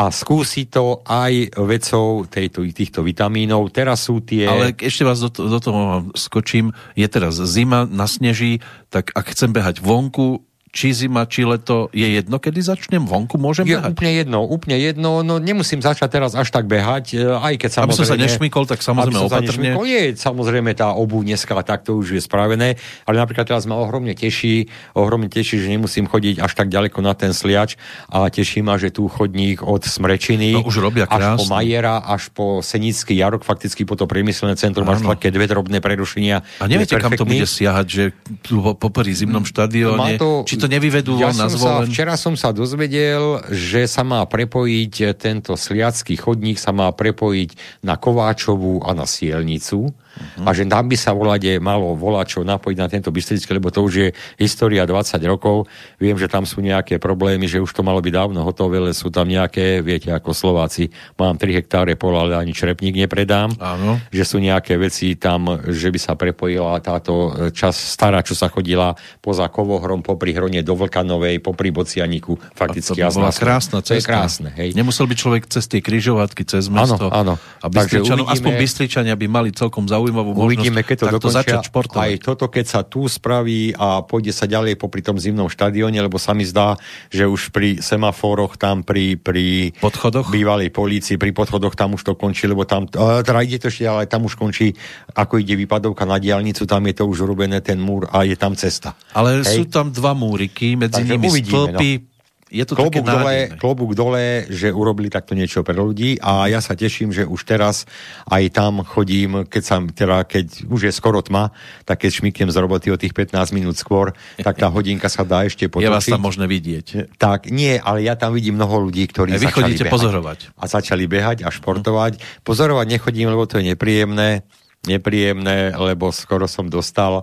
[0.00, 3.68] a skúsi to aj vecou tejto, týchto vitamínov.
[3.68, 4.48] Teraz sú tie...
[4.48, 6.72] Ale ešte vás do, do toho skočím.
[6.96, 12.38] Je teraz zima, nasneží, tak ak chcem behať vonku, či zima, či leto, je jedno,
[12.38, 13.02] kedy začnem?
[13.02, 13.90] Vonku, môžem je behať?
[13.90, 17.90] úplne jedno, úplne jedno, no nemusím začať teraz až tak behať, e, aj keď samozrejme...
[17.90, 19.70] Aby som sa nešmykol, tak samozrejme aby opatrne.
[19.74, 24.14] Nešmykol, je samozrejme tá obu dneska takto už je spravené, ale napríklad teraz ma ohromne
[24.14, 27.74] teší, ohromne teší, že nemusím chodiť až tak ďaleko na ten sliač
[28.06, 32.30] a teší ma, že tu chodník od Smrečiny no, už robia až po Majera, až
[32.30, 36.46] po Senický jarok, fakticky po to priemyselné centrum, až také dve drobné prerušenia.
[36.62, 38.04] A neviete, kam to bude siahať, že
[38.46, 41.88] tu popri zimnom štadióne, to, či to nevyvedú ja na zvolen?
[41.88, 47.82] Sa, včera som sa dozvedel, že sa má prepojiť tento sliacký chodník, sa má prepojiť
[47.82, 50.44] na Kováčovú a na Sielnicu uh-huh.
[50.44, 53.94] a že tam by sa volade malo volačo napojiť na tento Bystrický, lebo to už
[53.96, 55.64] je história 20 rokov.
[55.96, 59.08] Viem, že tam sú nejaké problémy, že už to malo byť dávno hotové, ale sú
[59.08, 63.48] tam nejaké, viete, ako Slováci, mám 3 hektáre pola, ale ani črepník nepredám.
[63.56, 63.96] Áno.
[64.12, 68.92] Že sú nejaké veci tam, že by sa prepojila táto čas stará, čo sa chodila
[69.24, 72.98] poza Kovohrom, popri štadióne do Vlkanovej, popri Bocianiku, fakticky.
[73.04, 73.94] A to by bola krásna cesta.
[73.94, 74.68] To je krásne, hej.
[74.74, 77.06] Nemusel by človek cez tie križovatky, cez mesto.
[77.12, 77.60] Áno, áno.
[77.62, 81.38] A Bystričanov, uvidíme, aspoň Bystričania by mali celkom zaujímavú možnosť uvidíme, keď to takto dokončia,
[81.44, 82.00] začať športovať.
[82.00, 86.16] Aj toto, keď sa tu spraví a pôjde sa ďalej popri tom zimnom štadióne, lebo
[86.16, 86.80] sa mi zdá,
[87.12, 90.32] že už pri semaforoch tam pri, pri podchodoch?
[90.32, 94.08] bývalej polícii, pri podchodoch tam už to končí, lebo tam, teda ide to ešte, ale
[94.08, 94.72] tam už končí,
[95.12, 98.56] ako ide vypadovka na diálnicu, tam je to už urobené ten múr a je tam
[98.56, 98.96] cesta.
[99.12, 99.52] Ale Hej.
[99.52, 102.09] sú tam dva múriky, medzi Takže nimi uvidíme, stĺpy, no
[102.50, 106.58] je to klobúk také dole, klobúk dole, že urobili takto niečo pre ľudí a ja
[106.58, 107.86] sa teším, že už teraz
[108.26, 111.54] aj tam chodím, keď, sa, teda, keď už je skoro tma,
[111.86, 114.10] tak keď šmiknem z roboty o tých 15 minút skôr,
[114.42, 115.86] tak tá hodinka sa dá ešte potočiť.
[115.86, 117.14] Je vás tam možné vidieť.
[117.22, 119.94] Tak, nie, ale ja tam vidím mnoho ľudí, ktorí Vy začali behať.
[119.94, 120.38] pozorovať.
[120.58, 122.42] A začali behať a športovať.
[122.42, 124.42] Pozorovať nechodím, lebo to je nepríjemné.
[124.90, 127.22] Nepríjemné, lebo skoro som dostal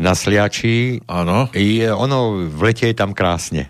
[0.00, 1.02] na sliači.
[1.10, 1.50] Áno.
[1.52, 3.68] I ono v lete je tam krásne.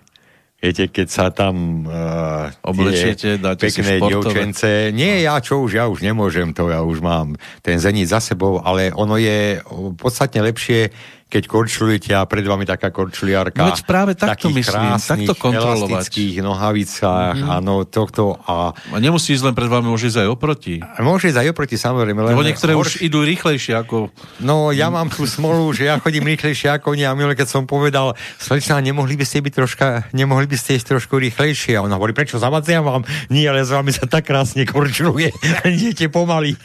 [0.60, 4.68] Viete, keď sa tam uh, oblečiete, dáte pekné si dievčence.
[4.92, 8.60] Nie, ja čo už, ja už nemôžem to, ja už mám ten zenit za sebou,
[8.60, 9.64] ale ono je
[9.96, 10.92] podstatne lepšie
[11.30, 13.62] keď korčulujete a pred vami taká korčuliarka.
[13.62, 16.10] Veď práve takto myslím, takto kontrolovať.
[16.42, 17.48] nohavicách, mm.
[17.62, 18.74] áno, tohto a...
[18.74, 20.82] A nemusí ísť len pred vami, môže ísť aj oproti.
[20.98, 22.18] Môže ísť aj oproti, samozrejme.
[22.34, 22.98] Lebo niektoré horš...
[22.98, 24.10] už idú rýchlejšie ako...
[24.42, 27.62] No, ja mám tú smolu, že ja chodím rýchlejšie ako nie a milé, keď som
[27.62, 31.78] povedal, slečná, nemohli by ste byť troška, nemohli by ste ísť trošku rýchlejšie.
[31.78, 33.06] A ona hovorí, prečo zavadziam vám?
[33.30, 35.30] Nie, ale s vami sa tak krásne korčuluje.
[35.70, 36.58] Idete pomaly.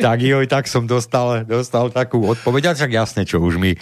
[0.00, 2.72] tak joj, tak som dostal, dostal takú odpoveď.
[2.72, 3.76] A však jasné, čo už mi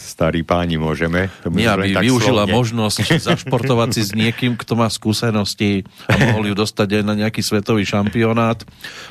[0.00, 1.28] starí páni môžeme.
[1.44, 2.56] To My, aby využila slovne.
[2.56, 2.98] možnosť
[3.28, 7.84] zašportovať si s niekým, kto má skúsenosti a mohol ju dostať aj na nejaký svetový
[7.84, 8.64] šampionát.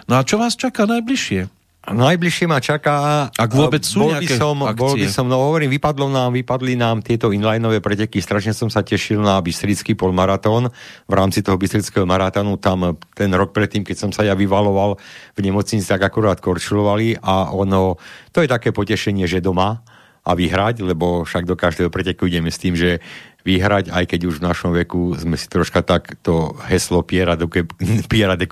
[0.09, 1.59] No a čo vás čaká najbližšie?
[1.89, 2.95] Najbližšie ma čaká...
[3.33, 4.77] Ak vôbec sú bol by som, akcie?
[4.77, 8.85] Bol by som, no hovorím, vypadlo nám, vypadli nám tieto inlineové preteky, strašne som sa
[8.85, 10.69] tešil na Bystrický polmaratón.
[11.07, 14.99] V rámci toho Bystrického maratónu tam ten rok predtým, keď som sa ja vyvaloval
[15.33, 17.97] v nemocnici, tak akurát korčulovali a ono,
[18.35, 19.81] to je také potešenie, že doma
[20.25, 22.99] a vyhrať, lebo však do každého preteku ideme s tým, že
[23.39, 27.47] vyhrať, aj keď už v našom veku sme si troška tak to heslo Piera de,
[28.11, 28.45] Piera de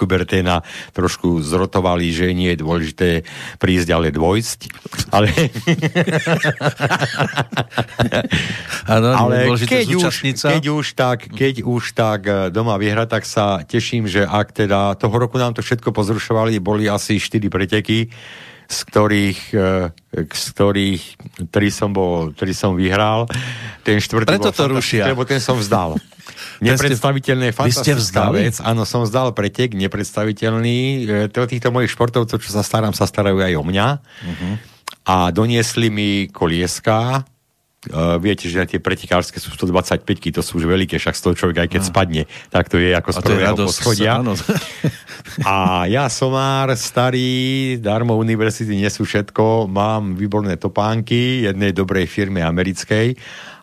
[0.96, 3.10] trošku zrotovali, že nie je dôležité
[3.60, 4.60] prísť, ale dvojsť.
[5.12, 5.28] Ale,
[8.96, 13.60] ano, ale keď, už, keď, už tak, keď už tak eh, doma vyhrať, tak sa
[13.68, 18.08] teším, že ak teda toho roku nám to všetko pozrušovali, boli asi 4 preteky,
[18.68, 19.72] z ktorých, e,
[20.28, 21.04] z ktorých
[21.48, 23.32] tri som bol, tri som vyhral.
[23.88, 25.08] Ten štvrtý Preto to rušia.
[25.08, 25.96] Lebo ten som vzdal.
[26.66, 28.60] Nepredstaviteľné, fantastická vec.
[28.60, 31.08] Áno, som vzdal pretek, nepredstaviteľný.
[31.32, 33.88] E, týchto mojich športovcov, čo sa starám, sa starajú aj o mňa.
[34.04, 34.54] Uh-huh.
[35.08, 37.24] A doniesli mi kolieska,
[37.88, 40.04] Uh, viete, že tie pretekárske sú 125
[40.36, 41.88] to sú už veľké, však z toho človek aj keď no.
[41.88, 44.20] spadne, tak to je ako z prvého poschodia.
[45.48, 53.16] A ja somár, starý, darmo univerzity nesú všetko, mám výborné topánky jednej dobrej firmy americkej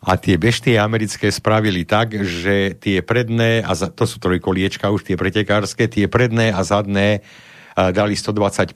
[0.05, 5.05] a tie beštie americké spravili tak, že tie predné, a za, to sú trojkoliečka už
[5.09, 8.73] tie pretekárske, tie predné a zadné uh, dali 125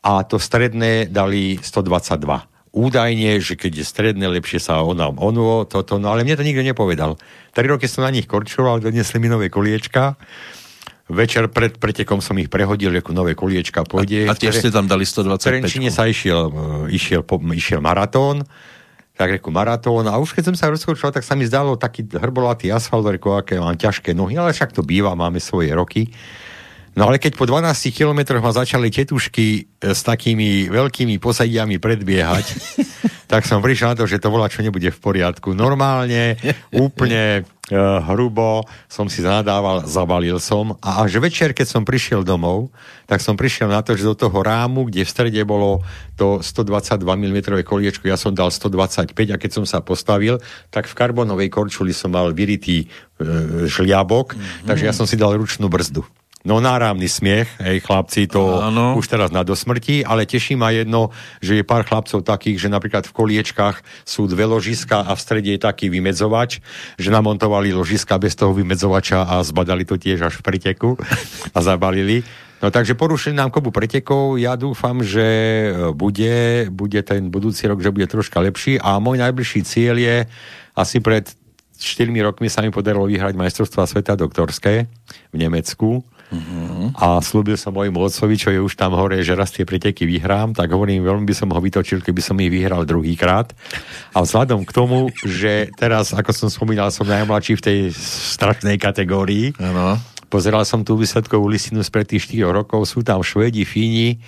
[0.00, 5.98] a to stredné dali 122 údajne, že keď je stredné, lepšie sa onám ono, toto,
[5.98, 7.18] no ale mne to nikto nepovedal.
[7.50, 10.14] Tri roky som na nich korčoval, donesli mi nové koliečka,
[11.10, 14.30] večer pred pretekom som ich prehodil, ako nové koliečka pôjde.
[14.30, 15.26] A, a tiež ste tam dali 125.
[15.26, 16.40] V Trenčine sa išiel,
[16.86, 18.46] e, išiel, po, išiel maratón,
[19.18, 22.70] tak reku maratón a už keď som sa rozkročil, tak sa mi zdalo taký hrbolatý
[22.72, 26.08] asfalt, reku, aké mám ťažké nohy, ale však to býva, máme svoje roky.
[26.98, 29.62] No ale keď po 12 kilometroch ma začali tetušky e,
[29.94, 32.46] s takými veľkými posadiami predbiehať,
[33.30, 35.54] tak som prišiel na to, že to volá, čo nebude v poriadku.
[35.54, 36.34] Normálne,
[36.74, 42.74] úplne uh, hrubo som si zanadával, zabalil som a až večer, keď som prišiel domov,
[43.06, 45.86] tak som prišiel na to, že do toho rámu, kde v strede bolo
[46.18, 50.42] to 122 mm koliečko, ja som dal 125 a keď som sa postavil,
[50.74, 52.90] tak v karbonovej korčuli som mal vyritý
[53.22, 54.66] uh, žliabok, mm-hmm.
[54.66, 56.02] takže ja som si dal ručnú brzdu.
[56.40, 58.96] No náramný smiech, hej, chlapci, to ano.
[58.96, 61.12] už teraz na dosmrti, ale teší ma jedno,
[61.44, 65.52] že je pár chlapcov takých, že napríklad v koliečkách sú dve ložiska a v strede
[65.52, 66.64] je taký vymedzovač,
[66.96, 70.96] že namontovali ložiska bez toho vymedzovača a zbadali to tiež až v priteku
[71.52, 72.24] a zabalili.
[72.64, 77.84] No takže porušili nám kopu pretekov, ja dúfam, že e, bude, bude ten budúci rok,
[77.84, 80.16] že bude troška lepší a môj najbližší cieľ je
[80.72, 81.28] asi pred
[81.80, 84.88] 4 rokmi sa mi podarilo vyhrať majstrovstvá sveta doktorské
[85.32, 86.94] v Nemecku Uh-huh.
[86.94, 90.54] A slúbil som mojim otcovi, čo je už tam hore, že raz tie preteky vyhrám,
[90.54, 93.50] tak hovorím, veľmi by som ho vytočil, keby som ich vyhral druhýkrát.
[94.14, 97.78] A vzhľadom k tomu, že teraz, ako som spomínal, som najmladší v tej
[98.38, 99.98] strašnej kategórii, ano.
[100.30, 104.22] pozeral som tú výsledkovú listinu spred tých 4 rokov, sú tam Švedi, Fíni,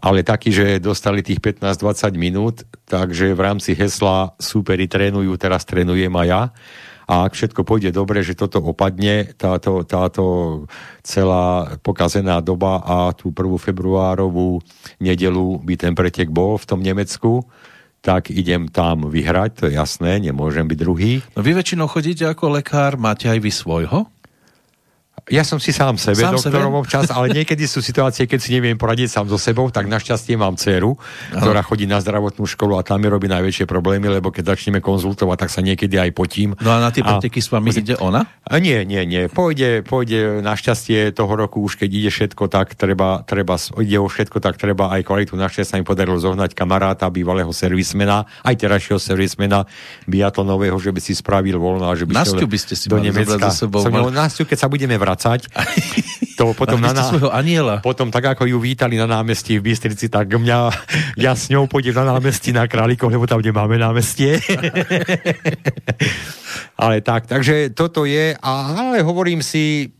[0.00, 6.12] ale takí, že dostali tých 15-20 minút, takže v rámci hesla súperi trénujú, teraz trénujem
[6.12, 6.42] aj ja
[7.10, 10.24] a ak všetko pôjde dobre, že toto opadne, táto, táto
[11.02, 13.50] celá pokazená doba a tú 1.
[13.58, 14.62] februárovú
[15.02, 17.42] nedelu by ten pretek bol v tom Nemecku,
[17.98, 21.18] tak idem tam vyhrať, to je jasné, nemôžem byť druhý.
[21.34, 24.06] No vy väčšinou chodíte ako lekár, máte aj vy svojho?
[25.30, 26.82] Ja som si sám sebe sám doktorom sebe?
[26.82, 30.58] občas, ale niekedy sú situácie, keď si neviem poradiť sám so sebou, tak našťastie mám
[30.58, 31.38] dceru, Aha.
[31.38, 35.46] ktorá chodí na zdravotnú školu a tam mi robí najväčšie problémy, lebo keď začneme konzultovať,
[35.46, 36.58] tak sa niekedy aj potím.
[36.58, 38.26] No a na tie preteky s vami ide ona?
[38.42, 39.30] A nie, nie, nie.
[39.30, 44.42] Pôjde, pôjde našťastie toho roku už, keď ide všetko, tak treba, treba ide o všetko,
[44.42, 45.38] tak treba aj kvalitu.
[45.38, 49.62] Našťastie sa mi podarilo zohnať kamaráta, bývalého servismena, aj terajšieho servismena
[50.10, 53.54] biatlonového, že by si spravil voľno a že by, by ste si do Nemecka.
[53.54, 54.10] Sebou, som mal...
[54.10, 55.40] Nastiu, keď sa budeme vracať vracať.
[56.40, 57.84] To potom, na, svojho aniela.
[57.84, 60.72] potom tak, ako ju vítali na námestí v Bystrici, tak mňa,
[61.20, 64.40] ja s ňou pôjdem na námestí na Králikoch, lebo tam nemáme námestie.
[66.80, 69.92] ale tak, takže toto je, a, ale hovorím si,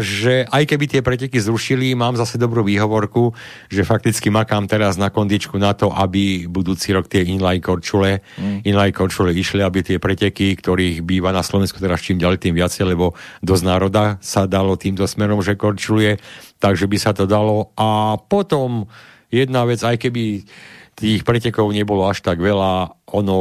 [0.00, 3.32] že aj keby tie preteky zrušili, mám zase dobrú výhovorku,
[3.68, 8.64] že fakticky makám teraz na kondičku na to, aby budúci rok tie inline korčule, mm.
[8.64, 12.84] inline korčule išli, aby tie preteky, ktorých býva na Slovensku teraz čím ďalej tým viacej,
[12.94, 13.12] lebo
[13.44, 16.18] dosť národa sa dalo týmto smerom, že korčuluje,
[16.58, 17.70] takže by sa to dalo.
[17.76, 18.88] A potom
[19.28, 20.44] jedna vec, aj keby
[20.98, 23.36] tých pretekov nebolo až tak veľa, ono,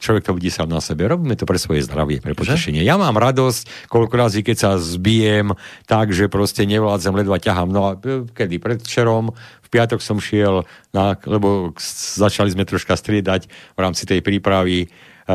[0.00, 1.04] človek to vidí sám na sebe.
[1.04, 2.80] Robíme to pre svoje zdravie, pre potešenie.
[2.80, 5.52] Ja mám radosť, koľko razy, keď sa zbijem
[5.84, 7.68] tak, že proste nevládzem, ledva ťahám.
[7.68, 10.64] No a e, kedy predvčerom, v piatok som šiel,
[10.96, 11.76] na, lebo
[12.16, 14.86] začali sme troška striedať v rámci tej prípravy e,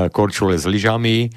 [0.09, 1.29] korčule s lyžami,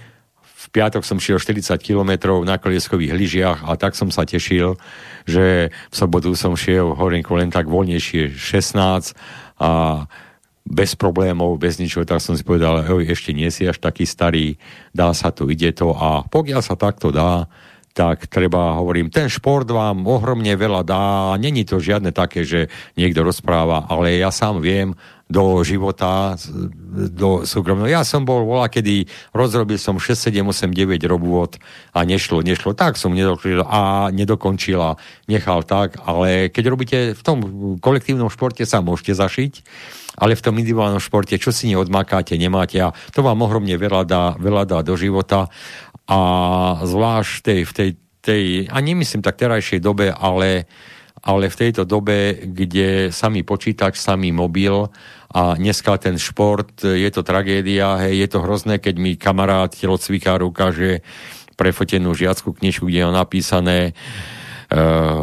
[0.61, 4.77] v piatok som šiel 40 km na kolieskových lyžiach a tak som sa tešil,
[5.25, 9.17] že v sobotu som šiel horenko len tak voľnejšie 16
[9.57, 10.05] a
[10.66, 14.61] bez problémov, bez ničoho, tak som si povedal, oj, ešte nie si až taký starý,
[14.93, 17.49] dá sa to, ide to a pokiaľ sa takto dá,
[17.91, 23.27] tak treba, hovorím, ten šport vám ohromne veľa dá, není to žiadne také, že niekto
[23.27, 24.95] rozpráva, ale ja sám viem
[25.31, 26.35] do života,
[26.91, 27.87] do súkromného.
[27.87, 31.55] Ja som bol vola, kedy rozrobil som 6, 7, 8, 9 robôt
[31.95, 32.74] a nešlo, nešlo.
[32.74, 34.99] Tak som nedokončil a nedokončil a
[35.31, 37.39] nechal tak, ale keď robíte v tom
[37.78, 39.53] kolektívnom športe sa môžete zašiť,
[40.21, 42.77] ale v tom individuálnom športe, čo si neodmakáte, nemáte.
[42.77, 45.49] A to vám ohromne veľa dá, veľa dá do života.
[46.05, 46.21] A
[46.85, 47.91] zvlášť tej, v tej,
[48.21, 50.69] tej a nemyslím tak terajšej dobe, ale,
[51.25, 54.93] ale v tejto dobe, kde samý počítač, samý mobil
[55.33, 60.43] a dneska ten šport, je to tragédia, hej, je to hrozné, keď mi kamarát telocvikár
[60.43, 61.01] ukáže
[61.55, 64.40] prefotenú žiackú knižku, kde je napísané Eh,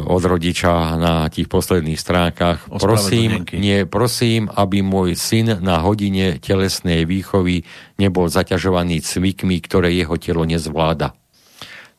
[0.07, 2.67] od rodiča na tých posledných stránkach.
[2.67, 7.63] Prosím, nie, prosím, aby môj syn na hodine telesnej výchovy
[7.95, 11.15] nebol zaťažovaný cvikmi, ktoré jeho telo nezvláda.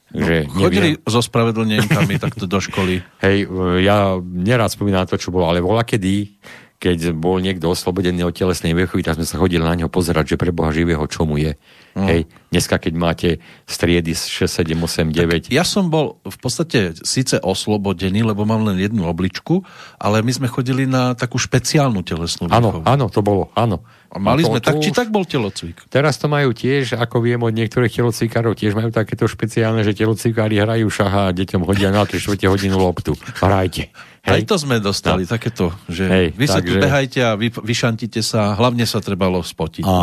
[0.09, 1.05] No, že chodili neviem.
[1.05, 3.05] so spravedlnenkami takto do školy.
[3.21, 3.45] Hej,
[3.85, 6.33] ja nerád spomínam to, čo bolo, ale bola kedy,
[6.79, 10.41] keď bol niekto oslobodený od telesnej výchovy, tak sme sa chodili na neho pozerať, že
[10.41, 11.59] pre Boha živého čo mu je.
[11.99, 12.07] Mm.
[12.07, 12.21] Hej,
[12.55, 13.29] dneska keď máte
[13.67, 15.51] striedy 6, 7, 8, 9.
[15.51, 19.67] Tak ja som bol v podstate síce oslobodený, lebo mám len jednu obličku,
[19.99, 22.87] ale my sme chodili na takú špeciálnu telesnú výchovu.
[22.87, 23.83] Áno, áno, to bolo, áno.
[24.09, 25.85] A mali sme, tak či tak bol telocvik.
[25.93, 30.57] Teraz to majú tiež, ako viem od niektorých telocvikárov, tiež majú takéto špeciálne, že telocvikári
[30.57, 32.17] hrajú šaha a deťom hodia na 3
[32.49, 33.13] hodinu loptu.
[33.37, 33.93] Hrajte.
[34.29, 34.35] Hej.
[34.35, 35.31] Aj to sme dostali, no.
[35.31, 39.85] takéto, že Hej, vy sa tu behajte a vy, vyšantite sa, hlavne sa trebalo spotiť.
[39.87, 39.95] A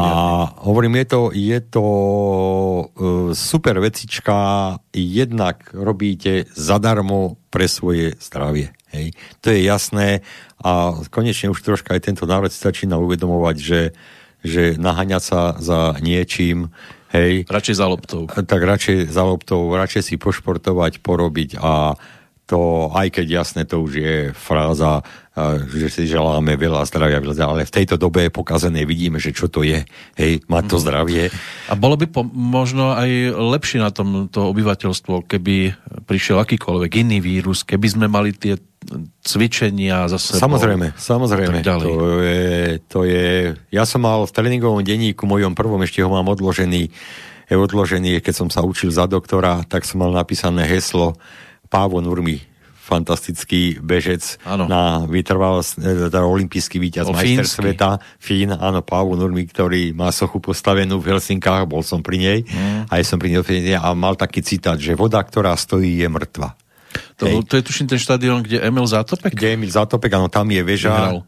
[0.65, 2.86] hovorím, je to, je to uh,
[3.38, 4.34] super vecička,
[4.95, 8.73] jednak robíte zadarmo pre svoje zdravie.
[8.96, 9.08] Hej.
[9.44, 10.24] To je jasné
[10.64, 13.82] a konečne už troška aj tento národ začína uvedomovať, že,
[14.40, 16.72] že naháňať sa za niečím,
[17.12, 17.44] hej.
[17.46, 18.22] Radšej za loptou.
[18.32, 22.00] Tak radšej za loptou, radšej si pošportovať, porobiť a
[22.46, 25.02] to, aj keď jasné, to už je fráza,
[25.68, 29.66] že si želáme veľa zdravia, ale v tejto dobe je pokazené, vidíme, že čo to
[29.66, 29.84] je,
[30.16, 30.84] hej, mať to mhm.
[30.86, 31.24] zdravie.
[31.68, 35.74] A bolo by po, možno aj lepšie na tom to obyvateľstvo, keby
[36.06, 38.56] prišiel akýkoľvek iný vírus, keby sme mali tie
[39.26, 40.46] cvičenia za sebou.
[40.46, 41.66] Samozrejme, samozrejme.
[41.66, 46.30] To je, to je, ja som mal v tréningovom denníku mojom prvom, ešte ho mám
[46.30, 46.94] odložený,
[47.46, 51.18] je odložený, keď som sa učil za doktora, tak som mal napísané heslo
[51.76, 52.40] Pávo Nurmi,
[52.86, 54.70] fantastický bežec ano.
[54.70, 60.40] na vytrvalosť, e, teda olimpijský víťaz, majster sveta, Fín, áno, Pávo Nurmi, ktorý má sochu
[60.40, 62.94] postavenú v Helsinkách, bol som pri nej, mm.
[62.94, 66.56] aj som pri nej a mal taký citát, že voda, ktorá stojí, je mŕtva.
[67.20, 69.36] To, to je tuším ten štadión, kde Emil Zátopek?
[69.36, 70.96] Kde Emil Zátopek, áno, tam je väža.
[70.96, 71.20] Vyhral.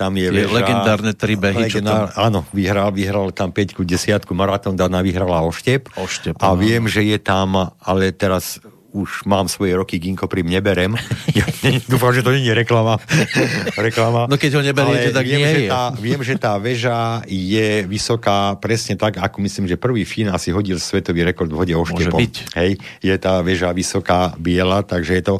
[0.00, 0.52] Tam je väža.
[0.56, 1.68] Legendárne tri behy.
[1.68, 2.24] Legendár, tam...
[2.24, 5.92] Áno, vyhral, vyhral tam 5 10 maratón, Dana vyhrala Oštep.
[5.92, 6.60] Oštep a no.
[6.60, 10.94] viem, že je tam, ale teraz už mám svoje roky, Ginko prim neberem.
[11.30, 11.46] Ja,
[11.86, 12.98] dúfam, že to nie je reklama.
[13.78, 14.26] reklama.
[14.26, 15.70] No keď ho neberiete, tak viem, nie že je.
[15.70, 20.50] Tá, viem, že tá väža je vysoká presne tak, ako myslím, že prvý Fín asi
[20.50, 22.18] hodil svetový rekord v hode oštepom.
[22.58, 25.34] Hej, je tá väža vysoká, biela, takže je to...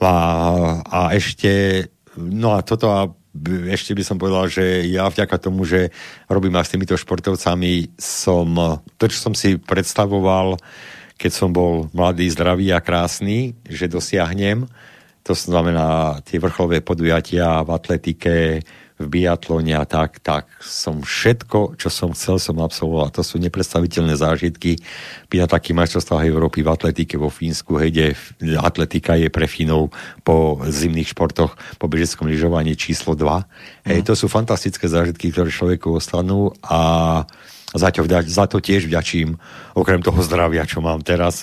[0.00, 0.14] A,
[0.84, 1.84] a ešte...
[2.16, 3.12] No a toto a
[3.68, 5.90] ešte by som povedal, že ja vďaka tomu, že
[6.30, 10.54] robím aj s týmito športovcami, som to, čo som si predstavoval,
[11.18, 14.66] keď som bol mladý, zdravý a krásny, že dosiahnem.
[15.24, 18.34] To znamená tie vrcholové podujatia v atletike,
[18.94, 23.10] v biatlone a tak, tak som všetko, čo som chcel, som absolvoval.
[23.18, 24.78] To sú nepredstaviteľné zážitky.
[25.26, 28.14] By na takých majstrovstvách Európy v atletike vo Fínsku, hejde,
[28.62, 29.90] atletika je pre Fínov
[30.22, 33.26] po zimných športoch, po bežeckom lyžovaní číslo 2.
[33.26, 33.44] Mm.
[33.90, 37.26] Hej, to sú fantastické zážitky, ktoré človeku ostanú a
[37.74, 39.34] za to, za to tiež vďačím,
[39.74, 41.42] okrem toho zdravia, čo mám teraz,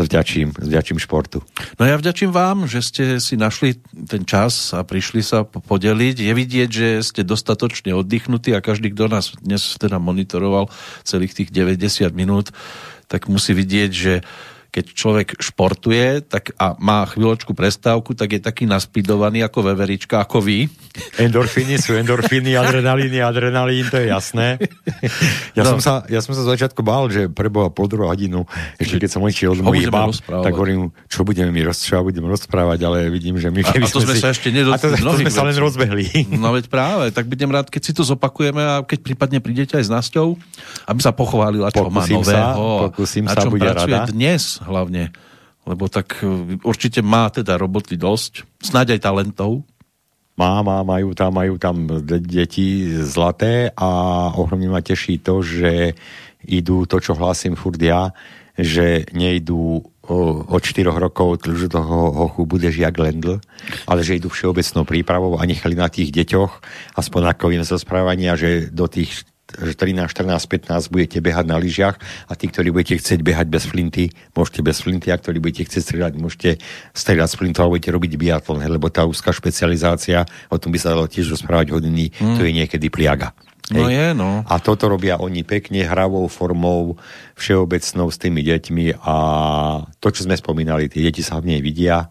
[0.00, 1.44] vďačím, vďačím športu.
[1.76, 3.76] No ja vďačím vám, že ste si našli
[4.08, 6.16] ten čas a prišli sa podeliť.
[6.24, 10.72] Je vidieť, že ste dostatočne oddychnutí a každý, kto nás dnes teda monitoroval
[11.04, 12.48] celých tých 90 minút,
[13.08, 14.14] tak musí vidieť, že
[14.68, 20.44] keď človek športuje tak a má chvíľočku prestávku, tak je taký naspidovaný ako veverička, ako
[20.44, 20.68] vy.
[21.16, 24.60] Endorfíny sú endorfíny, adrenalíny, adrenalín, to je jasné.
[25.56, 25.76] Ja, no.
[25.76, 28.44] som sa, ja som sa začiatku bál, že preboha pol druhú hodinu,
[28.76, 32.78] ešte keď som išiel od mojich bab, tak hovorím, čo budeme mi rozprávať, budeme rozprávať,
[32.84, 33.64] ale vidím, že my...
[33.64, 34.22] A, a to sme si...
[34.22, 35.00] sa ešte nedostali.
[35.00, 36.28] A to, to sme sa len rozbehli.
[36.38, 39.88] No veď práve, tak budem rád, keď si to zopakujeme a keď prípadne prídete aj
[39.88, 40.36] s Nasťou,
[40.86, 42.62] aby sa pochválila, čo pokúsim má nového.
[42.68, 44.06] Sa, pokúsim sa, bude rada.
[44.12, 45.14] dnes hlavne,
[45.68, 49.62] lebo tak e, určite má teda roboty dosť, snáď aj talentov.
[50.38, 51.90] Má, má, majú tam, majú tam
[52.22, 53.88] deti zlaté a
[54.38, 55.98] ohromne ma teší to, že
[56.46, 58.14] idú to, čo hlásim furt ja,
[58.54, 59.82] že nejdú
[60.48, 63.38] od 4 rokov toho hochu budeš jak Lendl,
[63.84, 66.52] ale že idú všeobecnou prípravou a nechali na tých deťoch
[66.96, 71.96] aspoň ako im zo správania, že do tých 13, 14, 15 budete behať na lyžiach
[72.28, 75.82] a tí, ktorí budete chcieť behať bez flinty, môžete bez flinty a ktorí budete chcieť
[75.88, 76.50] strieľať, môžete
[76.92, 80.92] strieľať z flintu a budete robiť biatlon, lebo tá úzka špecializácia, o tom by sa
[80.92, 82.36] dalo tiež rozprávať hodiny, mm.
[82.36, 83.32] to je niekedy pliaga.
[83.68, 83.92] No Hej.
[83.92, 84.30] je, no.
[84.48, 86.96] A toto robia oni pekne, hravou formou,
[87.36, 89.16] všeobecnou s tými deťmi a
[90.00, 92.08] to, čo sme spomínali, tie deti sa v nej vidia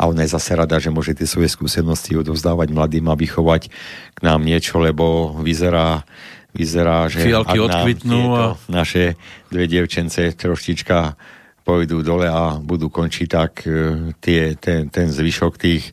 [0.00, 3.68] a ona je zase rada, že môže tie svoje skúsenosti odovzdávať mladým a vychovať
[4.16, 6.08] k nám niečo, lebo vyzerá
[6.54, 8.54] vyzerá, že Fialky odkvitnú a...
[8.70, 9.18] naše
[9.50, 11.18] dve dievčence troštička
[11.64, 15.90] pôjdu dole a budú končiť tak e, tie, ten, ten zvyšok tých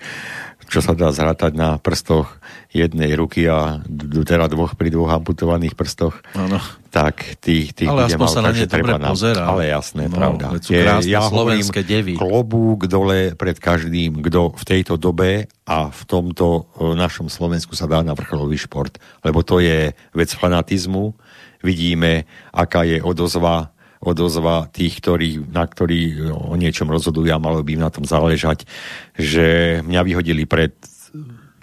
[0.72, 2.40] čo sa dá zrátať na prstoch
[2.72, 3.84] jednej ruky a
[4.24, 6.64] teda dvoch pri dvoch amputovaných prstoch, ano.
[6.88, 9.44] tak tých, tých ale aspoň mal, sa na ne dobre na, pozerá.
[9.52, 10.56] Ale jasné, no, pravda.
[10.64, 10.80] Je,
[11.12, 12.16] ja slovenské devy.
[12.16, 17.92] Klobúk dole pred každým, kto v tejto dobe a v tomto e, našom Slovensku sa
[17.92, 18.96] dá na vrcholový šport.
[19.28, 21.12] Lebo to je vec fanatizmu.
[21.60, 22.24] Vidíme,
[22.56, 27.86] aká je odozva odozva tých, ktorí, na ktorí o niečom rozhodujú a malo by im
[27.86, 28.66] na tom záležať,
[29.14, 30.74] že mňa vyhodili pred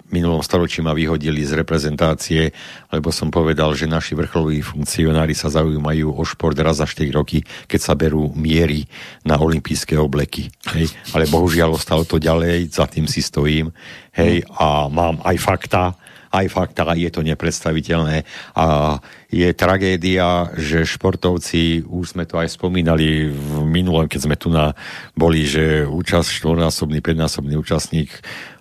[0.09, 2.49] minulom storočí ma vyhodili z reprezentácie,
[2.89, 7.45] lebo som povedal, že naši vrcholoví funkcionári sa zaujímajú o šport raz za 4 roky,
[7.69, 8.89] keď sa berú miery
[9.21, 10.49] na olympijské obleky.
[10.73, 10.89] Hej.
[11.13, 13.69] Ale bohužiaľ ostalo to ďalej, za tým si stojím.
[14.17, 15.93] Hej, a mám aj fakta,
[16.29, 18.23] aj fakt, je to nepredstaviteľné.
[18.53, 18.97] A
[19.29, 24.73] je tragédia, že športovci, už sme to aj spomínali v minulom, keď sme tu na,
[25.13, 28.09] boli, že účasť štvornásobný, 5-násobný účastník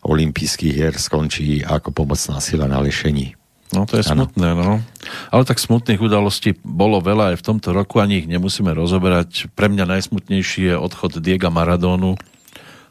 [0.05, 3.36] olympijských hier skončí ako pomocná sila na lešení.
[3.69, 4.24] No to je ano.
[4.24, 4.81] smutné, no.
[5.28, 9.53] Ale tak smutných udalostí bolo veľa aj v tomto roku, ani ich nemusíme rozoberať.
[9.53, 12.16] Pre mňa najsmutnejší je odchod Diega Maradónu,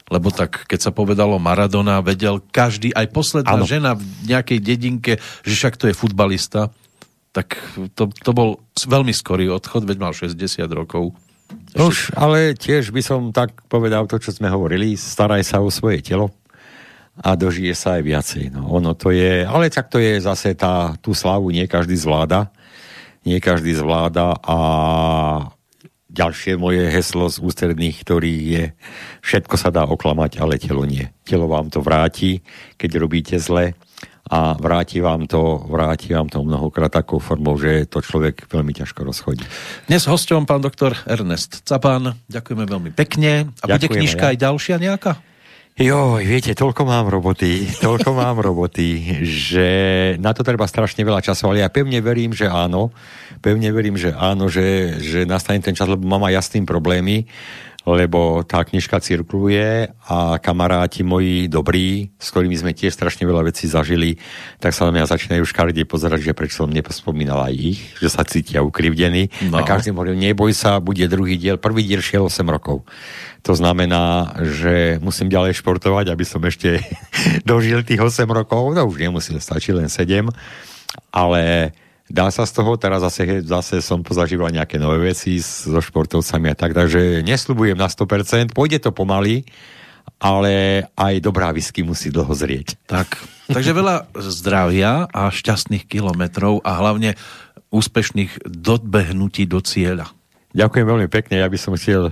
[0.08, 3.68] lebo tak keď sa povedalo Maradona, vedel každý, aj posledná ano.
[3.68, 5.12] žena v nejakej dedinke,
[5.44, 6.72] že však to je futbalista,
[7.32, 7.60] tak
[7.92, 10.34] to, to bol veľmi skorý odchod, veď mal 60
[10.72, 11.12] rokov.
[11.76, 16.00] Už, ale tiež by som tak povedal to, čo sme hovorili, staraj sa o svoje
[16.00, 16.32] telo
[17.18, 18.44] a dožije sa aj viacej.
[18.54, 22.48] No, ono to je, ale tak to je zase tá, tú slavu nie každý zvláda,
[23.26, 24.58] nie každý zvláda a
[26.18, 28.64] ďalšie moje heslo z ústredných, ktorý je
[29.22, 31.06] všetko sa dá oklamať, ale telo nie.
[31.22, 32.42] Telo vám to vráti,
[32.74, 33.78] keď robíte zle
[34.28, 39.00] a vráti vám to, vráti vám to mnohokrát takou formou, že to človek veľmi ťažko
[39.06, 39.46] rozchodí.
[39.88, 42.12] Dnes hosťom pán doktor Ernest Capán.
[42.28, 43.54] Ďakujeme veľmi pekne.
[43.64, 44.30] A bude knižka ja.
[44.34, 45.12] aj ďalšia nejaká?
[45.78, 49.68] Jo, viete, toľko mám roboty, toľko mám roboty, že
[50.18, 52.90] na to treba strašne veľa času, ale ja pevne verím, že áno,
[53.38, 57.30] pevne verím, že áno, že, že nastane ten čas, lebo mám aj jasným problémy,
[57.88, 63.64] lebo tá knižka cirkuluje a kamaráti moji dobrí, s ktorými sme tiež strašne veľa vecí
[63.64, 64.20] zažili,
[64.60, 68.28] tak sa na mňa začínajú škaredie pozerať, že prečo som nepospomínal aj ich, že sa
[68.28, 69.32] cítia ukrivdení.
[69.48, 69.56] No.
[69.56, 72.84] A každý hovorí, neboj sa, bude druhý diel, prvý diel šiel 8 rokov.
[73.46, 76.84] To znamená, že musím ďalej športovať, aby som ešte
[77.48, 78.76] dožil tých 8 rokov.
[78.76, 80.28] No už nemusím, stačí len 7.
[81.14, 81.72] Ale
[82.08, 86.56] dá sa z toho, teraz zase, zase som pozažíval nejaké nové veci so športovcami a
[86.56, 89.44] tak, takže nesľubujem na 100%, pôjde to pomaly,
[90.18, 92.80] ale aj dobrá whisky musí dlho zrieť.
[92.88, 93.20] Tak,
[93.52, 97.14] takže veľa zdravia a šťastných kilometrov a hlavne
[97.68, 100.08] úspešných dobehnutí do cieľa.
[100.56, 102.10] Ďakujem veľmi pekne, ja by som chcel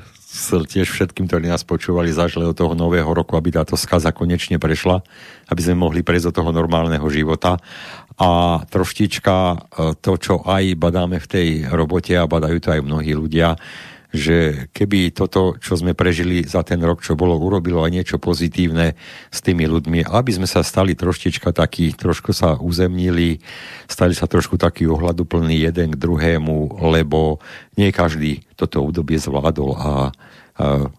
[0.68, 5.00] tiež všetkým, ktorí nás počúvali, zažili od toho nového roku, aby táto skaza konečne prešla,
[5.48, 7.56] aby sme mohli prejsť do toho normálneho života.
[8.16, 9.56] A troštička e,
[10.00, 13.60] to, čo aj badáme v tej robote a badajú to aj mnohí ľudia,
[14.16, 18.96] že keby toto, čo sme prežili za ten rok, čo bolo, urobilo aj niečo pozitívne
[19.28, 23.44] s tými ľuďmi, aby sme sa stali troštička takí, trošku sa uzemnili,
[23.86, 27.38] stali sa trošku taký ohľaduplný jeden k druhému, lebo
[27.76, 29.90] nie každý toto obdobie zvládol a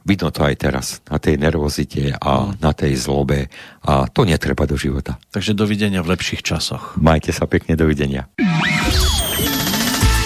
[0.06, 3.50] vidno to aj teraz na tej nervozite a na tej zlobe
[3.82, 5.18] a to netreba do života.
[5.34, 6.94] Takže dovidenia v lepších časoch.
[7.02, 8.30] Majte sa pekne, dovidenia.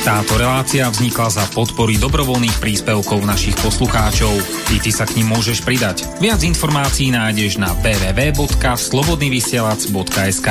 [0.02, 4.34] Táto relácia vznikla za podpory dobrovoľných príspevkov našich poslucháčov.
[4.74, 6.10] I ty sa k ním môžeš pridať.
[6.18, 10.50] Viac informácií nájdeš na www.slobodnyvysielac.sk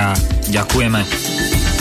[0.54, 1.79] Ďakujeme.